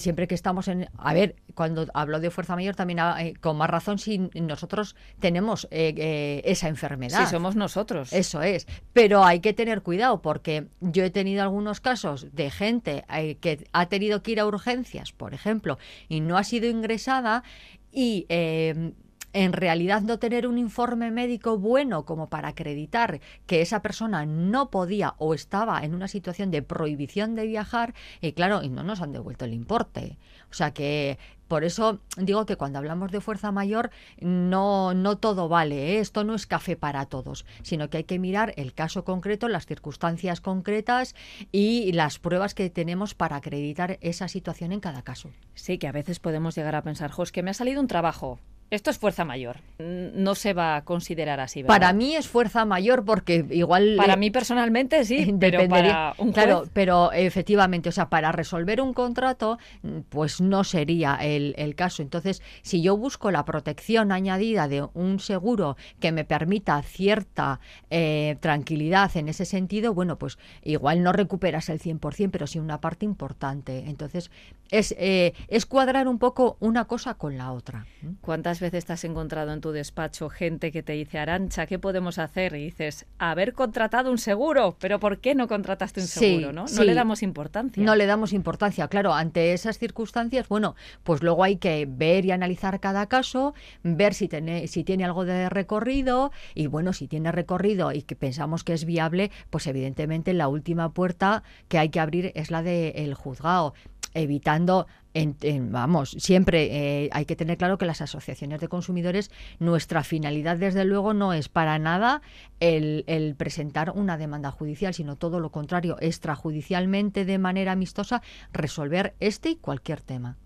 siempre 0.00 0.26
que 0.26 0.34
estamos 0.34 0.68
en... 0.68 0.88
A 0.98 1.14
ver, 1.14 1.36
cuando 1.54 1.86
hablo 1.94 2.20
de 2.20 2.30
fuerza 2.30 2.54
mayor 2.54 2.74
también 2.74 3.00
ah, 3.00 3.16
eh, 3.20 3.34
con 3.40 3.56
más 3.56 3.70
razón 3.70 3.98
si 3.98 4.18
nosotros 4.34 4.96
tenemos 5.20 5.66
eh, 5.70 5.94
eh, 5.96 6.42
esa 6.44 6.68
enfermedad. 6.68 7.24
Si 7.24 7.30
somos 7.30 7.56
nosotros. 7.56 8.12
Eso 8.12 8.42
es, 8.42 8.66
pero 8.92 9.24
hay 9.24 9.40
que 9.40 9.52
tener 9.52 9.82
cuidado 9.82 10.22
porque 10.22 10.66
yo 10.80 11.04
he 11.04 11.10
tenido 11.10 11.42
algunos 11.42 11.80
casos 11.80 12.28
de 12.32 12.50
gente 12.50 13.04
eh, 13.12 13.36
que 13.36 13.66
ha 13.72 13.86
tenido 13.86 14.22
que 14.22 14.32
ir 14.32 14.40
a 14.40 14.46
urgencias, 14.46 15.12
por 15.12 15.34
ejemplo, 15.34 15.78
y 16.08 16.20
no 16.20 16.36
ha 16.36 16.44
sido 16.44 16.68
ingresada 16.68 17.42
y 17.90 18.26
eh, 18.28 18.92
en 19.32 19.52
realidad 19.52 20.02
no 20.02 20.18
tener 20.18 20.46
un 20.46 20.58
informe 20.58 21.10
médico 21.10 21.58
bueno 21.58 22.04
como 22.04 22.28
para 22.28 22.48
acreditar 22.48 23.20
que 23.46 23.60
esa 23.62 23.82
persona 23.82 24.26
no 24.26 24.70
podía 24.70 25.14
o 25.18 25.34
estaba 25.34 25.82
en 25.84 25.94
una 25.94 26.08
situación 26.08 26.50
de 26.50 26.62
prohibición 26.62 27.34
de 27.34 27.46
viajar 27.46 27.94
y 28.20 28.32
claro, 28.32 28.62
y 28.62 28.68
no 28.68 28.82
nos 28.82 29.00
han 29.00 29.12
devuelto 29.12 29.44
el 29.44 29.54
importe. 29.54 30.18
O 30.50 30.54
sea 30.54 30.72
que 30.72 31.18
por 31.48 31.64
eso 31.64 32.00
digo 32.16 32.46
que 32.46 32.56
cuando 32.56 32.78
hablamos 32.78 33.12
de 33.12 33.20
fuerza 33.20 33.52
mayor 33.52 33.90
no, 34.20 34.94
no 34.94 35.18
todo 35.18 35.48
vale, 35.48 35.96
¿eh? 35.96 35.98
esto 35.98 36.24
no 36.24 36.34
es 36.34 36.46
café 36.46 36.76
para 36.76 37.04
todos, 37.06 37.44
sino 37.62 37.90
que 37.90 37.98
hay 37.98 38.04
que 38.04 38.18
mirar 38.18 38.54
el 38.56 38.72
caso 38.72 39.04
concreto, 39.04 39.48
las 39.48 39.66
circunstancias 39.66 40.40
concretas 40.40 41.14
y 41.50 41.92
las 41.92 42.18
pruebas 42.18 42.54
que 42.54 42.70
tenemos 42.70 43.14
para 43.14 43.36
acreditar 43.36 43.98
esa 44.00 44.28
situación 44.28 44.72
en 44.72 44.80
cada 44.80 45.02
caso. 45.02 45.30
Sí, 45.54 45.76
que 45.76 45.88
a 45.88 45.92
veces 45.92 46.20
podemos 46.20 46.54
llegar 46.54 46.74
a 46.74 46.82
pensar, 46.82 47.10
jo, 47.10 47.22
que 47.30 47.42
me 47.42 47.50
ha 47.50 47.54
salido 47.54 47.80
un 47.80 47.86
trabajo. 47.86 48.40
Esto 48.72 48.88
es 48.88 48.96
fuerza 48.96 49.26
mayor. 49.26 49.58
No 49.78 50.34
se 50.34 50.54
va 50.54 50.76
a 50.76 50.84
considerar 50.86 51.40
así, 51.40 51.60
¿verdad? 51.60 51.74
Para 51.74 51.92
mí 51.92 52.16
es 52.16 52.26
fuerza 52.26 52.64
mayor 52.64 53.04
porque 53.04 53.44
igual... 53.50 53.96
Para 53.98 54.14
eh, 54.14 54.16
mí 54.16 54.30
personalmente 54.30 55.04
sí, 55.04 55.26
pero 55.38 55.58
Dependería- 55.58 55.92
para 55.92 56.14
un 56.16 56.32
juez, 56.32 56.46
claro, 56.46 56.64
pero 56.72 57.12
efectivamente, 57.12 57.90
o 57.90 57.92
sea, 57.92 58.08
para 58.08 58.32
resolver 58.32 58.80
un 58.80 58.94
contrato, 58.94 59.58
mm, 59.82 59.98
pues 60.08 60.40
no 60.40 60.64
sería 60.64 61.16
el, 61.16 61.54
el 61.58 61.74
caso. 61.74 62.00
Entonces, 62.00 62.40
si 62.62 62.80
yo 62.80 62.96
busco 62.96 63.30
la 63.30 63.44
protección 63.44 64.10
añadida 64.10 64.68
de 64.68 64.88
un 64.94 65.20
seguro 65.20 65.76
que 66.00 66.10
me 66.10 66.24
permita 66.24 66.80
cierta 66.80 67.60
eh, 67.90 68.38
tranquilidad 68.40 69.14
en 69.18 69.28
ese 69.28 69.44
sentido, 69.44 69.92
bueno, 69.92 70.16
pues 70.16 70.38
igual 70.62 71.02
no 71.02 71.12
recuperas 71.12 71.68
el 71.68 71.78
100%, 71.78 72.30
pero 72.30 72.46
sí 72.46 72.58
una 72.58 72.80
parte 72.80 73.04
importante. 73.04 73.84
Entonces, 73.86 74.30
es, 74.70 74.94
eh, 74.98 75.34
es 75.48 75.66
cuadrar 75.66 76.08
un 76.08 76.18
poco 76.18 76.56
una 76.58 76.86
cosa 76.86 77.12
con 77.14 77.36
la 77.36 77.52
otra. 77.52 77.84
¿Cuántas 78.22 78.61
veces 78.62 78.86
te 78.86 78.94
has 78.94 79.04
encontrado 79.04 79.52
en 79.52 79.60
tu 79.60 79.72
despacho 79.72 80.30
gente 80.30 80.72
que 80.72 80.82
te 80.82 80.94
dice, 80.94 81.18
Arancha, 81.18 81.66
¿qué 81.66 81.78
podemos 81.78 82.18
hacer? 82.18 82.54
Y 82.54 82.64
dices, 82.64 83.04
haber 83.18 83.52
contratado 83.52 84.10
un 84.10 84.16
seguro. 84.16 84.76
¿Pero 84.80 84.98
por 84.98 85.18
qué 85.18 85.34
no 85.34 85.48
contrataste 85.48 86.00
un 86.00 86.06
Sí, 86.06 86.20
seguro? 86.20 86.52
¿no? 86.52 86.62
no 86.62 86.68
sí. 86.68 86.84
le 86.84 86.94
damos 86.94 87.22
importancia. 87.22 87.84
No 87.84 87.94
le 87.94 88.06
damos 88.06 88.32
importancia, 88.32 88.88
claro, 88.88 89.12
ante 89.12 89.52
esas 89.52 89.78
circunstancias, 89.78 90.48
bueno, 90.48 90.74
pues 91.02 91.22
luego 91.22 91.44
hay 91.44 91.56
que 91.56 91.86
ver 91.86 92.24
y 92.24 92.30
analizar 92.30 92.80
cada 92.80 93.06
caso, 93.06 93.52
ver 93.82 94.14
si 94.14 94.28
tiene, 94.28 94.66
si 94.68 94.84
tiene 94.84 95.04
algo 95.04 95.24
de 95.24 95.50
recorrido 95.50 96.32
y 96.54 96.68
bueno, 96.68 96.92
si 96.92 97.08
tiene 97.08 97.32
recorrido 97.32 97.92
y 97.92 98.02
que 98.02 98.16
pensamos 98.16 98.64
que 98.64 98.72
es 98.72 98.84
viable, 98.84 99.30
pues 99.50 99.66
evidentemente 99.66 100.32
la 100.32 100.48
última 100.48 100.92
puerta 100.92 101.42
que 101.68 101.78
hay 101.78 101.88
que 101.90 102.00
abrir 102.00 102.32
es 102.34 102.50
la 102.50 102.62
del 102.62 103.14
juzgado 103.14 103.74
evitando, 104.14 104.86
en- 105.14 105.72
vamos, 105.72 106.10
siempre 106.18 107.04
eh, 107.04 107.10
hay 107.12 107.24
que 107.24 107.36
tener 107.36 107.58
claro 107.58 107.78
que 107.78 107.86
las 107.86 108.00
asociaciones 108.00 108.60
de 108.60 108.68
consumidores, 108.68 109.30
nuestra 109.58 110.04
finalidad 110.04 110.56
desde 110.56 110.84
luego 110.84 111.14
no 111.14 111.32
es 111.32 111.48
para 111.48 111.78
nada 111.78 112.22
el, 112.60 113.04
el 113.06 113.34
presentar 113.34 113.90
una 113.94 114.16
demanda 114.16 114.50
judicial, 114.50 114.94
sino 114.94 115.16
todo 115.16 115.40
lo 115.40 115.50
contrario, 115.50 115.96
extrajudicialmente 116.00 117.24
de 117.24 117.38
manera 117.38 117.72
amistosa 117.72 118.22
resolver 118.52 119.14
este 119.20 119.50
y 119.50 119.56
cualquier 119.56 120.00
tema. 120.00 120.36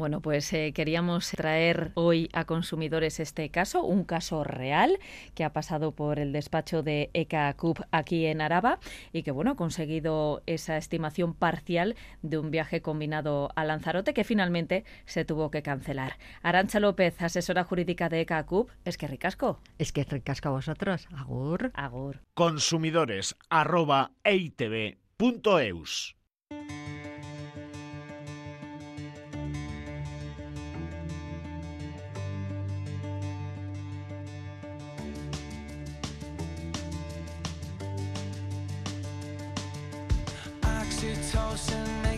Bueno, 0.00 0.22
pues 0.22 0.50
eh, 0.54 0.72
queríamos 0.72 1.30
traer 1.32 1.92
hoy 1.92 2.30
a 2.32 2.46
consumidores 2.46 3.20
este 3.20 3.50
caso, 3.50 3.82
un 3.82 4.04
caso 4.04 4.44
real 4.44 4.98
que 5.34 5.44
ha 5.44 5.52
pasado 5.52 5.92
por 5.94 6.18
el 6.18 6.32
despacho 6.32 6.82
de 6.82 7.10
ECA 7.12 7.52
CUP 7.52 7.80
aquí 7.90 8.24
en 8.24 8.40
Araba 8.40 8.78
y 9.12 9.24
que 9.24 9.30
bueno, 9.30 9.50
ha 9.50 9.56
conseguido 9.56 10.42
esa 10.46 10.78
estimación 10.78 11.34
parcial 11.34 11.96
de 12.22 12.38
un 12.38 12.50
viaje 12.50 12.80
combinado 12.80 13.50
a 13.56 13.64
Lanzarote 13.64 14.14
que 14.14 14.24
finalmente 14.24 14.86
se 15.04 15.26
tuvo 15.26 15.50
que 15.50 15.60
cancelar. 15.62 16.16
Arancha 16.40 16.80
López, 16.80 17.20
asesora 17.20 17.64
jurídica 17.64 18.08
de 18.08 18.22
ECA 18.22 18.46
CUP, 18.46 18.70
es 18.86 18.96
que 18.96 19.06
ricasco. 19.06 19.60
Es 19.76 19.92
que 19.92 20.04
ricasca 20.04 20.48
a 20.48 20.52
vosotros. 20.52 21.08
Agur. 21.14 21.72
Agur. 21.74 22.22
consumidores 22.32 23.36
arroba 23.50 24.12
eitv.eus. 24.24 26.16
house 41.50 41.72
and 41.72 42.09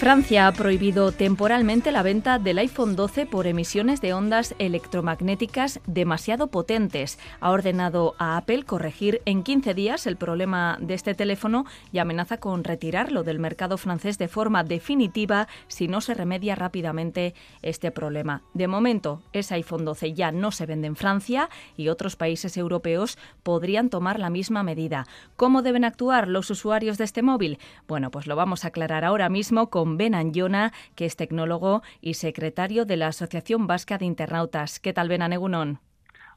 Francia 0.00 0.46
ha 0.46 0.52
prohibido 0.52 1.12
temporalmente 1.12 1.92
la 1.92 2.02
venta 2.02 2.38
del 2.38 2.56
iPhone 2.56 2.96
12 2.96 3.26
por 3.26 3.46
emisiones 3.46 4.00
de 4.00 4.14
ondas 4.14 4.54
electromagnéticas 4.58 5.80
demasiado 5.86 6.46
potentes. 6.46 7.18
Ha 7.40 7.50
ordenado 7.50 8.14
a 8.16 8.38
Apple 8.38 8.64
corregir 8.64 9.20
en 9.26 9.42
15 9.42 9.74
días 9.74 10.06
el 10.06 10.16
problema 10.16 10.78
de 10.80 10.94
este 10.94 11.14
teléfono 11.14 11.66
y 11.92 11.98
amenaza 11.98 12.38
con 12.38 12.64
retirarlo 12.64 13.24
del 13.24 13.40
mercado 13.40 13.76
francés 13.76 14.16
de 14.16 14.28
forma 14.28 14.64
definitiva 14.64 15.48
si 15.68 15.86
no 15.86 16.00
se 16.00 16.14
remedia 16.14 16.54
rápidamente 16.54 17.34
este 17.60 17.90
problema. 17.90 18.42
De 18.54 18.68
momento, 18.68 19.20
ese 19.34 19.56
iPhone 19.56 19.84
12 19.84 20.14
ya 20.14 20.32
no 20.32 20.50
se 20.50 20.64
vende 20.64 20.86
en 20.86 20.96
Francia 20.96 21.50
y 21.76 21.88
otros 21.88 22.16
países 22.16 22.56
europeos 22.56 23.18
podrían 23.42 23.90
tomar 23.90 24.18
la 24.18 24.30
misma 24.30 24.62
medida. 24.62 25.06
¿Cómo 25.36 25.60
deben 25.60 25.84
actuar 25.84 26.26
los 26.26 26.48
usuarios 26.48 26.96
de 26.96 27.04
este 27.04 27.20
móvil? 27.20 27.58
Bueno, 27.86 28.10
pues 28.10 28.26
lo 28.26 28.34
vamos 28.34 28.64
a 28.64 28.68
aclarar 28.68 29.04
ahora 29.04 29.28
mismo 29.28 29.68
con 29.68 29.89
Ben 29.96 30.14
Anjona, 30.14 30.72
que 30.94 31.06
es 31.06 31.16
tecnólogo 31.16 31.82
y 32.00 32.14
secretario 32.14 32.84
de 32.84 32.96
la 32.96 33.08
Asociación 33.08 33.66
Vasca 33.66 33.98
de 33.98 34.06
Internautas. 34.06 34.80
¿Qué 34.80 34.92
tal, 34.92 35.08
Ben 35.08 35.22
Anegunon? 35.22 35.80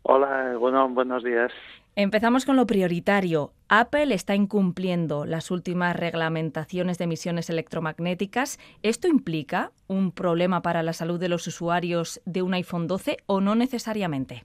Hola, 0.03 0.57
bueno, 0.57 0.89
buenos 0.89 1.23
días. 1.23 1.51
Empezamos 1.95 2.45
con 2.45 2.55
lo 2.55 2.65
prioritario. 2.65 3.51
Apple 3.69 4.15
está 4.15 4.33
incumpliendo 4.33 5.25
las 5.25 5.51
últimas 5.51 5.95
reglamentaciones 5.95 6.97
de 6.97 7.03
emisiones 7.03 7.51
electromagnéticas. 7.51 8.59
¿Esto 8.81 9.07
implica 9.07 9.71
un 9.87 10.11
problema 10.11 10.63
para 10.63 10.81
la 10.81 10.93
salud 10.93 11.19
de 11.19 11.29
los 11.29 11.45
usuarios 11.45 12.19
de 12.25 12.41
un 12.41 12.55
iPhone 12.55 12.87
12 12.87 13.17
o 13.27 13.41
no 13.41 13.53
necesariamente? 13.53 14.43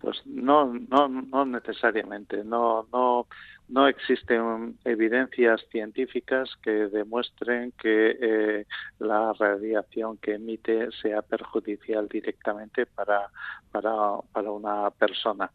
Pues 0.00 0.22
no, 0.24 0.72
no, 0.88 1.08
no 1.08 1.44
necesariamente. 1.44 2.42
No, 2.44 2.86
no 2.90 3.26
no 3.68 3.88
existen 3.88 4.78
evidencias 4.84 5.64
científicas 5.70 6.50
que 6.62 6.88
demuestren 6.88 7.72
que 7.72 8.16
eh, 8.20 8.66
la 8.98 9.32
radiación 9.32 10.18
que 10.18 10.34
emite 10.34 10.90
sea 11.02 11.22
perjudicial 11.22 12.08
directamente 12.08 12.84
para, 12.86 13.30
para, 13.72 14.18
para 14.32 14.50
una 14.50 14.90
persona. 14.90 15.50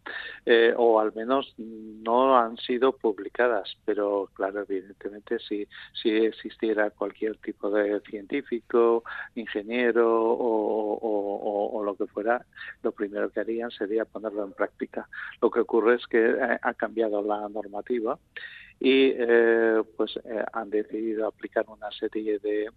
Eh, 0.45 0.73
o 0.75 0.99
al 0.99 1.13
menos 1.13 1.53
no 1.57 2.37
han 2.37 2.57
sido 2.57 2.93
publicadas, 2.93 3.77
pero 3.85 4.29
claro, 4.33 4.61
evidentemente 4.67 5.37
si, 5.39 5.67
si 5.93 6.09
existiera 6.09 6.89
cualquier 6.89 7.37
tipo 7.37 7.69
de 7.69 8.01
científico, 8.01 9.03
ingeniero 9.35 10.09
o, 10.11 11.69
o, 11.71 11.83
lo 11.83 11.95
que 11.95 12.07
fuera, 12.07 12.45
lo 12.83 12.91
primero 12.91 13.29
que 13.29 13.39
harían 13.39 13.71
sería 13.71 14.05
ponerlo 14.05 14.43
en 14.43 14.53
práctica. 14.53 15.07
Lo 15.41 15.49
que 15.49 15.61
ocurre 15.61 15.95
es 15.95 16.07
que 16.07 16.31
eh, 16.31 16.59
ha 16.61 16.73
cambiado 16.73 17.21
la 17.21 17.47
normativa 17.49 17.98
y 18.79 19.13
eh, 19.17 19.83
pues 19.97 20.17
eh, 20.23 20.43
han 20.53 20.69
decidido 20.69 21.27
aplicar 21.27 21.65
una 21.67 21.91
serie 21.91 22.39
de 22.39 22.63
eh, 22.63 22.69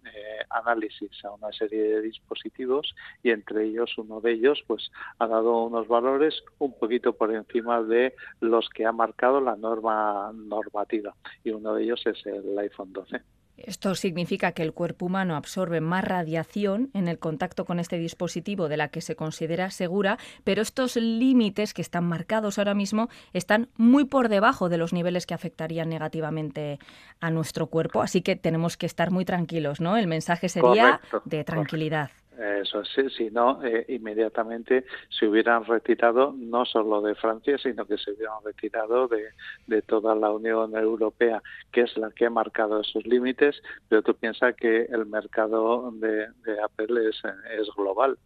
análisis 0.49 1.11
a 1.23 1.31
una 1.31 1.51
serie 1.53 1.81
de 1.81 2.01
dispositivos 2.01 2.93
y 3.23 3.29
entre 3.29 3.65
ellos 3.65 3.97
uno 3.97 4.19
de 4.19 4.33
ellos 4.33 4.63
pues 4.67 4.91
ha 5.19 5.27
dado 5.27 5.63
unos 5.63 5.87
valores 5.87 6.43
un 6.59 6.77
poquito 6.77 7.13
por 7.13 7.33
encima 7.33 7.81
de 7.81 8.15
los 8.41 8.67
que 8.69 8.85
ha 8.85 8.91
marcado 8.91 9.39
la 9.39 9.55
norma 9.55 10.31
normativa 10.33 11.15
y 11.43 11.51
uno 11.51 11.73
de 11.73 11.83
ellos 11.83 12.01
es 12.05 12.25
el 12.25 12.57
iPhone 12.59 12.91
12. 12.91 13.21
Esto 13.57 13.93
significa 13.95 14.51
que 14.51 14.63
el 14.63 14.73
cuerpo 14.73 15.05
humano 15.05 15.35
absorbe 15.35 15.79
más 15.79 16.03
radiación 16.03 16.89
en 16.93 17.07
el 17.07 17.19
contacto 17.19 17.65
con 17.65 17.79
este 17.79 17.97
dispositivo 17.97 18.67
de 18.67 18.77
la 18.77 18.87
que 18.87 19.01
se 19.01 19.15
considera 19.15 19.69
segura, 19.69 20.17
pero 20.43 20.61
estos 20.61 20.95
límites 20.95 21.73
que 21.73 21.81
están 21.81 22.05
marcados 22.05 22.57
ahora 22.57 22.73
mismo 22.73 23.09
están 23.31 23.69
muy 23.77 24.05
por 24.05 24.27
debajo 24.27 24.69
de 24.69 24.77
los 24.77 24.91
niveles 24.91 25.25
que 25.25 25.33
afectarían 25.33 25.89
negativamente 25.89 26.79
a 27.19 27.29
nuestro 27.29 27.67
cuerpo, 27.67 28.01
así 28.01 28.21
que 28.21 28.35
tenemos 28.35 28.75
que 28.75 28.85
estar 28.85 29.11
muy 29.11 29.23
tranquilos, 29.23 29.79
¿no? 29.79 29.97
El 29.97 30.07
mensaje 30.07 30.49
sería 30.49 30.99
de 31.25 31.43
tranquilidad. 31.43 32.09
Eso 32.37 32.83
sí, 32.83 33.09
si 33.09 33.29
no, 33.29 33.63
eh, 33.63 33.85
inmediatamente 33.89 34.85
se 35.09 35.27
hubieran 35.27 35.65
retirado 35.65 36.33
no 36.35 36.65
solo 36.65 37.01
de 37.01 37.15
Francia, 37.15 37.57
sino 37.57 37.85
que 37.85 37.97
se 37.97 38.11
hubieran 38.11 38.43
retirado 38.43 39.07
de, 39.07 39.29
de 39.67 39.81
toda 39.81 40.15
la 40.15 40.31
Unión 40.31 40.75
Europea, 40.75 41.41
que 41.71 41.81
es 41.81 41.95
la 41.97 42.09
que 42.11 42.25
ha 42.25 42.29
marcado 42.29 42.81
esos 42.81 43.05
límites, 43.05 43.61
pero 43.87 44.01
tú 44.01 44.15
piensas 44.15 44.55
que 44.55 44.83
el 44.85 45.05
mercado 45.05 45.91
de, 45.91 46.27
de 46.45 46.61
Apple 46.61 47.09
es, 47.09 47.21
es 47.57 47.67
global 47.75 48.17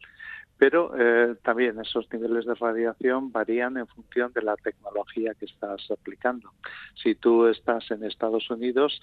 pero 0.57 0.91
eh, 0.97 1.35
también 1.43 1.79
esos 1.79 2.11
niveles 2.11 2.45
de 2.45 2.55
radiación 2.55 3.31
varían 3.31 3.77
en 3.77 3.87
función 3.87 4.31
de 4.33 4.41
la 4.41 4.55
tecnología 4.57 5.33
que 5.35 5.45
estás 5.45 5.89
aplicando. 5.91 6.51
Si 6.95 7.13
tú 7.13 7.45
estás 7.45 7.89
en 7.91 8.03
Estados 8.03 8.49
Unidos, 8.49 9.01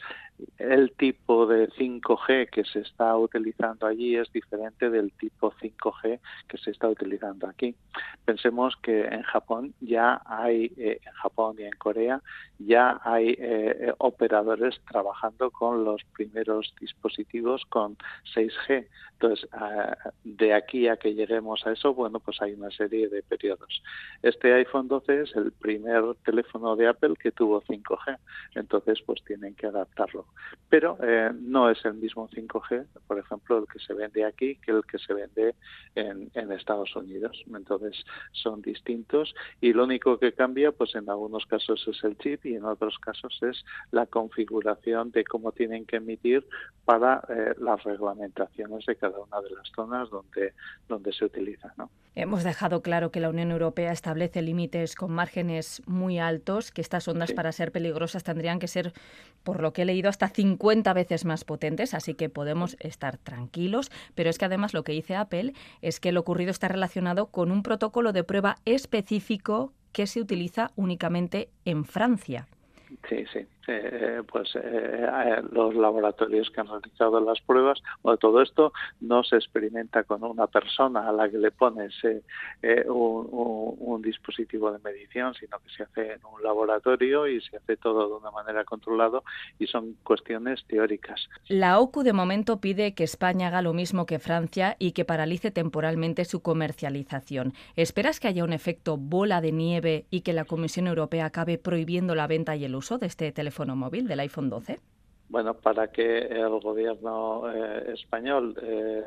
el 0.59 0.93
tipo 0.93 1.47
de 1.47 1.69
5G 1.71 2.51
que 2.51 2.64
se 2.64 2.81
está 2.81 3.17
utilizando 3.17 3.87
allí 3.87 4.17
es 4.17 4.33
diferente 4.33 4.90
del 4.90 5.12
tipo 5.12 5.53
5G 5.53 6.19
que 6.49 6.59
se 6.59 6.73
está 6.73 6.88
utilizando 6.88 7.47
aquí. 7.47 7.77
Pensemos 8.25 8.75
que 8.83 9.05
en 9.05 9.23
Japón 9.23 9.75
ya 9.81 10.23
hay, 10.25 10.73
eh, 10.77 10.99
en 11.05 11.12
Japón 11.12 11.57
y 11.59 11.62
en 11.62 11.77
Corea, 11.79 12.21
ya 12.59 13.01
hay 13.05 13.37
eh, 13.38 13.93
operadores 13.99 14.81
trabajando 14.90 15.53
con 15.53 15.85
los 15.85 16.03
primeros 16.17 16.75
dispositivos 16.81 17.64
con 17.67 17.97
6G. 18.35 18.87
Entonces, 19.12 19.49
de 20.25 20.53
aquí 20.53 20.88
a 20.88 20.97
que 20.97 21.14
lleguemos 21.14 21.44
a 21.67 21.73
eso, 21.73 21.95
bueno, 21.95 22.21
pues 22.21 22.41
hay 22.41 22.55
una 22.55 22.71
serie 22.71 23.09
de 23.09 23.23
periodos. 23.23 23.83
Este 24.23 24.53
iPhone 24.55 24.89
12 24.89 25.23
es 25.23 25.37
el 25.37 25.53
primer 25.53 26.03
teléfono 26.25 26.75
de 26.77 26.89
Apple 26.89 27.15
que 27.21 27.33
tuvo 27.33 27.63
5G, 27.63 28.19
entonces 28.55 29.01
pues 29.05 29.23
tienen 29.25 29.55
que 29.55 29.67
adaptarlo. 29.67 30.27
Pero 30.69 30.97
eh, 31.03 31.31
no 31.39 31.71
es 31.71 31.85
el 31.85 31.95
mismo 31.95 32.29
5G, 32.29 32.87
por 33.07 33.19
ejemplo, 33.19 33.59
el 33.59 33.67
que 33.67 33.79
se 33.79 33.95
vende 33.95 34.25
aquí 34.25 34.57
que 34.57 34.73
el 34.73 34.85
que 34.85 34.99
se 34.99 35.13
vende 35.13 35.55
en, 35.95 36.31
en 36.35 36.53
Estados 36.53 36.95
Unidos. 36.97 37.45
Entonces 37.47 38.05
son 38.33 38.63
distintos 38.63 39.35
y 39.61 39.73
lo 39.73 39.85
único 39.85 40.19
que 40.19 40.33
cambia, 40.33 40.73
pues 40.73 40.95
en 40.95 41.09
algunos 41.11 41.47
casos 41.47 41.85
es 41.87 42.03
el 42.05 42.17
chip 42.19 42.45
y 42.47 42.57
en 42.57 42.65
otros 42.65 42.99
casos 42.99 43.39
es 43.43 43.65
la 43.91 44.07
configuración 44.07 45.11
de 45.11 45.25
cómo 45.25 45.53
tienen 45.53 45.85
que 45.85 45.97
emitir 45.97 46.47
para 46.85 47.23
eh, 47.29 47.55
las 47.59 47.83
reglamentaciones 47.85 48.85
de 48.87 48.97
cada 48.97 49.19
una 49.19 49.41
de 49.41 49.51
las 49.51 49.69
zonas 49.75 50.11
donde, 50.11 50.53
donde 50.89 51.13
se 51.13 51.25
utiliza. 51.25 51.34
¿No? 51.77 51.90
Hemos 52.16 52.44
dejado 52.44 52.81
claro 52.81 53.11
que 53.11 53.18
la 53.18 53.29
Unión 53.29 53.51
Europea 53.51 53.90
establece 53.90 54.40
límites 54.40 54.94
con 54.94 55.11
márgenes 55.11 55.83
muy 55.87 56.20
altos, 56.20 56.70
que 56.70 56.81
estas 56.81 57.09
ondas 57.09 57.33
para 57.33 57.51
ser 57.51 57.73
peligrosas 57.73 58.23
tendrían 58.23 58.61
que 58.61 58.68
ser, 58.68 58.92
por 59.42 59.61
lo 59.61 59.73
que 59.73 59.83
he 59.83 59.85
leído, 59.85 60.09
hasta 60.09 60.29
50 60.29 60.92
veces 60.92 61.25
más 61.25 61.42
potentes, 61.42 61.92
así 61.92 62.14
que 62.14 62.29
podemos 62.29 62.77
estar 62.79 63.18
tranquilos. 63.18 63.90
Pero 64.14 64.31
es 64.31 64.38
que 64.38 64.44
además 64.44 64.75
lo 64.75 64.85
que 64.85 64.92
dice 64.92 65.16
Apple 65.16 65.55
es 65.83 65.99
que 65.99 66.12
lo 66.12 66.20
ocurrido 66.20 66.53
está 66.53 66.68
relacionado 66.68 67.27
con 67.27 67.51
un 67.51 67.64
protocolo 67.64 68.12
de 68.12 68.23
prueba 68.23 68.59
específico 68.64 69.73
que 69.92 70.07
se 70.07 70.20
utiliza 70.20 70.70
únicamente 70.77 71.49
en 71.64 71.85
Francia. 71.85 72.47
Sí, 73.09 73.25
sí. 73.33 73.40
Eh, 73.66 74.22
pues 74.31 74.50
eh, 74.57 75.07
los 75.53 75.74
laboratorios 75.74 76.50
que 76.50 76.61
han 76.61 76.68
realizado 76.68 77.20
las 77.20 77.40
pruebas, 77.40 77.81
o 78.03 78.16
todo 78.16 78.42
esto 78.42 78.72
no 79.00 79.24
se 79.24 79.37
experimenta 79.37 80.05
con 80.05 80.22
una 80.22 80.46
persona 80.46 81.09
a 81.09 81.12
la 81.12 81.31
que 81.31 81.38
le 81.38 81.50
pones 81.50 81.94
eh, 82.05 82.85
un, 82.88 84.03
dispositivo 84.03 84.70
de 84.70 84.79
medición, 84.81 85.33
sino 85.35 85.59
que 85.61 85.70
se 85.70 85.83
hace 85.85 86.12
en 86.14 86.20
un 86.27 86.42
laboratorio 86.42 87.27
y 87.27 87.40
se 87.40 87.57
hace 87.57 87.77
todo 87.79 88.09
de 88.09 88.14
una 88.16 88.31
manera 88.31 88.64
controlada 88.64 89.20
y 89.59 89.66
son 89.66 89.96
cuestiones 90.03 90.62
teóricas. 90.66 91.29
La 91.48 91.79
OCU 91.79 92.03
de 92.03 92.12
momento 92.12 92.61
pide 92.61 92.94
que 92.94 93.05
España 93.05 93.48
haga 93.48 93.62
lo 93.62 93.72
mismo 93.72 94.05
que 94.05 94.18
Francia 94.18 94.77
y 94.79 94.92
que 94.92 95.07
paralice 95.07 95.50
temporalmente 95.50 96.27
su 96.27 96.42
comercialización. 96.42 97.55
¿Esperas 97.77 98.20
que 98.20 98.29
haya 98.29 98.44
un 98.44 98.53
efecto 98.53 98.98
bola 98.98 99.40
de 99.40 99.53
nieve 99.53 100.05
y 100.11 100.20
que 100.20 100.35
la 100.35 100.44
Comisión 100.44 100.87
Europea 100.87 101.27
acabe 101.27 101.57
prohibiendo 101.57 102.14
la 102.14 102.27
venta 102.27 102.57
y 102.57 102.64
el 102.64 102.74
uso 102.74 102.98
de 102.98 103.07
este 103.07 103.33
teléfono? 103.33 103.54
Teléfono 103.55 103.77
móvil 103.77 104.09
del 104.09 104.21
iPhone 104.21 104.51
12? 104.51 104.81
Bueno, 105.29 105.55
para 105.55 105.87
que 105.88 106.19
el 106.19 106.59
gobierno 106.61 107.51
eh, 107.51 107.93
español 107.95 108.57
eh, 108.61 109.03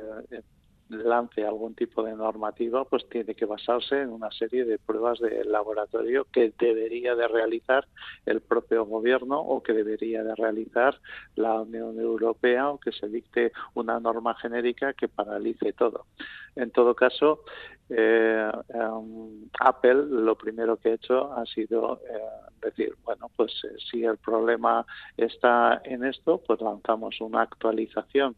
lance 0.89 1.45
algún 1.45 1.75
tipo 1.75 2.01
de 2.01 2.15
normativa, 2.15 2.86
pues 2.86 3.07
tiene 3.10 3.36
que 3.36 3.45
basarse 3.45 4.01
en 4.01 4.10
una 4.10 4.31
serie 4.31 4.63
de 4.63 4.79
pruebas 4.79 5.19
de 5.19 5.43
laboratorio 5.43 6.25
que 6.31 6.54
debería 6.58 7.13
de 7.15 7.27
realizar 7.27 7.85
el 8.25 8.39
propio 8.39 8.85
gobierno 8.85 9.39
o 9.39 9.62
que 9.62 9.73
debería 9.73 10.23
de 10.23 10.33
realizar 10.35 10.98
la 11.35 11.62
Unión 11.62 12.00
Europea 12.00 12.69
o 12.69 12.79
que 12.79 12.93
se 12.93 13.10
dicte 13.10 13.52
una 13.73 14.00
norma 14.00 14.33
genérica 14.35 14.93
que 14.93 15.10
paralice 15.10 15.73
todo. 15.73 16.06
En 16.58 16.71
todo 16.71 16.95
caso, 16.95 17.43
eh, 17.89 18.51
em, 18.69 19.49
Apple 19.60 20.08
lo 20.10 20.35
primero 20.35 20.75
que 20.75 20.89
ha 20.89 20.93
hecho 20.95 21.31
ha 21.33 21.45
sido 21.45 22.01
eh, 22.10 22.19
decir, 22.62 22.93
bueno, 23.05 23.31
pues 23.35 23.53
eh, 23.63 23.75
si 23.89 24.03
el 24.03 24.17
problema 24.17 24.85
está 25.15 25.81
en 25.85 26.03
esto, 26.03 26.41
pues 26.45 26.60
lanzamos 26.60 27.21
una 27.21 27.43
actualización 27.43 28.35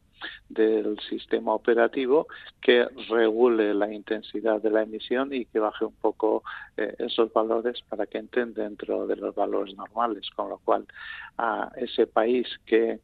del 0.50 1.00
sistema 1.00 1.54
operativo 1.56 2.28
que 2.62 2.86
regule 3.10 3.74
la 3.74 3.92
intensidad 3.92 4.62
de 4.62 4.70
la 4.70 4.84
emisión 4.84 5.34
y 5.34 5.46
que 5.46 5.60
baje 5.60 5.86
un 5.86 5.96
poco 5.96 6.44
esos 6.76 7.32
valores 7.32 7.82
para 7.88 8.06
que 8.06 8.18
entren 8.18 8.54
dentro 8.54 9.08
de 9.08 9.16
los 9.16 9.34
valores 9.34 9.74
normales, 9.76 10.30
con 10.36 10.50
lo 10.50 10.58
cual 10.58 10.86
a 11.38 11.72
ese 11.78 12.06
país 12.06 12.48
que 12.66 13.00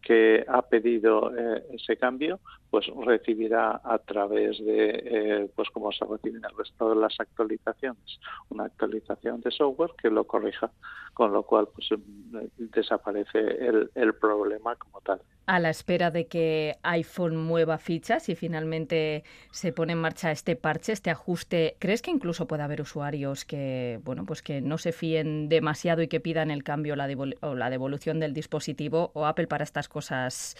que 0.00 0.44
ha 0.46 0.60
pedido 0.60 1.32
ese 1.70 1.96
cambio, 1.96 2.38
pues 2.74 2.88
recibirá 3.06 3.80
a 3.84 3.98
través 3.98 4.58
de, 4.58 5.02
eh, 5.04 5.48
pues 5.54 5.70
como 5.70 5.92
se 5.92 6.04
reciben 6.04 6.42
el 6.44 6.58
resto 6.58 6.90
de 6.90 6.96
las 6.96 7.14
actualizaciones, 7.20 8.18
una 8.48 8.64
actualización 8.64 9.40
de 9.42 9.52
software 9.52 9.92
que 9.96 10.10
lo 10.10 10.24
corrija, 10.24 10.72
con 11.12 11.32
lo 11.32 11.44
cual 11.44 11.68
pues 11.72 11.88
eh, 11.92 12.48
desaparece 12.58 13.38
el, 13.38 13.92
el 13.94 14.14
problema 14.16 14.74
como 14.74 15.00
tal 15.02 15.20
a 15.46 15.60
la 15.60 15.70
espera 15.70 16.10
de 16.10 16.26
que 16.26 16.76
iPhone 16.82 17.36
mueva 17.36 17.78
fichas 17.78 18.28
y 18.28 18.34
finalmente 18.34 19.24
se 19.50 19.72
pone 19.72 19.92
en 19.92 20.00
marcha 20.00 20.30
este 20.30 20.56
parche, 20.56 20.92
este 20.92 21.10
ajuste. 21.10 21.76
¿Crees 21.78 22.00
que 22.00 22.10
incluso 22.10 22.46
puede 22.46 22.62
haber 22.62 22.80
usuarios 22.80 23.44
que, 23.44 24.00
bueno, 24.04 24.24
pues 24.24 24.42
que 24.42 24.62
no 24.62 24.78
se 24.78 24.92
fíen 24.92 25.48
demasiado 25.50 26.00
y 26.02 26.08
que 26.08 26.20
pidan 26.20 26.50
el 26.50 26.64
cambio 26.64 26.96
la 26.96 27.08
o 27.42 27.54
la 27.54 27.68
devolución 27.68 28.20
del 28.20 28.32
dispositivo? 28.32 29.10
O 29.14 29.26
Apple 29.26 29.46
para 29.46 29.64
estas 29.64 29.88
cosas 29.88 30.56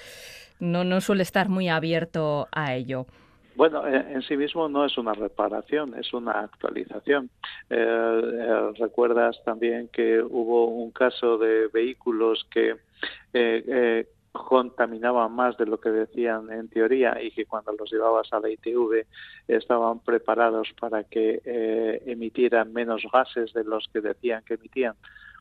no, 0.61 0.85
no 0.85 1.01
suele 1.01 1.23
estar 1.23 1.49
muy 1.49 1.69
abierto 1.69 2.04
a 2.53 2.75
ello. 2.75 3.07
Bueno, 3.57 3.87
en 3.87 4.21
sí 4.23 4.37
mismo 4.37 4.69
no 4.69 4.85
es 4.85 4.99
una 4.99 5.13
reparación, 5.13 5.95
es 5.95 6.13
una 6.13 6.41
actualización. 6.41 7.31
Eh, 7.71 7.77
eh, 7.77 8.71
recuerdas 8.79 9.41
también 9.45 9.89
que 9.93 10.21
hubo 10.21 10.67
un 10.67 10.91
caso 10.91 11.39
de 11.39 11.69
vehículos 11.69 12.45
que 12.51 12.75
eh, 13.33 14.09
contaminaban 14.35 15.31
más 15.31 15.57
de 15.57 15.65
lo 15.65 15.79
que 15.79 15.91
decían 15.91 16.51
en 16.51 16.69
teoría 16.69 17.23
y 17.23 17.31
que 17.31 17.47
cuando 17.47 17.73
los 17.79 17.89
llevabas 17.89 18.33
a 18.33 18.41
la 18.41 18.51
ITV 18.51 19.07
estaban 19.47 20.01
preparados 20.01 20.73
para 20.81 21.05
que 21.05 21.41
eh, 21.45 22.03
emitieran 22.07 22.73
menos 22.73 23.03
gases 23.13 23.53
de 23.53 23.63
los 23.63 23.89
que 23.93 24.01
decían 24.01 24.43
que 24.45 24.55
emitían 24.55 24.95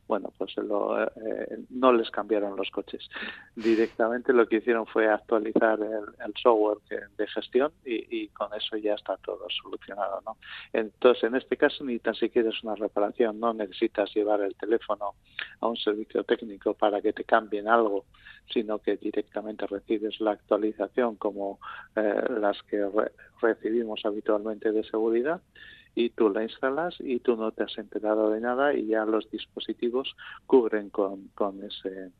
bueno, 0.07 0.33
pues 0.37 0.53
eh, 0.57 1.57
no 1.69 1.93
les 1.93 2.09
cambiaron 2.11 2.55
los 2.55 2.69
coches. 2.71 3.09
Directamente 3.55 4.33
lo 4.33 4.47
que 4.47 4.57
hicieron 4.57 4.85
fue 4.85 5.07
actualizar 5.07 5.79
el, 5.79 6.33
software 6.41 6.79
de 7.17 7.27
gestión 7.27 7.71
y, 7.85 8.27
con 8.29 8.53
eso 8.53 8.75
ya 8.77 8.95
está 8.95 9.17
todo 9.17 9.47
solucionado, 9.49 10.21
¿no? 10.25 10.37
Entonces, 10.73 11.23
en 11.23 11.35
este 11.35 11.57
caso 11.57 11.83
ni 11.83 11.99
tan 11.99 12.15
siquiera 12.15 12.49
es 12.49 12.63
una 12.63 12.75
reparación, 12.75 13.39
no 13.39 13.53
necesitas 13.53 14.13
llevar 14.13 14.41
el 14.41 14.55
teléfono 14.55 15.13
a 15.61 15.67
un 15.67 15.77
servicio 15.77 16.23
técnico 16.23 16.73
para 16.73 17.01
que 17.01 17.13
te 17.13 17.23
cambien 17.23 17.67
algo, 17.67 18.05
sino 18.51 18.79
que 18.79 18.97
directamente 18.97 19.67
recibes 19.67 20.19
la 20.19 20.31
actualización 20.31 21.15
como 21.15 21.59
eh, 21.95 22.23
las 22.41 22.61
que 22.63 22.85
recibimos 23.41 24.01
habitualmente 24.05 24.71
de 24.71 24.83
seguridad 24.83 25.41
y 25.95 26.09
tú 26.09 26.29
la 26.29 26.43
instalas 26.43 26.95
y 26.99 27.19
tú 27.19 27.35
no 27.35 27.51
te 27.51 27.63
has 27.63 27.77
enterado 27.77 28.29
de 28.31 28.41
nada 28.41 28.73
y 28.73 28.87
ya 28.87 29.05
los 29.05 29.29
dispositivos 29.29 30.15
cubren 30.45 30.89
con, 30.89 31.29
con 31.35 31.63
ese 31.63 32.11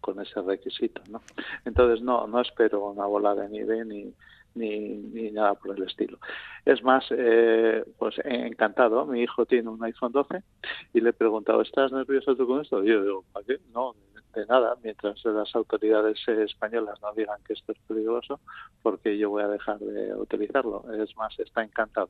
con 0.00 0.20
ese 0.20 0.42
requisito, 0.42 1.00
¿no? 1.10 1.22
Entonces 1.64 2.02
no 2.02 2.26
no 2.26 2.40
espero 2.40 2.90
una 2.90 3.06
bola 3.06 3.34
de 3.34 3.48
nieve 3.48 3.84
ni 3.84 4.14
ni, 4.54 4.96
ni 4.96 5.30
nada 5.30 5.54
por 5.54 5.76
el 5.76 5.84
estilo. 5.84 6.18
Es 6.64 6.82
más, 6.82 7.04
eh, 7.10 7.84
pues 7.98 8.16
encantado. 8.24 9.06
Mi 9.06 9.22
hijo 9.22 9.46
tiene 9.46 9.68
un 9.68 9.82
iPhone 9.82 10.12
12 10.12 10.42
y 10.92 11.00
le 11.00 11.10
he 11.10 11.14
preguntado, 11.14 11.62
¿estás 11.62 11.92
nervioso 11.92 12.36
tú 12.36 12.46
con 12.46 12.60
esto? 12.60 12.84
Y 12.84 12.88
yo 12.88 13.02
digo, 13.02 13.24
¿para 13.32 13.46
qué? 13.46 13.58
No, 13.72 13.94
de 14.34 14.46
nada 14.46 14.76
mientras 14.82 15.24
las 15.24 15.54
autoridades 15.54 16.18
españolas 16.26 17.00
no 17.02 17.12
digan 17.12 17.38
que 17.46 17.52
esto 17.52 17.72
es 17.72 17.78
peligroso 17.86 18.40
porque 18.82 19.16
yo 19.18 19.30
voy 19.30 19.42
a 19.42 19.48
dejar 19.48 19.78
de 19.78 20.14
utilizarlo. 20.14 20.84
Es 20.92 21.16
más 21.16 21.38
está 21.38 21.62
encantado. 21.62 22.08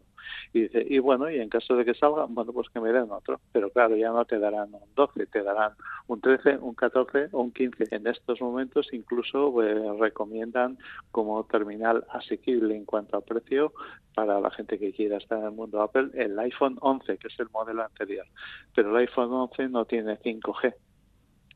Y 0.52 0.62
dice 0.62 0.84
y 0.88 0.98
bueno 0.98 1.30
y 1.30 1.40
en 1.40 1.48
caso 1.48 1.76
de 1.76 1.84
que 1.84 1.94
salga 1.94 2.26
bueno 2.28 2.52
pues 2.52 2.68
que 2.70 2.80
me 2.80 2.92
den 2.92 3.10
otro 3.10 3.40
pero 3.52 3.70
claro 3.70 3.96
ya 3.96 4.10
no 4.10 4.24
te 4.24 4.38
darán 4.38 4.72
un 4.74 4.94
12 4.94 5.26
te 5.26 5.42
darán 5.42 5.72
un 6.06 6.20
13 6.20 6.58
un 6.58 6.74
14 6.74 7.28
o 7.32 7.40
un 7.40 7.52
15 7.52 7.88
en 7.90 8.06
estos 8.06 8.40
momentos 8.40 8.88
incluso 8.92 9.62
eh, 9.62 9.92
recomiendan 9.98 10.78
como 11.10 11.44
terminal 11.44 12.04
asequible 12.10 12.76
en 12.76 12.84
cuanto 12.84 13.16
a 13.16 13.20
precio 13.20 13.72
para 14.14 14.40
la 14.40 14.50
gente 14.50 14.78
que 14.78 14.92
quiera 14.92 15.16
estar 15.16 15.38
en 15.38 15.46
el 15.46 15.52
mundo 15.52 15.82
Apple 15.82 16.10
el 16.14 16.38
iPhone 16.38 16.78
11 16.80 17.18
que 17.18 17.28
es 17.28 17.40
el 17.40 17.48
modelo 17.50 17.84
anterior. 17.84 18.26
Pero 18.74 18.90
el 18.90 18.96
iPhone 18.96 19.32
11 19.32 19.68
no 19.68 19.84
tiene 19.84 20.18
5G 20.18 20.74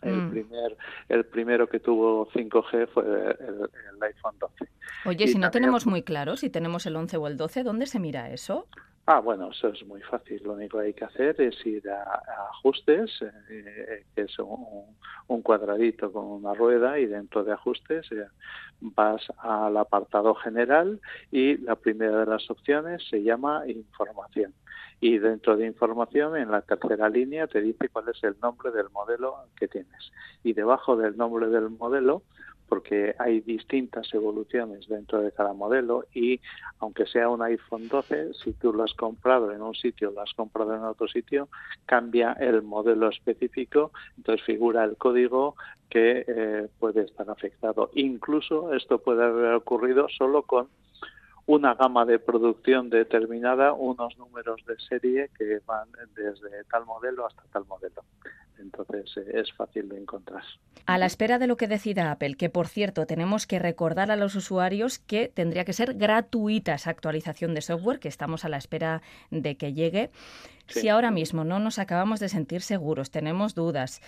el 0.02 0.16
mm. 0.16 0.30
primer 0.30 0.76
el 1.08 1.24
primero 1.26 1.68
que 1.68 1.80
tuvo 1.80 2.28
5G 2.30 2.88
fue 2.88 3.04
el, 3.04 4.02
iPhone 4.02 4.36
12. 4.38 4.68
Oye, 5.06 5.28
si 5.28 5.38
no 5.38 5.50
tenemos 5.50 5.86
muy 5.86 6.02
claro 6.02 6.36
si 6.36 6.50
tenemos 6.50 6.86
el 6.86 6.96
11 6.96 7.16
o 7.16 7.26
el 7.26 7.36
12, 7.36 7.62
¿dónde 7.62 7.86
se 7.86 7.98
mira 7.98 8.30
eso? 8.30 8.66
Ah, 9.08 9.20
bueno, 9.20 9.52
eso 9.52 9.68
es 9.68 9.86
muy 9.86 10.02
fácil. 10.02 10.42
Lo 10.42 10.54
único 10.54 10.78
que 10.78 10.86
hay 10.86 10.92
que 10.92 11.04
hacer 11.04 11.40
es 11.40 11.64
ir 11.64 11.88
a, 11.88 12.22
ajustes, 12.50 13.22
eh, 13.48 14.04
que 14.16 14.22
es 14.22 14.36
un, 14.40 15.42
cuadradito 15.42 16.10
con 16.10 16.24
una 16.24 16.54
rueda, 16.54 16.98
y 16.98 17.06
dentro 17.06 17.44
de 17.44 17.52
ajustes 17.52 18.10
eh, 18.10 18.26
vas 18.80 19.22
al 19.38 19.76
apartado 19.76 20.34
general 20.34 21.00
y 21.30 21.56
la 21.58 21.76
primera 21.76 22.20
de 22.20 22.26
las 22.26 22.50
opciones 22.50 23.00
se 23.08 23.22
llama 23.22 23.62
información 23.68 24.52
y 25.00 25.18
dentro 25.18 25.56
de 25.56 25.66
información 25.66 26.36
en 26.36 26.50
la 26.50 26.62
tercera 26.62 27.08
línea 27.08 27.46
te 27.46 27.60
dice 27.60 27.88
cuál 27.90 28.08
es 28.08 28.22
el 28.24 28.36
nombre 28.40 28.70
del 28.70 28.90
modelo 28.90 29.36
que 29.56 29.68
tienes 29.68 30.12
y 30.42 30.52
debajo 30.52 30.96
del 30.96 31.16
nombre 31.16 31.48
del 31.48 31.70
modelo 31.70 32.22
porque 32.68 33.14
hay 33.18 33.40
distintas 33.40 34.12
evoluciones 34.12 34.88
dentro 34.88 35.22
de 35.22 35.32
cada 35.32 35.52
modelo 35.52 36.04
y 36.12 36.40
aunque 36.80 37.06
sea 37.06 37.28
un 37.28 37.42
iPhone 37.42 37.88
12, 37.88 38.34
si 38.34 38.52
tú 38.54 38.72
lo 38.72 38.84
has 38.84 38.94
comprado 38.94 39.52
en 39.52 39.62
un 39.62 39.74
sitio, 39.74 40.10
lo 40.10 40.20
has 40.20 40.32
comprado 40.34 40.74
en 40.74 40.82
otro 40.82 41.06
sitio, 41.08 41.48
cambia 41.86 42.32
el 42.32 42.62
modelo 42.62 43.08
específico, 43.08 43.92
entonces 44.16 44.44
figura 44.44 44.84
el 44.84 44.96
código 44.96 45.54
que 45.88 46.24
eh, 46.26 46.68
puede 46.78 47.02
estar 47.02 47.30
afectado. 47.30 47.90
Incluso 47.94 48.74
esto 48.74 48.98
puede 48.98 49.24
haber 49.24 49.54
ocurrido 49.54 50.08
solo 50.08 50.42
con 50.42 50.68
una 51.46 51.74
gama 51.74 52.04
de 52.04 52.18
producción 52.18 52.90
determinada, 52.90 53.72
unos 53.72 54.18
números 54.18 54.60
de 54.66 54.76
serie 54.78 55.30
que 55.38 55.60
van 55.64 55.88
desde 56.14 56.64
tal 56.70 56.84
modelo 56.84 57.26
hasta 57.26 57.42
tal 57.52 57.64
modelo. 57.66 58.04
Entonces 58.58 59.16
eh, 59.16 59.40
es 59.40 59.52
fácil 59.52 59.88
de 59.88 60.00
encontrar. 60.00 60.42
A 60.86 60.98
la 60.98 61.06
espera 61.06 61.38
de 61.38 61.46
lo 61.46 61.56
que 61.56 61.68
decida 61.68 62.10
Apple, 62.10 62.34
que 62.34 62.50
por 62.50 62.66
cierto 62.66 63.06
tenemos 63.06 63.46
que 63.46 63.58
recordar 63.58 64.10
a 64.10 64.16
los 64.16 64.34
usuarios 64.34 64.98
que 64.98 65.28
tendría 65.28 65.64
que 65.64 65.72
ser 65.72 65.94
gratuita 65.94 66.74
esa 66.74 66.90
actualización 66.90 67.54
de 67.54 67.60
software, 67.60 68.00
que 68.00 68.08
estamos 68.08 68.44
a 68.44 68.48
la 68.48 68.56
espera 68.56 69.02
de 69.30 69.56
que 69.56 69.72
llegue. 69.72 70.10
Si 70.66 70.88
ahora 70.88 71.12
mismo 71.12 71.44
no 71.44 71.60
nos 71.60 71.78
acabamos 71.78 72.18
de 72.18 72.28
sentir 72.28 72.62
seguros, 72.62 73.10
tenemos 73.10 73.54
dudas, 73.54 74.00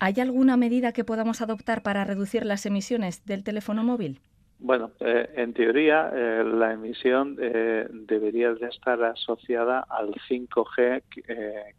¿hay 0.00 0.20
alguna 0.20 0.56
medida 0.56 0.92
que 0.92 1.04
podamos 1.04 1.42
adoptar 1.42 1.82
para 1.82 2.04
reducir 2.04 2.46
las 2.46 2.64
emisiones 2.64 3.24
del 3.26 3.44
teléfono 3.44 3.84
móvil? 3.84 4.20
Bueno, 4.60 4.90
eh, 4.98 5.30
en 5.36 5.54
teoría 5.54 6.10
eh, 6.12 6.42
la 6.44 6.72
emisión 6.72 7.36
eh, 7.40 7.86
debería 7.90 8.52
de 8.54 8.66
estar 8.66 9.00
asociada 9.04 9.86
al 9.88 10.14
5G 10.28 11.02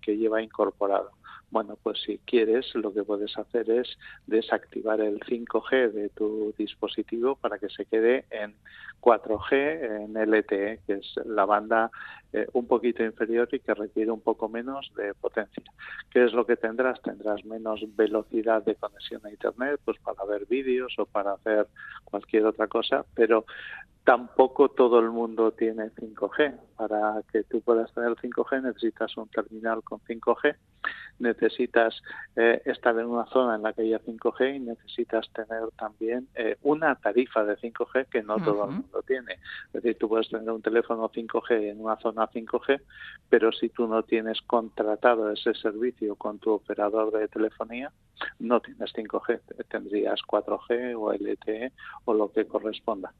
que 0.01 0.17
lleva 0.17 0.41
incorporado. 0.41 1.11
Bueno, 1.51 1.77
pues 1.81 1.99
si 2.05 2.19
quieres, 2.19 2.73
lo 2.75 2.93
que 2.93 3.03
puedes 3.03 3.37
hacer 3.37 3.69
es 3.69 3.97
desactivar 4.27 5.01
el 5.01 5.19
5G 5.19 5.91
de 5.91 6.09
tu 6.09 6.53
dispositivo 6.57 7.35
para 7.35 7.57
que 7.57 7.69
se 7.69 7.85
quede 7.85 8.25
en 8.29 8.55
4G, 9.01 10.05
en 10.05 10.13
LTE, 10.13 10.81
que 10.85 10.93
es 10.93 11.15
la 11.25 11.45
banda 11.45 11.91
eh, 12.31 12.47
un 12.53 12.67
poquito 12.67 13.03
inferior 13.03 13.49
y 13.51 13.59
que 13.59 13.73
requiere 13.73 14.11
un 14.11 14.21
poco 14.21 14.49
menos 14.49 14.91
de 14.95 15.13
potencia. 15.15 15.63
¿Qué 16.11 16.25
es 16.25 16.33
lo 16.33 16.45
que 16.45 16.57
tendrás? 16.57 17.01
Tendrás 17.01 17.43
menos 17.43 17.81
velocidad 17.95 18.63
de 18.63 18.75
conexión 18.75 19.25
a 19.25 19.31
Internet, 19.31 19.79
pues 19.83 19.97
para 19.99 20.23
ver 20.25 20.45
vídeos 20.45 20.93
o 20.99 21.05
para 21.05 21.33
hacer 21.33 21.67
cualquier 22.05 22.45
otra 22.45 22.67
cosa, 22.67 23.05
pero 23.15 23.45
tampoco 24.09 24.69
todo 24.69 24.99
el 24.99 25.11
mundo 25.11 25.51
tiene 25.51 25.91
5G. 25.91 26.55
Para 26.75 27.21
que 27.31 27.43
tú 27.43 27.61
puedas 27.61 27.93
tener 27.93 28.11
5G 28.11 28.63
necesitas 28.63 29.15
un 29.17 29.29
terminal 29.29 29.83
con 29.83 29.99
5G, 29.99 30.55
necesitas 31.19 32.01
eh, 32.35 32.59
estar 32.65 32.97
en 32.97 33.05
una 33.05 33.27
zona 33.27 33.55
en 33.55 33.61
la 33.61 33.73
que 33.73 33.83
haya 33.83 33.99
5G 33.99 34.55
y 34.55 34.59
necesitas 34.61 35.29
tener 35.33 35.69
también 35.77 36.27
eh, 36.33 36.57
una 36.63 36.95
tarifa 36.95 37.43
de 37.43 37.55
5G 37.57 38.07
que 38.07 38.23
no 38.23 38.37
todo 38.37 38.65
el 38.65 38.71
mundo 38.71 38.88
tiene. 39.05 39.33
Es 39.67 39.73
decir, 39.73 39.97
tú 39.97 40.09
puedes 40.09 40.29
tener 40.29 40.49
un 40.51 40.61
teléfono 40.61 41.09
5G 41.09 41.69
en 41.71 41.81
una 41.81 41.97
zona 41.97 42.29
5G, 42.29 42.81
pero 43.29 43.51
si 43.51 43.69
tú 43.69 43.87
no 43.87 44.03
tienes 44.03 44.41
contratado 44.41 45.31
ese 45.31 45.53
servicio 45.53 46.15
con 46.15 46.39
tu 46.39 46.51
operador 46.51 47.11
de 47.11 47.27
telefonía, 47.27 47.91
no 48.39 48.59
tienes 48.59 48.93
5G, 48.93 49.39
tendrías 49.69 50.19
4G 50.27 50.95
o 50.97 51.13
LTE 51.13 51.71
o 52.05 52.13
lo 52.13 52.31
que 52.31 52.45
corresponda. 52.45 53.13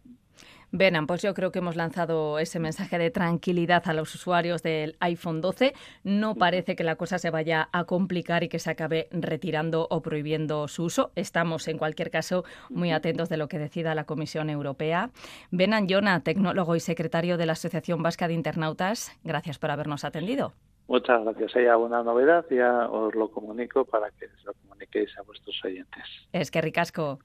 Venan, 0.72 1.08
pues 1.08 1.24
yo 1.24 1.34
creo 1.34 1.52
que 1.52 1.60
hemos 1.60 1.76
lanzado 1.76 2.38
ese 2.38 2.60
mensaje 2.60 3.00
de 3.00 3.10
tranquilidad 3.10 3.84
a 3.86 3.94
los 3.94 4.14
usuarios 4.14 4.62
del 4.62 4.96
iPhone 5.00 5.42
12. 5.42 5.74
No 6.04 6.36
parece 6.36 6.76
que 6.76 6.84
la 6.84 6.96
cosa 6.96 7.18
se 7.18 7.32
vaya 7.32 7.70
a 7.72 7.86
complicar 7.86 8.44
y 8.44 8.50
que 8.50 8.60
se 8.60 8.70
acabe 8.70 9.08
retirando 9.12 9.88
o 9.90 10.02
prohibiendo 10.02 10.68
su 10.68 10.84
uso. 10.84 11.12
Estamos, 11.16 11.68
en 11.68 11.80
cualquier 11.80 12.12
caso, 12.12 12.44
muy 12.70 12.92
atentos 12.92 13.30
de 13.30 13.38
lo 13.38 13.48
que 13.48 13.58
decida 13.58 13.96
la 13.96 14.04
Comisión 14.04 14.50
Europea. 14.50 15.10
Venan 15.50 15.88
Jona, 15.90 16.22
tecnólogo 16.22 16.76
y 16.76 16.80
secretario 16.80 17.38
de 17.38 17.48
la 17.48 17.54
Asociación 17.54 18.04
Vasca 18.04 18.28
de 18.28 18.36
Internautas, 18.36 19.18
gracias 19.24 19.58
por 19.58 19.72
habernos 19.72 20.04
atendido. 20.04 20.54
Muchas 20.88 21.24
gracias. 21.24 21.56
Hay 21.56 21.68
alguna 21.68 22.04
novedad, 22.04 22.46
ya 22.50 22.90
os 22.90 23.14
lo 23.14 23.30
comunico 23.30 23.86
para 23.86 24.10
que 24.12 24.28
lo 24.44 24.54
comuniquéis 24.54 25.16
a 25.20 25.22
vuestros 25.22 25.60
oyentes. 25.64 26.04
Es 26.34 26.50
que 26.50 26.62
ricasco. 26.62 27.20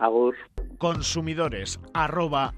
Agur. 0.00 0.34
Consumidores 0.78 1.80
arroba. 1.94 2.54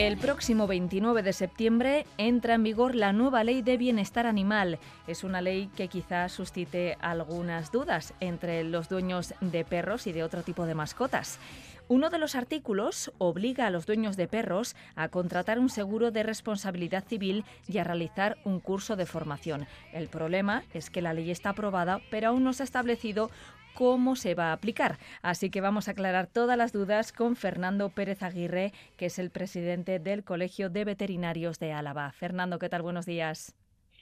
El 0.00 0.16
próximo 0.16 0.66
29 0.66 1.22
de 1.22 1.34
septiembre 1.34 2.06
entra 2.16 2.54
en 2.54 2.62
vigor 2.62 2.94
la 2.94 3.12
nueva 3.12 3.44
ley 3.44 3.60
de 3.60 3.76
bienestar 3.76 4.26
animal. 4.26 4.78
Es 5.06 5.24
una 5.24 5.42
ley 5.42 5.68
que 5.76 5.88
quizás 5.88 6.32
suscite 6.32 6.96
algunas 7.02 7.70
dudas 7.70 8.14
entre 8.18 8.64
los 8.64 8.88
dueños 8.88 9.34
de 9.42 9.62
perros 9.62 10.06
y 10.06 10.12
de 10.12 10.24
otro 10.24 10.42
tipo 10.42 10.64
de 10.64 10.74
mascotas. 10.74 11.38
Uno 11.86 12.08
de 12.08 12.18
los 12.18 12.34
artículos 12.34 13.12
obliga 13.18 13.66
a 13.66 13.70
los 13.70 13.84
dueños 13.84 14.16
de 14.16 14.26
perros 14.26 14.74
a 14.96 15.08
contratar 15.08 15.58
un 15.58 15.68
seguro 15.68 16.10
de 16.10 16.22
responsabilidad 16.22 17.04
civil 17.04 17.44
y 17.68 17.76
a 17.76 17.84
realizar 17.84 18.38
un 18.44 18.58
curso 18.58 18.96
de 18.96 19.04
formación. 19.04 19.66
El 19.92 20.08
problema 20.08 20.62
es 20.72 20.88
que 20.88 21.02
la 21.02 21.12
ley 21.12 21.30
está 21.30 21.50
aprobada, 21.50 22.00
pero 22.10 22.28
aún 22.28 22.42
no 22.42 22.54
se 22.54 22.62
ha 22.62 22.64
establecido 22.64 23.30
cómo 23.80 24.14
se 24.14 24.34
va 24.34 24.50
a 24.50 24.52
aplicar. 24.52 24.98
Así 25.22 25.48
que 25.48 25.62
vamos 25.62 25.88
a 25.88 25.92
aclarar 25.92 26.26
todas 26.26 26.58
las 26.58 26.70
dudas 26.70 27.12
con 27.12 27.34
Fernando 27.34 27.88
Pérez 27.88 28.22
Aguirre, 28.22 28.74
que 28.98 29.06
es 29.06 29.18
el 29.18 29.30
presidente 29.30 29.98
del 29.98 30.22
Colegio 30.22 30.68
de 30.68 30.84
Veterinarios 30.84 31.58
de 31.58 31.72
Álava. 31.72 32.12
Fernando, 32.12 32.58
¿qué 32.58 32.68
tal? 32.68 32.82
Buenos 32.82 33.06
días. 33.06 33.54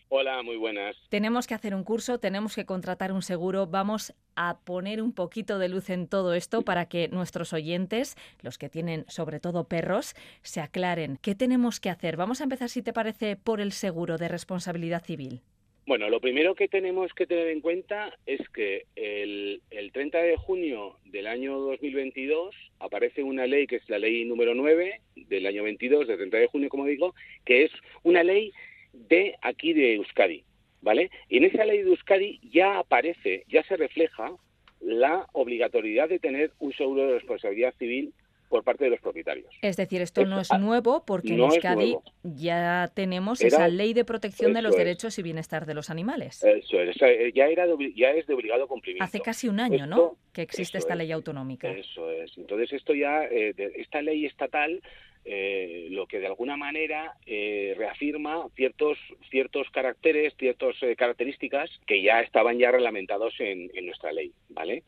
Hola, 0.09 0.43
muy 0.43 0.57
buenas. 0.57 0.97
Tenemos 1.11 1.47
que 1.47 1.55
hacer 1.55 1.77
un 1.77 1.85
curso, 1.85 2.19
tenemos 2.19 2.57
que 2.57 2.67
contratar 2.67 3.13
un 3.13 3.23
seguro, 3.23 3.69
vamos 3.69 4.15
a 4.35 4.59
poner 4.59 5.01
un 5.01 5.13
poquito 5.13 5.61
de 5.61 5.69
luz 5.69 5.91
en 5.91 6.09
todo 6.09 6.35
esto 6.35 6.63
para 6.63 6.87
que 6.87 7.07
nuestros 7.07 7.53
oyentes, 7.53 8.17
los 8.41 8.59
que 8.59 8.69
tienen 8.69 9.05
sobre 9.07 9.39
todo 9.39 9.69
perros, 9.69 10.17
se 10.43 10.61
aclaren. 10.61 11.19
¿Qué 11.19 11.37
tenemos 11.37 11.79
que 11.79 11.91
hacer? 11.91 12.17
Vamos 12.17 12.41
a 12.41 12.45
empezar, 12.45 12.69
si 12.69 12.83
te 12.83 12.93
parece, 12.93 13.37
por 13.37 13.61
el 13.61 13.71
seguro 13.71 14.19
de 14.19 14.27
responsabilidad 14.27 15.05
civil. 15.05 15.41
Bueno, 15.89 16.11
lo 16.11 16.21
primero 16.21 16.55
que 16.55 16.69
tenemos 16.69 17.15
que 17.15 17.27
tener 17.27 17.49
en 17.49 17.63
cuenta 17.63 18.15
es 18.27 18.47
que 18.51 18.85
el, 18.95 19.63
el 19.71 19.91
30 19.91 20.19
de 20.19 20.37
junio 20.37 20.99
del 21.07 21.27
año 21.27 21.59
2022 21.61 22.55
aparece 22.79 23.23
una 23.23 23.47
ley 23.47 23.67
que 23.67 23.77
es 23.77 23.89
la 23.89 23.99
ley 23.99 24.27
número 24.27 24.55
9 24.55 25.01
del 25.17 25.47
año 25.47 25.63
22, 25.63 26.07
del 26.07 26.19
30 26.19 26.37
de 26.37 26.47
junio, 26.49 26.69
como 26.69 26.85
digo, 26.85 27.15
que 27.47 27.65
es 27.65 27.71
una 28.03 28.23
ley 28.23 28.53
de 28.93 29.37
aquí 29.41 29.73
de 29.73 29.95
Euskadi, 29.95 30.45
¿vale? 30.83 31.11
Y 31.31 31.39
en 31.39 31.45
esa 31.45 31.65
ley 31.65 31.79
de 31.79 31.89
Euskadi 31.89 32.39
ya 32.43 32.81
aparece, 32.81 33.45
ya 33.49 33.63
se 33.63 33.79
refleja 33.79 34.37
la 34.83 35.27
obligatoriedad 35.33 36.11
de 36.11 36.19
tener 36.19 36.51
un 36.59 36.75
seguro 36.75 37.07
de 37.07 37.15
responsabilidad 37.15 37.73
civil 37.79 38.13
por 38.49 38.65
parte 38.65 38.85
de 38.85 38.91
los 38.91 39.01
propietarios. 39.01 39.47
Es 39.63 39.77
decir, 39.77 40.01
esto 40.03 40.25
no 40.25 40.41
es 40.41 40.51
ah, 40.51 40.59
nuevo 40.59 41.05
porque 41.07 41.33
no 41.35 41.45
en 41.47 41.51
Euskadi 41.53 41.97
ya 42.23 42.91
tenemos 42.95 43.41
Era- 43.41 43.49
esa 43.49 43.69
ley 43.69 43.93
de 43.95 44.05
protección 44.05 44.53
de 44.55 44.63
los 44.63 44.73
es. 44.73 44.79
derechos 44.79 45.19
y 45.19 45.23
bienestar 45.23 45.67
de 45.67 45.75
los 45.75 45.91
animales. 45.91 46.43
Eso 46.43 46.81
es, 46.81 46.97
eh, 47.03 47.33
ya 47.35 47.47
era 47.47 47.67
de 47.67 47.93
ya 47.95 48.11
es 48.11 48.27
de 48.27 48.35
obligado 48.35 48.67
cumplimiento. 48.67 49.05
Hace 49.05 49.21
casi 49.21 49.49
un 49.49 49.61
año, 49.61 49.87
¿no? 49.87 50.17
Que 50.33 50.43
existe 50.43 50.79
esta 50.79 50.95
es. 50.95 50.99
ley 50.99 51.13
autonómica. 51.13 51.71
Eso 51.71 52.11
es. 52.11 52.37
Entonces 52.39 52.73
esto 52.73 52.95
ya, 52.95 53.25
eh, 53.25 53.53
de- 53.55 53.73
esta 53.77 54.03
ley 54.03 54.27
estatal, 54.27 54.81
eh, 55.25 55.89
lo 55.91 56.07
que 56.07 56.21
de 56.21 56.27
alguna 56.27 56.57
manera 56.57 57.15
eh, 57.27 57.75
reafirma 57.77 58.47
ciertos 58.57 58.97
ciertos 59.31 59.69
caracteres, 59.71 60.33
ciertas 60.39 60.75
eh, 60.83 60.97
características 60.97 61.69
que 61.87 62.03
ya 62.03 62.21
estaban 62.21 62.59
ya 62.59 62.71
reglamentados 62.71 63.35
en, 63.41 63.71
en 63.75 63.87
nuestra 63.87 64.11
ley, 64.13 64.33
¿vale? 64.49 64.85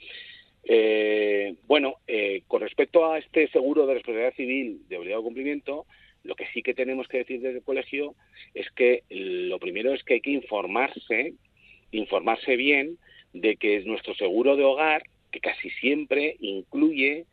Eh, 0.65 1.55
bueno, 1.67 1.97
eh, 2.07 2.43
con 2.47 2.61
respecto 2.61 3.11
a 3.11 3.19
este 3.19 3.49
seguro 3.49 3.87
de 3.87 3.95
responsabilidad 3.95 4.35
civil 4.35 4.83
de 4.89 4.99
obligado 4.99 5.23
cumplimiento, 5.23 5.87
lo 6.23 6.35
que 6.35 6.47
sí 6.53 6.63
que 6.63 6.75
tenemos 6.75 7.09
que 7.09 7.19
decir 7.19 7.41
desde 7.41 7.59
el 7.59 7.65
colegio 7.65 8.15
es 8.55 8.71
que 8.73 9.05
lo 9.09 9.59
primero 9.59 9.95
es 9.95 10.05
que 10.05 10.15
hay 10.15 10.21
que 10.21 10.31
informarse, 10.31 11.35
informarse 11.93 12.57
bien 12.57 12.99
de 13.33 13.57
que 13.57 13.81
nuestro 13.81 14.15
seguro 14.15 14.57
de 14.57 14.65
hogar, 14.65 15.03
que 15.31 15.41
casi 15.41 15.71
siempre 15.71 16.37
incluye 16.41 17.27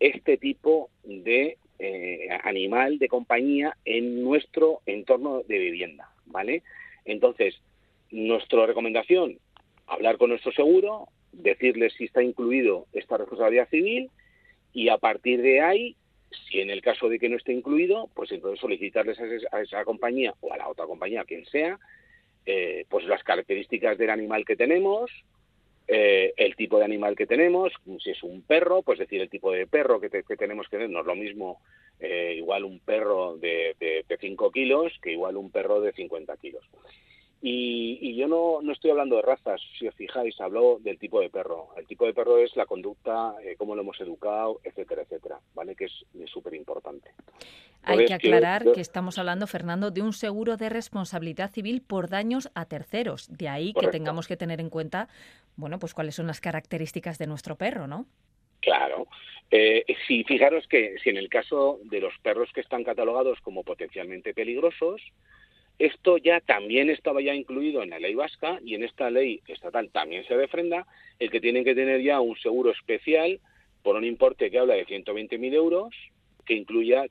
este 0.00 0.38
tipo 0.38 0.90
de 1.04 1.58
eh, 1.78 2.28
animal 2.44 2.98
de 2.98 3.08
compañía 3.08 3.76
en 3.84 4.22
nuestro 4.22 4.80
entorno 4.86 5.42
de 5.42 5.58
vivienda, 5.58 6.10
¿vale? 6.26 6.62
Entonces, 7.04 7.60
nuestra 8.10 8.66
recomendación, 8.66 9.38
hablar 9.86 10.16
con 10.16 10.30
nuestro 10.30 10.52
seguro, 10.52 11.08
decirles 11.32 11.94
si 11.94 12.04
está 12.04 12.22
incluido 12.22 12.86
esta 12.92 13.16
responsabilidad 13.16 13.68
civil 13.68 14.10
y 14.72 14.88
a 14.88 14.98
partir 14.98 15.42
de 15.42 15.60
ahí, 15.60 15.96
si 16.50 16.60
en 16.60 16.70
el 16.70 16.80
caso 16.82 17.08
de 17.08 17.18
que 17.18 17.28
no 17.28 17.36
esté 17.36 17.52
incluido, 17.52 18.08
pues 18.14 18.32
entonces 18.32 18.60
solicitarles 18.60 19.18
a 19.20 19.26
esa, 19.26 19.60
esa 19.60 19.84
compañía 19.84 20.34
o 20.40 20.52
a 20.52 20.56
la 20.56 20.68
otra 20.68 20.86
compañía, 20.86 21.24
quien 21.24 21.44
sea, 21.46 21.78
eh, 22.46 22.86
pues 22.88 23.04
las 23.06 23.22
características 23.22 23.98
del 23.98 24.10
animal 24.10 24.44
que 24.44 24.56
tenemos, 24.56 25.10
eh, 25.88 26.32
el 26.36 26.56
tipo 26.56 26.78
de 26.78 26.84
animal 26.84 27.16
que 27.16 27.26
tenemos, 27.26 27.72
si 28.02 28.10
es 28.10 28.22
un 28.22 28.42
perro, 28.42 28.82
pues 28.82 28.98
decir 28.98 29.20
el 29.20 29.28
tipo 29.28 29.52
de 29.52 29.66
perro 29.66 30.00
que 30.00 30.08
tenemos 30.08 30.68
que 30.68 30.76
tener, 30.76 30.90
no 30.90 31.00
es 31.00 31.06
lo 31.06 31.16
mismo 31.16 31.60
eh, 32.00 32.34
igual 32.36 32.64
un 32.64 32.80
perro 32.80 33.36
de, 33.36 33.76
de, 33.78 34.04
de 34.08 34.16
5 34.16 34.50
kilos 34.50 34.92
que 35.00 35.12
igual 35.12 35.36
un 35.36 35.50
perro 35.50 35.80
de 35.80 35.92
50 35.92 36.36
kilos. 36.38 36.64
Y, 37.44 37.98
y 38.00 38.14
yo 38.14 38.28
no, 38.28 38.62
no 38.62 38.72
estoy 38.72 38.92
hablando 38.92 39.16
de 39.16 39.22
razas, 39.22 39.60
si 39.76 39.88
os 39.88 39.94
fijáis, 39.96 40.40
hablo 40.40 40.78
del 40.80 40.96
tipo 40.96 41.20
de 41.20 41.28
perro. 41.28 41.70
El 41.76 41.88
tipo 41.88 42.06
de 42.06 42.14
perro 42.14 42.38
es 42.38 42.54
la 42.54 42.66
conducta, 42.66 43.34
eh, 43.42 43.56
cómo 43.58 43.74
lo 43.74 43.82
hemos 43.82 44.00
educado, 44.00 44.60
etcétera, 44.62 45.02
etcétera, 45.02 45.40
¿vale? 45.52 45.74
Que 45.74 45.86
es 45.86 46.04
súper 46.26 46.54
importante. 46.54 47.10
Hay 47.82 48.04
que 48.04 48.14
aclarar 48.14 48.70
que 48.72 48.80
estamos 48.80 49.18
hablando, 49.18 49.48
Fernando, 49.48 49.90
de 49.90 50.02
un 50.02 50.12
seguro 50.12 50.56
de 50.56 50.68
responsabilidad 50.68 51.50
civil 51.50 51.82
por 51.82 52.08
daños 52.08 52.48
a 52.54 52.66
terceros. 52.66 53.28
De 53.36 53.48
ahí 53.48 53.74
que 53.74 53.88
tengamos 53.88 54.28
que 54.28 54.36
tener 54.36 54.60
en 54.60 54.70
cuenta, 54.70 55.08
bueno, 55.56 55.80
pues 55.80 55.94
cuáles 55.94 56.14
son 56.14 56.28
las 56.28 56.40
características 56.40 57.18
de 57.18 57.26
nuestro 57.26 57.56
perro, 57.56 57.88
¿no? 57.88 58.06
Claro. 58.60 59.08
Eh, 59.50 59.84
si 60.06 60.22
fijaros 60.22 60.66
que 60.68 60.94
si 61.02 61.10
en 61.10 61.16
el 61.16 61.28
caso 61.28 61.80
de 61.82 62.00
los 62.00 62.16
perros 62.22 62.50
que 62.54 62.60
están 62.60 62.84
catalogados 62.84 63.40
como 63.40 63.64
potencialmente 63.64 64.32
peligrosos, 64.32 65.02
esto 65.78 66.16
ya 66.18 66.40
también 66.40 66.90
estaba 66.90 67.20
ya 67.20 67.34
incluido 67.34 67.82
en 67.82 67.90
la 67.90 67.98
ley 67.98 68.14
vasca 68.14 68.58
y 68.64 68.74
en 68.74 68.84
esta 68.84 69.10
ley 69.10 69.40
estatal 69.46 69.90
también 69.90 70.24
se 70.24 70.36
refrenda 70.36 70.86
el 71.18 71.30
que 71.30 71.40
tienen 71.40 71.64
que 71.64 71.74
tener 71.74 72.02
ya 72.02 72.20
un 72.20 72.36
seguro 72.36 72.70
especial 72.70 73.40
por 73.82 73.96
un 73.96 74.04
importe 74.04 74.50
que 74.50 74.58
habla 74.58 74.74
de 74.74 74.86
120.000 74.86 75.54
euros 75.54 75.94
que 76.46 76.54
incluya 76.54 77.04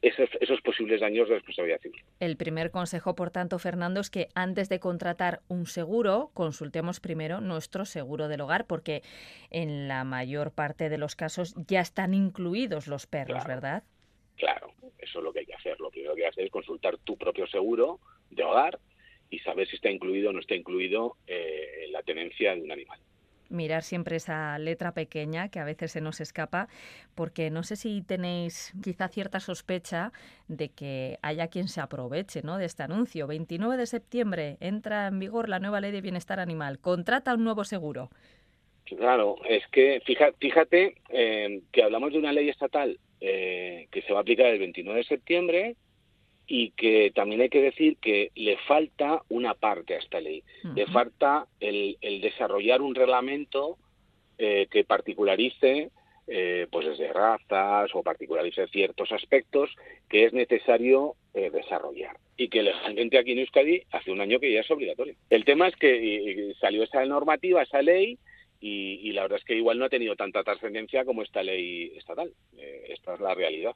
esos, 0.00 0.28
esos 0.40 0.60
posibles 0.62 1.00
daños 1.00 1.28
de 1.28 1.34
responsabilidad 1.34 1.80
civil. 1.80 2.02
El 2.20 2.36
primer 2.36 2.70
consejo, 2.70 3.14
por 3.14 3.30
tanto, 3.30 3.58
Fernando, 3.58 4.00
es 4.00 4.10
que 4.10 4.28
antes 4.34 4.68
de 4.68 4.78
contratar 4.80 5.40
un 5.48 5.66
seguro, 5.66 6.30
consultemos 6.34 7.00
primero 7.00 7.40
nuestro 7.40 7.84
seguro 7.84 8.28
del 8.28 8.40
hogar, 8.42 8.66
porque 8.66 9.02
en 9.50 9.88
la 9.88 10.04
mayor 10.04 10.52
parte 10.52 10.88
de 10.88 10.98
los 10.98 11.16
casos 11.16 11.54
ya 11.68 11.80
están 11.80 12.14
incluidos 12.14 12.86
los 12.86 13.06
perros, 13.06 13.44
Claro. 13.44 13.48
¿verdad? 13.48 13.82
Claro, 14.36 14.72
eso 14.98 15.18
es 15.18 15.24
lo 15.24 15.32
que 15.32 15.40
hay 15.40 15.46
que 15.46 15.54
hacer. 15.54 15.78
Lo 15.80 15.90
primero 15.90 16.14
que 16.14 16.22
hay 16.22 16.30
que 16.30 16.32
hacer 16.32 16.44
es 16.46 16.50
consultar 16.50 16.98
tu 16.98 17.16
propio 17.16 17.46
seguro 17.46 18.00
de 18.30 18.42
hogar 18.42 18.78
y 19.30 19.38
saber 19.40 19.68
si 19.68 19.76
está 19.76 19.90
incluido 19.90 20.30
o 20.30 20.32
no 20.32 20.40
está 20.40 20.54
incluido 20.54 21.16
eh, 21.26 21.86
la 21.90 22.02
tenencia 22.02 22.54
de 22.54 22.62
un 22.62 22.72
animal. 22.72 22.98
Mirar 23.50 23.82
siempre 23.82 24.16
esa 24.16 24.58
letra 24.58 24.92
pequeña 24.92 25.48
que 25.48 25.60
a 25.60 25.64
veces 25.64 25.92
se 25.92 26.00
nos 26.00 26.20
escapa, 26.20 26.68
porque 27.14 27.50
no 27.50 27.62
sé 27.62 27.76
si 27.76 28.02
tenéis 28.02 28.72
quizá 28.82 29.08
cierta 29.08 29.38
sospecha 29.38 30.12
de 30.48 30.70
que 30.70 31.18
haya 31.22 31.48
quien 31.48 31.68
se 31.68 31.80
aproveche 31.80 32.42
¿no? 32.42 32.58
de 32.58 32.64
este 32.64 32.82
anuncio. 32.82 33.26
29 33.26 33.76
de 33.76 33.86
septiembre 33.86 34.56
entra 34.60 35.06
en 35.06 35.18
vigor 35.18 35.48
la 35.48 35.60
nueva 35.60 35.80
ley 35.80 35.92
de 35.92 36.00
bienestar 36.00 36.40
animal. 36.40 36.80
Contrata 36.80 37.34
un 37.34 37.44
nuevo 37.44 37.64
seguro. 37.64 38.10
Claro, 38.84 39.36
es 39.48 39.66
que 39.68 40.02
fíjate 40.04 40.96
eh, 41.10 41.62
que 41.72 41.82
hablamos 41.82 42.12
de 42.12 42.18
una 42.18 42.32
ley 42.32 42.48
estatal 42.48 42.98
eh, 43.26 43.88
que 43.90 44.02
se 44.02 44.12
va 44.12 44.18
a 44.18 44.22
aplicar 44.22 44.46
el 44.46 44.58
29 44.58 44.98
de 44.98 45.04
septiembre 45.04 45.76
y 46.46 46.72
que 46.72 47.10
también 47.14 47.40
hay 47.40 47.48
que 47.48 47.62
decir 47.62 47.96
que 47.96 48.30
le 48.34 48.58
falta 48.68 49.22
una 49.30 49.54
parte 49.54 49.94
a 49.94 49.98
esta 49.98 50.20
ley. 50.20 50.42
Le 50.74 50.86
falta 50.86 51.46
el, 51.58 51.96
el 52.02 52.20
desarrollar 52.20 52.82
un 52.82 52.94
reglamento 52.94 53.78
eh, 54.36 54.66
que 54.70 54.84
particularice 54.84 55.90
eh, 56.26 56.66
pues 56.70 56.86
desde 56.86 57.12
razas 57.12 57.90
o 57.94 58.02
particularice 58.02 58.66
ciertos 58.68 59.12
aspectos 59.12 59.70
que 60.08 60.24
es 60.24 60.32
necesario 60.32 61.16
eh, 61.34 61.50
desarrollar 61.50 62.16
y 62.36 62.48
que 62.48 62.62
legalmente 62.62 63.18
aquí 63.18 63.32
en 63.32 63.40
Euskadi 63.40 63.82
hace 63.92 64.10
un 64.10 64.20
año 64.20 64.40
que 64.40 64.52
ya 64.52 64.60
es 64.60 64.70
obligatorio. 64.70 65.14
El 65.30 65.44
tema 65.44 65.68
es 65.68 65.76
que 65.76 65.96
y 65.96 66.54
salió 66.54 66.82
esa 66.82 67.04
normativa, 67.04 67.62
esa 67.62 67.80
ley 67.80 68.18
y, 68.64 68.98
y 69.06 69.12
la 69.12 69.22
verdad 69.22 69.40
es 69.40 69.44
que 69.44 69.56
igual 69.56 69.78
no 69.78 69.84
ha 69.84 69.90
tenido 69.90 70.16
tanta 70.16 70.42
trascendencia 70.42 71.04
como 71.04 71.22
esta 71.22 71.42
ley 71.42 71.92
estatal. 71.98 72.32
Eh, 72.56 72.86
esta 72.88 73.12
es 73.12 73.20
la 73.20 73.34
realidad. 73.34 73.72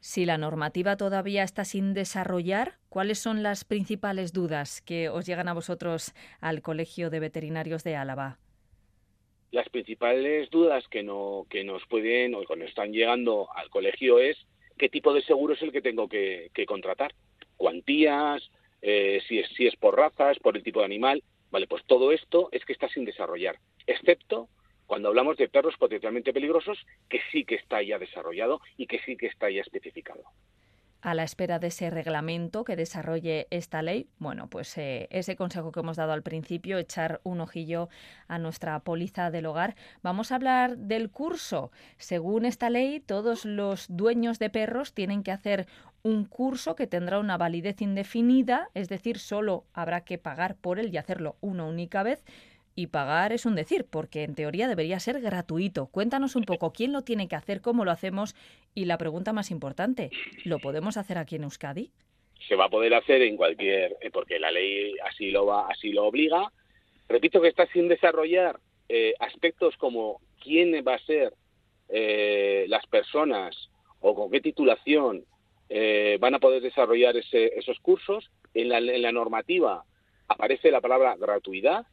Si 0.00 0.26
la 0.26 0.38
normativa 0.38 0.96
todavía 0.96 1.44
está 1.44 1.64
sin 1.64 1.94
desarrollar, 1.94 2.74
¿cuáles 2.88 3.20
son 3.20 3.44
las 3.44 3.64
principales 3.64 4.32
dudas 4.32 4.82
que 4.82 5.08
os 5.08 5.24
llegan 5.24 5.46
a 5.46 5.54
vosotros 5.54 6.14
al 6.40 6.62
Colegio 6.62 7.10
de 7.10 7.20
Veterinarios 7.20 7.84
de 7.84 7.94
Álava? 7.94 8.38
Las 9.52 9.68
principales 9.68 10.50
dudas 10.50 10.82
que, 10.88 11.04
no, 11.04 11.46
que 11.48 11.62
nos 11.62 11.86
pueden 11.86 12.34
o 12.34 12.42
que 12.42 12.56
nos 12.56 12.68
están 12.68 12.92
llegando 12.92 13.46
al 13.54 13.70
colegio 13.70 14.18
es 14.18 14.36
qué 14.76 14.88
tipo 14.88 15.14
de 15.14 15.22
seguro 15.22 15.54
es 15.54 15.62
el 15.62 15.70
que 15.70 15.80
tengo 15.80 16.08
que, 16.08 16.50
que 16.52 16.66
contratar. 16.66 17.14
Cuantías, 17.56 18.50
eh, 18.82 19.22
si, 19.28 19.38
es, 19.38 19.48
si 19.56 19.68
es 19.68 19.76
por 19.76 19.96
razas, 19.96 20.40
por 20.40 20.56
el 20.56 20.64
tipo 20.64 20.80
de 20.80 20.86
animal. 20.86 21.22
Vale, 21.52 21.68
pues 21.68 21.84
todo 21.86 22.10
esto 22.10 22.48
es 22.50 22.64
que 22.64 22.72
está 22.72 22.88
sin 22.88 23.04
desarrollar, 23.04 23.60
excepto 23.86 24.48
cuando 24.86 25.08
hablamos 25.08 25.36
de 25.36 25.48
perros 25.48 25.74
potencialmente 25.78 26.32
peligrosos, 26.32 26.78
que 27.08 27.20
sí 27.32 27.44
que 27.44 27.56
está 27.56 27.82
ya 27.82 27.98
desarrollado 27.98 28.60
y 28.76 28.86
que 28.86 29.00
sí 29.00 29.16
que 29.16 29.26
está 29.26 29.50
ya 29.50 29.62
especificado. 29.62 30.22
A 31.00 31.12
la 31.12 31.22
espera 31.22 31.58
de 31.58 31.66
ese 31.66 31.90
reglamento 31.90 32.64
que 32.64 32.76
desarrolle 32.76 33.46
esta 33.50 33.82
ley, 33.82 34.08
bueno, 34.18 34.48
pues 34.48 34.78
eh, 34.78 35.06
ese 35.10 35.36
consejo 35.36 35.70
que 35.70 35.80
hemos 35.80 35.98
dado 35.98 36.12
al 36.12 36.22
principio, 36.22 36.78
echar 36.78 37.20
un 37.24 37.42
ojillo 37.42 37.90
a 38.26 38.38
nuestra 38.38 38.80
póliza 38.80 39.30
del 39.30 39.44
hogar. 39.44 39.76
Vamos 40.02 40.32
a 40.32 40.36
hablar 40.36 40.78
del 40.78 41.10
curso. 41.10 41.70
Según 41.98 42.46
esta 42.46 42.70
ley, 42.70 43.00
todos 43.00 43.44
los 43.44 43.84
dueños 43.90 44.38
de 44.38 44.48
perros 44.48 44.94
tienen 44.94 45.22
que 45.22 45.30
hacer 45.32 45.66
un 46.02 46.24
curso 46.24 46.74
que 46.74 46.86
tendrá 46.86 47.18
una 47.18 47.36
validez 47.36 47.82
indefinida, 47.82 48.70
es 48.72 48.88
decir, 48.88 49.18
solo 49.18 49.66
habrá 49.74 50.04
que 50.04 50.16
pagar 50.16 50.56
por 50.56 50.78
él 50.78 50.88
y 50.90 50.96
hacerlo 50.96 51.36
una 51.42 51.64
única 51.64 52.02
vez 52.02 52.24
y 52.76 52.88
pagar 52.88 53.32
es 53.32 53.46
un 53.46 53.54
decir, 53.54 53.86
porque 53.88 54.22
en 54.24 54.34
teoría 54.34 54.66
debería 54.68 54.98
ser 55.00 55.20
gratuito. 55.20 55.86
Cuéntanos 55.86 56.34
un 56.36 56.44
poco 56.44 56.72
quién 56.72 56.92
lo 56.92 57.02
tiene 57.02 57.28
que 57.28 57.36
hacer, 57.36 57.60
cómo 57.60 57.84
lo 57.84 57.90
hacemos 57.90 58.34
y 58.74 58.86
la 58.86 58.98
pregunta 58.98 59.32
más 59.32 59.50
importante, 59.50 60.10
¿lo 60.44 60.58
podemos 60.58 60.96
hacer 60.96 61.18
aquí 61.18 61.36
en 61.36 61.44
Euskadi? 61.44 61.90
Se 62.48 62.56
va 62.56 62.64
a 62.66 62.68
poder 62.70 62.92
hacer 62.94 63.22
en 63.22 63.36
cualquier, 63.36 63.96
eh, 64.00 64.10
porque 64.12 64.38
la 64.38 64.50
ley 64.50 64.94
así 65.04 65.30
lo 65.30 65.46
va, 65.46 65.68
así 65.68 65.92
lo 65.92 66.04
obliga. 66.06 66.52
Repito 67.08 67.40
que 67.40 67.48
está 67.48 67.66
sin 67.68 67.88
desarrollar 67.88 68.58
eh, 68.88 69.14
aspectos 69.20 69.76
como 69.76 70.20
quién 70.42 70.72
va 70.86 70.94
a 70.94 70.98
ser 71.06 71.32
eh, 71.88 72.66
las 72.68 72.86
personas 72.86 73.70
o 74.00 74.14
con 74.14 74.30
qué 74.30 74.40
titulación 74.40 75.24
eh, 75.68 76.18
van 76.20 76.34
a 76.34 76.38
poder 76.40 76.60
desarrollar 76.60 77.16
ese- 77.16 77.58
esos 77.58 77.78
cursos. 77.80 78.30
En 78.52 78.68
la, 78.68 78.78
en 78.78 79.02
la 79.02 79.12
normativa 79.12 79.84
aparece 80.28 80.70
la 80.70 80.80
palabra 80.80 81.16
gratuidad, 81.16 81.86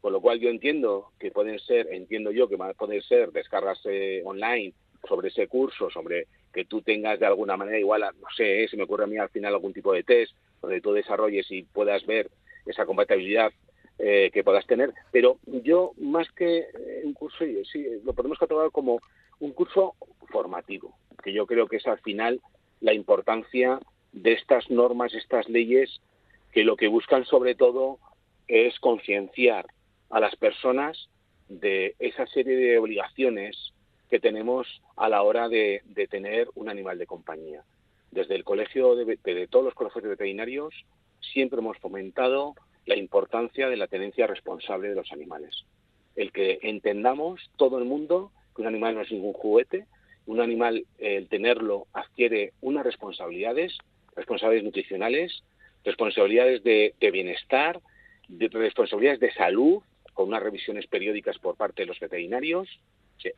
con 0.00 0.12
lo 0.12 0.20
cual 0.20 0.38
yo 0.38 0.50
entiendo 0.50 1.10
que 1.18 1.30
pueden 1.30 1.58
ser, 1.58 1.88
entiendo 1.92 2.30
yo 2.30 2.48
que 2.48 2.56
poder 2.56 3.02
ser 3.02 3.32
descargas 3.32 3.80
eh, 3.84 4.22
online 4.24 4.72
sobre 5.06 5.28
ese 5.28 5.46
curso, 5.48 5.90
sobre 5.90 6.26
que 6.52 6.64
tú 6.64 6.82
tengas 6.82 7.20
de 7.20 7.26
alguna 7.26 7.56
manera 7.56 7.78
igual, 7.78 8.00
no 8.00 8.28
sé, 8.36 8.64
eh, 8.64 8.68
se 8.68 8.76
me 8.76 8.84
ocurre 8.84 9.04
a 9.04 9.06
mí 9.06 9.18
al 9.18 9.28
final 9.28 9.54
algún 9.54 9.72
tipo 9.72 9.92
de 9.92 10.02
test 10.02 10.34
donde 10.60 10.80
tú 10.80 10.92
desarrolles 10.92 11.50
y 11.50 11.62
puedas 11.62 12.04
ver 12.06 12.30
esa 12.64 12.86
compatibilidad 12.86 13.52
eh, 13.98 14.30
que 14.32 14.44
puedas 14.44 14.66
tener, 14.66 14.92
pero 15.12 15.38
yo 15.44 15.92
más 15.98 16.30
que 16.32 16.58
eh, 16.58 17.02
un 17.04 17.14
curso, 17.14 17.44
sí, 17.70 17.86
lo 18.04 18.12
podemos 18.12 18.38
catalogar 18.38 18.70
como 18.70 19.00
un 19.38 19.52
curso 19.52 19.94
formativo, 20.28 20.94
que 21.22 21.32
yo 21.32 21.46
creo 21.46 21.66
que 21.66 21.76
es 21.76 21.86
al 21.86 21.98
final 22.00 22.40
la 22.80 22.92
importancia 22.92 23.78
de 24.12 24.32
estas 24.32 24.70
normas, 24.70 25.14
estas 25.14 25.48
leyes, 25.48 26.00
que 26.52 26.64
lo 26.64 26.76
que 26.76 26.88
buscan 26.88 27.24
sobre 27.24 27.54
todo 27.54 27.98
es 28.48 28.78
concienciar 28.80 29.66
a 30.10 30.20
las 30.20 30.36
personas 30.36 31.08
de 31.48 31.94
esa 31.98 32.26
serie 32.26 32.56
de 32.56 32.78
obligaciones 32.78 33.72
que 34.08 34.20
tenemos 34.20 34.80
a 34.96 35.08
la 35.08 35.22
hora 35.22 35.48
de, 35.48 35.82
tener 36.10 36.48
un 36.54 36.68
animal 36.68 36.98
de 36.98 37.06
compañía. 37.06 37.62
Desde 38.10 38.34
el 38.34 38.44
colegio 38.44 38.94
de, 38.94 39.48
todos 39.48 39.64
los 39.64 39.74
colegios 39.74 40.04
veterinarios 40.04 40.74
siempre 41.20 41.58
hemos 41.58 41.78
fomentado 41.78 42.54
la 42.84 42.96
importancia 42.96 43.68
de 43.68 43.76
la 43.76 43.88
tenencia 43.88 44.26
responsable 44.26 44.88
de 44.88 44.94
los 44.94 45.10
animales. 45.12 45.64
El 46.14 46.32
que 46.32 46.60
entendamos 46.62 47.50
todo 47.56 47.78
el 47.78 47.84
mundo 47.84 48.30
que 48.54 48.62
un 48.62 48.68
animal 48.68 48.94
no 48.94 49.02
es 49.02 49.10
ningún 49.10 49.32
juguete, 49.32 49.86
un 50.26 50.40
animal, 50.40 50.84
el 50.98 51.28
tenerlo, 51.28 51.86
adquiere 51.92 52.52
unas 52.60 52.84
responsabilidades, 52.84 53.76
responsabilidades 54.14 54.64
nutricionales, 54.64 55.42
responsabilidades 55.84 56.64
de, 56.64 56.94
bienestar, 57.12 57.80
de 58.28 58.48
responsabilidades 58.48 59.20
de 59.20 59.32
salud, 59.32 59.82
con 60.16 60.28
unas 60.28 60.42
revisiones 60.42 60.86
periódicas 60.86 61.38
por 61.38 61.56
parte 61.56 61.82
de 61.82 61.86
los 61.86 62.00
veterinarios. 62.00 62.68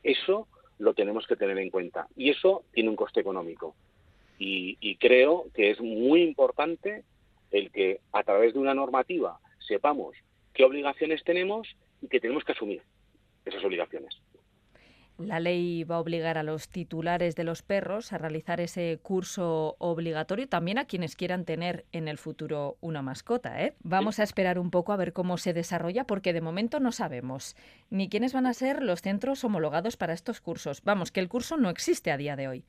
Eso 0.05 0.47
lo 0.79 0.95
tenemos 0.95 1.26
que 1.26 1.35
tener 1.35 1.59
en 1.59 1.70
cuenta. 1.70 2.07
Y 2.16 2.31
eso 2.31 2.62
tiene 2.72 2.89
un 2.89 2.97
coste 2.97 3.20
económico. 3.20 3.74
Y, 4.39 4.79
y 4.81 4.95
creo 4.95 5.47
que 5.55 5.70
es 5.72 5.81
muy 5.81 6.22
importante 6.22 7.03
el 7.51 7.72
que 7.72 7.99
a 8.12 8.22
través 8.22 8.55
de 8.55 8.61
una 8.61 8.74
normativa 8.74 9.41
sepamos 9.59 10.14
qué 10.55 10.64
obligaciones 10.64 11.24
tenemos 11.24 11.66
y 12.01 12.07
que 12.07 12.20
tenemos 12.20 12.45
que 12.45 12.53
asumir 12.53 12.83
esas 13.45 13.64
obligaciones. 13.64 14.16
La 15.19 15.41
ley 15.41 15.83
va 15.83 15.97
a 15.97 16.01
obligar 16.01 16.39
a 16.39 16.45
los 16.45 16.69
titulares 16.69 17.35
de 17.35 17.43
los 17.43 17.62
perros 17.62 18.12
a 18.12 18.19
realizar 18.19 18.61
ese 18.61 19.01
curso 19.03 19.75
obligatorio, 19.79 20.49
también 20.49 20.79
a 20.79 20.87
quienes 20.87 21.16
quieran 21.16 21.45
tener 21.45 21.85
en 21.91 22.07
el 22.07 22.19
futuro 22.19 22.77
una 22.81 23.03
mascota. 23.03 23.64
¿eh? 23.64 23.75
Vamos 23.83 24.21
a 24.21 24.23
esperar 24.23 24.61
un 24.61 24.71
poco 24.71 24.93
a 24.93 24.97
ver 24.97 25.12
cómo 25.12 25.37
se 25.37 25.53
desarrolla, 25.53 26.05
porque 26.05 26.33
de 26.33 26.41
momento 26.41 26.79
no 26.79 26.93
sabemos 26.93 27.57
ni 27.91 28.09
quiénes 28.09 28.33
van 28.33 28.47
a 28.47 28.55
ser 28.55 28.81
los 28.81 29.03
centros 29.03 29.43
homologados 29.43 29.97
para 29.97 30.12
estos 30.12 30.41
cursos. 30.41 30.83
Vamos, 30.85 31.11
que 31.11 31.19
el 31.19 31.29
curso 31.29 31.57
no 31.57 31.69
existe 31.69 32.12
a 32.12 32.16
día 32.16 32.37
de 32.37 32.47
hoy. 32.47 32.64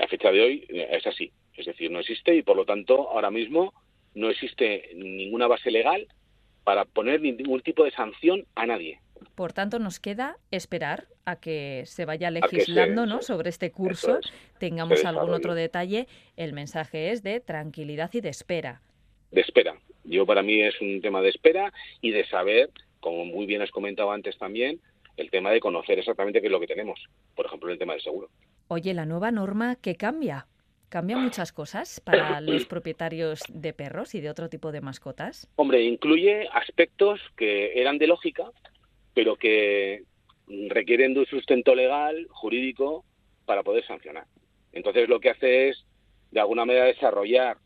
A 0.00 0.08
fecha 0.08 0.32
de 0.32 0.40
hoy 0.40 0.66
eh, 0.68 0.88
es 0.90 1.06
así. 1.06 1.30
Es 1.54 1.66
decir, 1.66 1.92
no 1.92 2.00
existe 2.00 2.34
y 2.34 2.42
por 2.42 2.56
lo 2.56 2.64
tanto 2.64 3.08
ahora 3.10 3.30
mismo 3.30 3.72
no 4.14 4.30
existe 4.30 4.90
ninguna 4.96 5.46
base 5.46 5.70
legal 5.70 6.08
para 6.64 6.84
poner 6.84 7.20
ningún 7.20 7.60
tipo 7.60 7.84
de 7.84 7.92
sanción 7.92 8.44
a 8.56 8.66
nadie. 8.66 9.00
Por 9.34 9.52
tanto, 9.52 9.78
nos 9.78 10.00
queda 10.00 10.36
esperar 10.50 11.06
a 11.24 11.36
que 11.36 11.82
se 11.86 12.04
vaya 12.04 12.30
que 12.30 12.40
se- 12.48 12.56
legislando 12.56 13.06
¿no? 13.06 13.22
sobre 13.22 13.50
este 13.50 13.70
curso, 13.70 14.18
es, 14.18 14.32
tengamos 14.58 15.04
algún 15.04 15.30
otro 15.34 15.54
detalle. 15.54 16.06
El 16.36 16.52
mensaje 16.52 17.10
es 17.10 17.22
de 17.22 17.40
tranquilidad 17.40 18.10
y 18.12 18.20
de 18.20 18.28
espera. 18.30 18.80
de 19.30 19.40
espera. 19.42 19.74
Yo 20.04 20.24
para 20.24 20.42
mí 20.42 20.62
es 20.62 20.80
un 20.80 21.00
tema 21.02 21.20
de 21.20 21.28
espera 21.28 21.72
y 22.00 22.10
de 22.12 22.24
saber, 22.26 22.70
como 23.00 23.24
muy 23.26 23.44
bien 23.46 23.60
has 23.62 23.70
comentado 23.70 24.10
antes 24.10 24.38
también, 24.38 24.80
el 25.18 25.30
tema 25.30 25.50
de 25.50 25.60
conocer 25.60 25.98
exactamente 25.98 26.40
qué 26.40 26.46
es 26.46 26.52
lo 26.52 26.60
que 26.60 26.66
tenemos. 26.66 26.98
Por 27.34 27.44
ejemplo, 27.46 27.70
el 27.70 27.78
tema 27.78 27.92
del 27.92 28.02
seguro. 28.02 28.30
Oye, 28.68 28.94
la 28.94 29.04
nueva 29.04 29.30
norma, 29.30 29.76
¿qué 29.76 29.96
cambia? 29.96 30.46
¿Cambia 30.88 31.18
muchas 31.18 31.52
cosas 31.52 32.00
para 32.00 32.40
los 32.40 32.64
propietarios 32.64 33.40
de 33.48 33.74
perros 33.74 34.14
y 34.14 34.20
de 34.22 34.30
otro 34.30 34.48
tipo 34.48 34.72
de 34.72 34.80
mascotas? 34.80 35.46
Hombre, 35.56 35.82
incluye 35.82 36.48
aspectos 36.52 37.20
que 37.36 37.78
eran 37.78 37.98
de 37.98 38.06
lógica, 38.06 38.44
pero 39.18 39.34
que 39.34 40.04
requieren 40.68 41.12
de 41.12 41.18
un 41.18 41.26
sustento 41.26 41.74
legal, 41.74 42.28
jurídico, 42.30 43.04
para 43.46 43.64
poder 43.64 43.84
sancionar. 43.84 44.26
Entonces 44.70 45.08
lo 45.08 45.18
que 45.18 45.30
hace 45.30 45.70
es, 45.70 45.84
de 46.30 46.38
alguna 46.38 46.64
manera, 46.64 46.84
desarrollar 46.84 47.56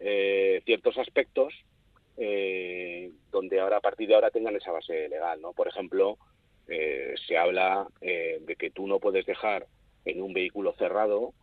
eh, 0.00 0.62
ciertos 0.64 0.96
aspectos 0.96 1.52
eh, 2.16 3.10
donde 3.30 3.60
ahora 3.60 3.76
a 3.76 3.80
partir 3.82 4.08
de 4.08 4.14
ahora 4.14 4.30
tengan 4.30 4.56
esa 4.56 4.72
base 4.72 5.10
legal, 5.10 5.42
¿no? 5.42 5.52
Por 5.52 5.68
ejemplo, 5.68 6.16
eh, 6.68 7.12
se 7.28 7.36
habla 7.36 7.86
de 8.00 8.56
que 8.58 8.70
tú 8.70 8.86
no 8.86 8.98
puedes 8.98 9.26
dejar 9.26 9.66
en 10.06 10.22
un 10.22 10.32
vehículo 10.32 10.72
cerrado 10.78 11.34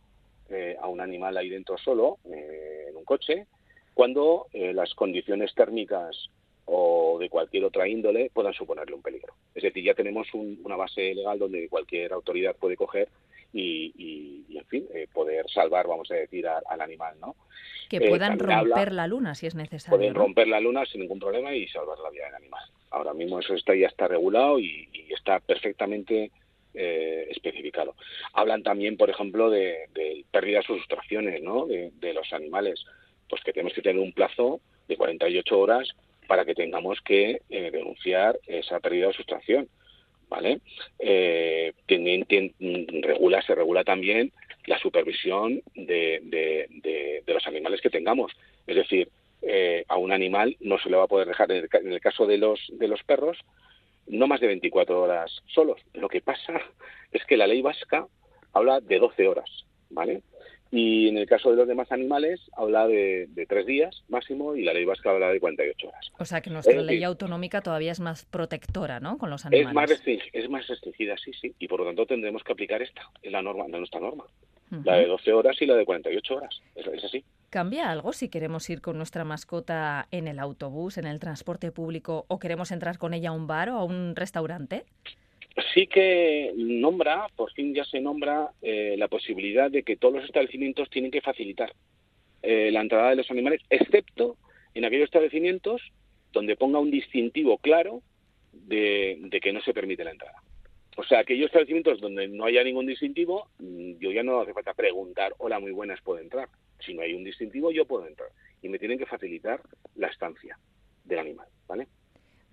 a 0.80 0.88
un 0.88 1.00
animal 1.00 1.36
ahí 1.36 1.50
dentro 1.50 1.78
solo, 1.78 2.18
en 2.24 2.96
un 2.96 3.04
coche, 3.04 3.46
cuando 3.94 4.48
las 4.52 4.92
condiciones 4.94 5.54
térmicas 5.54 6.30
o 6.66 7.18
de 7.18 7.28
cualquier 7.28 7.64
otra 7.64 7.88
índole 7.88 8.30
puedan 8.32 8.54
suponerle 8.54 8.94
un 8.94 9.02
peligro. 9.02 9.34
Es 9.54 9.62
decir, 9.62 9.82
ya 9.84 9.94
tenemos 9.94 10.32
un- 10.34 10.60
una 10.64 10.76
base 10.76 11.14
legal 11.14 11.38
donde 11.38 11.68
cualquier 11.68 12.12
autoridad 12.12 12.54
puede 12.56 12.76
coger 12.76 13.08
y, 13.52 13.92
y- 13.96 14.44
y, 14.48 14.58
en 14.58 14.64
fin, 14.66 14.86
eh, 14.94 15.06
poder 15.12 15.44
salvar, 15.50 15.86
vamos 15.86 16.10
a 16.10 16.14
decir, 16.14 16.46
a- 16.46 16.62
al 16.68 16.80
animal, 16.80 17.14
¿no? 17.20 17.36
Que 17.90 17.98
Eh, 17.98 18.08
puedan 18.08 18.32
habla- 18.40 18.56
romper 18.76 18.92
la 18.92 19.06
luna 19.06 19.34
si 19.34 19.46
es 19.46 19.54
necesario. 19.54 19.98
Pueden 19.98 20.14
¿no? 20.14 20.20
romper 20.20 20.48
la 20.48 20.60
luna 20.60 20.86
sin 20.86 21.02
ningún 21.02 21.18
problema 21.18 21.54
y 21.54 21.68
salvar 21.68 21.98
la 21.98 22.08
vida 22.10 22.24
del 22.26 22.36
animal. 22.36 22.62
Ahora 22.90 23.12
mismo 23.12 23.38
eso 23.40 23.54
está 23.54 23.74
ya 23.74 23.88
está 23.88 24.08
regulado 24.08 24.58
y, 24.58 24.88
y 24.92 25.12
está 25.12 25.40
perfectamente 25.40 26.30
eh, 26.74 27.26
especificado. 27.30 27.94
Hablan 28.32 28.62
también, 28.62 28.96
por 28.96 29.10
ejemplo, 29.10 29.50
de, 29.50 29.88
de 29.92 30.24
pérdidas 30.30 30.68
o 30.70 30.76
sustracciones 30.78 31.42
¿no? 31.42 31.66
de, 31.66 31.90
de 32.00 32.14
los 32.14 32.32
animales. 32.32 32.82
Pues 33.28 33.42
que 33.44 33.52
tenemos 33.52 33.74
que 33.74 33.82
tener 33.82 34.00
un 34.02 34.14
plazo 34.14 34.60
de 34.88 34.96
48 34.96 35.58
horas 35.60 35.90
para 36.26 36.44
que 36.44 36.54
tengamos 36.54 37.00
que 37.00 37.42
eh, 37.50 37.70
denunciar 37.70 38.38
esa 38.46 38.80
pérdida 38.80 39.08
o 39.08 39.12
sustracción. 39.12 39.68
¿Vale? 40.28 40.60
Eh, 40.98 41.74
también 41.86 42.24
tien- 42.24 42.54
regula, 43.02 43.42
se 43.42 43.54
regula 43.54 43.84
también 43.84 44.32
la 44.64 44.78
supervisión 44.78 45.60
de, 45.74 47.22
los 47.26 47.46
animales 47.46 47.82
que 47.82 47.90
tengamos. 47.90 48.32
Es 48.66 48.76
decir, 48.76 49.10
eh, 49.42 49.84
a 49.88 49.98
un 49.98 50.10
animal 50.10 50.56
no 50.60 50.78
se 50.78 50.88
le 50.88 50.96
va 50.96 51.04
a 51.04 51.08
poder 51.08 51.28
dejar, 51.28 51.52
en 51.52 51.58
el, 51.58 51.68
en 51.70 51.92
el 51.92 52.00
caso 52.00 52.26
de 52.26 52.38
los, 52.38 52.60
de 52.72 52.88
los 52.88 53.02
perros, 53.02 53.36
no 54.06 54.26
más 54.26 54.40
de 54.40 54.46
24 54.46 55.02
horas 55.02 55.42
solos. 55.48 55.80
Lo 55.92 56.08
que 56.08 56.22
pasa 56.22 56.60
es 57.12 57.24
que 57.26 57.36
la 57.36 57.46
ley 57.46 57.60
vasca 57.60 58.06
habla 58.54 58.80
de 58.80 58.98
12 58.98 59.28
horas, 59.28 59.66
¿vale? 59.90 60.22
Y 60.74 61.08
en 61.08 61.18
el 61.18 61.26
caso 61.26 61.50
de 61.50 61.56
los 61.56 61.68
demás 61.68 61.92
animales 61.92 62.40
habla 62.56 62.86
de, 62.88 63.26
de 63.28 63.44
tres 63.44 63.66
días 63.66 64.02
máximo 64.08 64.56
y 64.56 64.62
la 64.64 64.72
ley 64.72 64.86
vasca 64.86 65.10
habla 65.10 65.28
de 65.28 65.38
48 65.38 65.86
horas. 65.86 66.10
O 66.18 66.24
sea 66.24 66.40
que 66.40 66.48
nuestra 66.48 66.72
Es 66.72 66.82
ley 66.82 66.96
decir, 66.96 67.04
autonómica 67.04 67.60
todavía 67.60 67.92
es 67.92 68.00
más 68.00 68.24
protectora, 68.24 68.98
¿no? 68.98 69.18
Con 69.18 69.28
los 69.28 69.42
Es 69.42 69.46
animales. 69.46 69.74
más, 69.74 70.18
es 70.32 70.48
más 70.48 70.66
restringida, 70.66 71.14
sí, 71.18 71.30
sí, 71.38 71.54
y 71.58 71.68
por 71.68 71.80
lo 71.80 71.86
tanto 71.86 72.06
tendremos 72.06 72.42
que 72.42 72.52
aplicar 72.52 72.80
esta, 72.80 73.02
es 73.22 73.30
la 73.30 73.42
norma, 73.42 73.68
la 73.68 73.76
nuestra 73.76 74.00
norma, 74.00 74.24
la 74.84 74.96
de 74.96 75.06
12 75.06 75.30
horas 75.34 75.60
y 75.60 75.66
la 75.66 75.74
de 75.76 75.84
48 75.84 76.34
horas, 76.34 76.62
es, 76.74 76.86
es 76.86 77.04
así. 77.04 77.22
¿Cambia 77.50 77.90
algo 77.90 78.14
si 78.14 78.30
queremos 78.30 78.70
ir 78.70 78.80
con 78.80 78.96
nuestra 78.96 79.24
mascota 79.24 80.08
en 80.10 80.26
el 80.26 80.38
autobús, 80.38 80.96
en 80.96 81.06
el 81.06 81.20
transporte 81.20 81.70
público 81.70 82.24
o 82.28 82.38
queremos 82.38 82.72
entrar 82.72 82.96
con 82.96 83.12
ella 83.12 83.28
a 83.28 83.32
un 83.32 83.46
bar 83.46 83.68
o 83.68 83.76
a 83.76 83.84
un 83.84 84.16
restaurante? 84.16 84.84
Sí 85.74 85.86
que 85.86 86.52
nombra, 86.56 87.26
por 87.36 87.52
fin 87.52 87.74
ya 87.74 87.84
se 87.84 88.00
nombra, 88.00 88.50
eh, 88.62 88.94
la 88.96 89.08
posibilidad 89.08 89.70
de 89.70 89.82
que 89.82 89.96
todos 89.96 90.14
los 90.14 90.24
establecimientos 90.24 90.88
tienen 90.88 91.10
que 91.10 91.20
facilitar 91.20 91.72
eh, 92.42 92.70
la 92.72 92.80
entrada 92.80 93.10
de 93.10 93.16
los 93.16 93.30
animales, 93.30 93.60
excepto 93.68 94.36
en 94.74 94.84
aquellos 94.84 95.04
establecimientos 95.04 95.82
donde 96.32 96.56
ponga 96.56 96.78
un 96.78 96.90
distintivo 96.90 97.58
claro 97.58 98.02
de, 98.52 99.28
que 99.42 99.52
no 99.52 99.60
se 99.60 99.74
permite 99.74 100.04
la 100.04 100.12
entrada. 100.12 100.42
O 100.96 101.04
sea, 101.04 101.20
aquellos 101.20 101.46
establecimientos 101.46 102.00
donde 102.00 102.28
no 102.28 102.44
haya 102.44 102.64
ningún 102.64 102.86
distintivo, 102.86 103.48
mm, 103.58 103.98
yo 103.98 104.10
ya 104.10 104.22
no 104.22 104.40
hace 104.40 104.54
falta 104.54 104.74
preguntar, 104.74 105.34
hola, 105.38 105.58
muy 105.58 105.72
buenas, 105.72 106.00
puedo 106.00 106.18
entrar. 106.18 106.48
Si 106.84 106.94
no 106.94 107.02
hay 107.02 107.14
un 107.14 107.24
distintivo, 107.24 107.70
yo 107.70 107.86
puedo 107.86 108.06
entrar. 108.06 108.30
Y 108.62 108.68
me 108.68 108.78
tienen 108.78 108.98
que 108.98 109.06
facilitar 109.06 109.60
la 109.94 110.08
estancia 110.08 110.58
del 111.04 111.18
animal, 111.18 111.48
¿vale? 111.66 111.86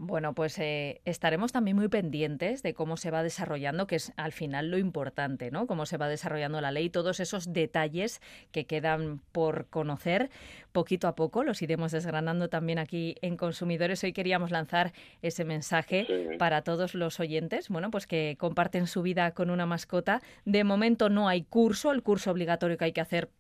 Bueno, 0.02 0.34
pues 0.34 0.58
eh, 0.60 1.02
estaremos 1.04 1.52
también 1.52 1.76
muy 1.76 1.90
pendientes 1.90 2.64
de 2.64 2.74
cómo 2.74 2.96
se 2.96 3.12
va 3.12 3.22
desarrollando, 3.22 3.86
que 3.86 3.98
es 3.98 4.14
al 4.16 4.32
final 4.32 4.72
lo 4.72 4.78
importante, 4.78 5.52
¿no? 5.52 5.68
Cómo 5.68 5.86
se 5.86 5.98
va 5.98 6.08
desarrollando 6.08 6.62
la 6.62 6.72
ley, 6.72 6.90
todos 6.90 7.20
esos 7.20 7.52
detalles 7.52 8.22
que 8.54 8.66
quedan 8.66 9.20
por 9.34 9.68
conocer 9.68 10.30
poquito 10.72 11.10
a 11.10 11.16
poco, 11.16 11.44
los 11.44 11.62
iremos 11.62 11.92
desgranando 11.92 12.48
también 12.48 12.80
aquí 12.80 13.18
en 13.22 13.36
Consumidores. 13.36 14.02
Hoy 14.06 14.14
queríamos 14.14 14.52
lanzar 14.52 14.94
ese 15.22 15.44
mensaje 15.44 16.06
Sí. 16.08 16.38
para 16.38 16.62
todos 16.62 16.96
los 16.96 17.20
oyentes, 17.20 17.68
bueno, 17.68 17.92
pues 17.92 18.08
que 18.08 18.38
comparten 18.40 18.88
su 18.88 19.02
vida 19.02 19.32
con 19.32 19.50
una 19.50 19.66
mascota. 19.66 20.22
De 20.46 20.64
momento 20.64 21.10
no 21.10 21.28
hay 21.28 21.44
curso, 21.44 21.92
el 21.92 22.04
curso 22.04 22.32
obligatorio 22.32 22.78
que 22.78 22.86
hay 22.86 22.94
que 22.94 23.02
hacer 23.02 23.32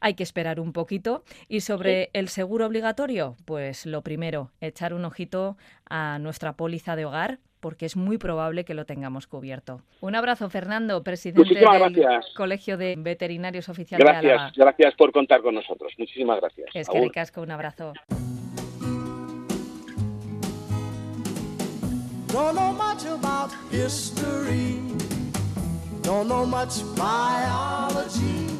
hay 0.00 0.14
que 0.14 0.22
esperar 0.22 0.60
un 0.60 0.72
poquito. 0.72 1.22
Y 1.48 1.60
sobre 1.60 2.10
el 2.12 2.28
seguro 2.28 2.66
obligatorio, 2.66 3.36
pues 3.44 3.86
lo 3.86 4.02
primero, 4.02 4.50
echar 4.60 4.94
un 4.94 5.04
ojito 5.04 5.56
a 5.88 6.18
nuestra 6.18 6.54
póliza 6.54 6.96
de 6.96 7.04
hogar 7.04 7.38
porque 7.60 7.86
es 7.86 7.94
muy 7.94 8.18
probable 8.18 8.64
que 8.64 8.74
lo 8.74 8.86
tengamos 8.86 9.26
cubierto. 9.26 9.82
Un 10.00 10.14
abrazo, 10.14 10.48
Fernando, 10.48 11.02
presidente 11.02 11.40
Muchísimas 11.42 11.80
del 11.80 11.92
gracias. 11.92 12.34
Colegio 12.34 12.76
de 12.76 12.94
Veterinarios 12.98 13.68
Oficial 13.68 13.98
de 14.00 14.08
Álava. 14.08 14.22
Gracias, 14.22 14.56
gracias 14.56 14.94
por 14.94 15.12
contar 15.12 15.42
con 15.42 15.54
nosotros. 15.54 15.92
Muchísimas 15.98 16.40
gracias. 16.40 16.68
Es 16.74 16.88
que 16.88 16.96
Agur. 16.96 17.08
ricasco, 17.08 17.42
un 17.42 17.50
abrazo. 17.50 17.92
Don't 22.32 22.54
know 22.54 22.72
much 22.72 23.04
about 23.06 23.50
history. 23.72 24.78
Don't 26.02 26.28
know 26.28 26.46
much 26.46 26.82
biology. 26.96 28.59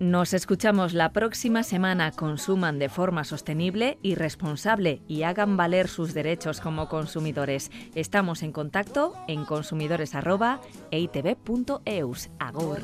Nos 0.00 0.32
escuchamos 0.32 0.94
la 0.94 1.12
próxima 1.12 1.64
semana. 1.64 2.12
Consuman 2.12 2.78
de 2.78 2.88
forma 2.88 3.24
sostenible 3.24 3.98
y 4.00 4.14
responsable 4.14 5.02
y 5.08 5.24
hagan 5.24 5.56
valer 5.56 5.88
sus 5.88 6.14
derechos 6.14 6.60
como 6.60 6.88
consumidores. 6.88 7.72
Estamos 7.96 8.44
en 8.44 8.52
contacto 8.52 9.14
en 9.26 9.44
consumidores@eitb.eus. 9.44 12.26
E 12.26 12.30
Agur. 12.38 12.80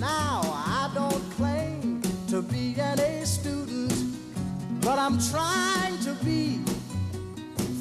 Now 0.00 0.40
I 0.42 0.90
don't 0.94 1.77
to 2.38 2.52
be 2.52 2.72
an 2.78 3.00
A 3.00 3.26
student, 3.26 3.92
but 4.80 4.96
I'm 4.96 5.18
trying 5.18 5.98
to 6.04 6.12
be. 6.24 6.60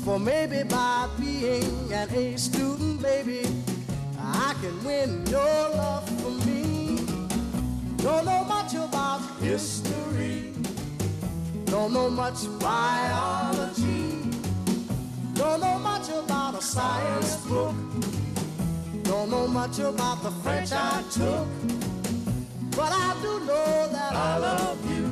For 0.03 0.17
maybe 0.17 0.63
by 0.63 1.07
being 1.19 1.93
an 1.93 2.09
A 2.09 2.37
student, 2.37 2.99
baby, 2.99 3.45
I 4.19 4.55
can 4.59 4.83
win 4.83 5.23
your 5.27 5.59
love 5.81 6.09
for 6.21 6.31
me. 6.47 7.05
Don't 7.97 8.25
know 8.25 8.43
much 8.45 8.73
about 8.73 9.21
history. 9.41 10.53
Don't 11.65 11.93
know 11.93 12.09
much 12.09 12.39
biology. 12.59 14.31
Don't 15.35 15.59
know 15.61 15.77
much 15.77 16.09
about 16.09 16.55
a 16.55 16.61
science 16.63 17.35
book. 17.45 17.75
Don't 19.03 19.29
know 19.29 19.45
much 19.45 19.77
about 19.77 20.23
the 20.23 20.31
French 20.41 20.71
I 20.71 21.03
took. 21.11 21.47
But 22.77 22.91
I 22.93 23.17
do 23.23 23.39
know 23.39 23.87
that 23.91 24.13
I 24.13 24.37
love 24.37 24.79
you. 24.91 25.05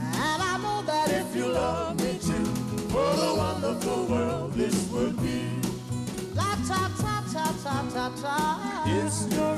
And 0.00 0.42
I 0.50 0.56
know 0.62 0.80
that 0.86 1.10
if 1.10 1.36
you 1.36 1.46
love 1.48 2.00
me 2.02 2.18
too, 2.18 2.46
what 2.94 3.18
a 3.28 3.34
wonderful 3.36 4.06
world 4.06 4.54
this 4.54 4.88
would 4.90 5.16
be. 5.20 5.60
La 6.34 6.56
ta 6.66 6.88
ta 7.02 7.22
ta 7.30 7.52
ta 7.62 7.76
ta 7.92 8.06
ta. 8.22 8.82
It's 8.86 9.28
your 9.28 9.56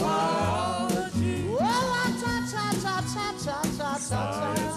biology. 0.00 1.36
Well, 1.60 1.84
la 1.92 2.04
ta 2.22 2.34
ta 2.52 2.64
ta 2.82 2.96
ta 3.12 3.26
ta 3.44 3.58
ta 3.76 3.90
ta 4.08 4.20
ta. 4.38 4.70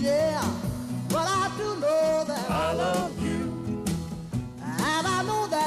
Yeah, 0.00 0.42
but 1.08 1.26
I 1.28 1.50
do 1.56 1.68
know 1.80 2.24
that 2.26 2.50
I 2.50 2.72
love 2.74 3.22
you 3.22 3.25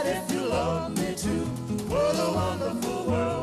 if 0.06 0.32
you 0.32 0.42
love 0.42 0.98
me 0.98 1.16
too. 1.16 1.46
What 1.90 2.16
a 2.16 2.32
wonderful 2.34 3.06
world. 3.12 3.39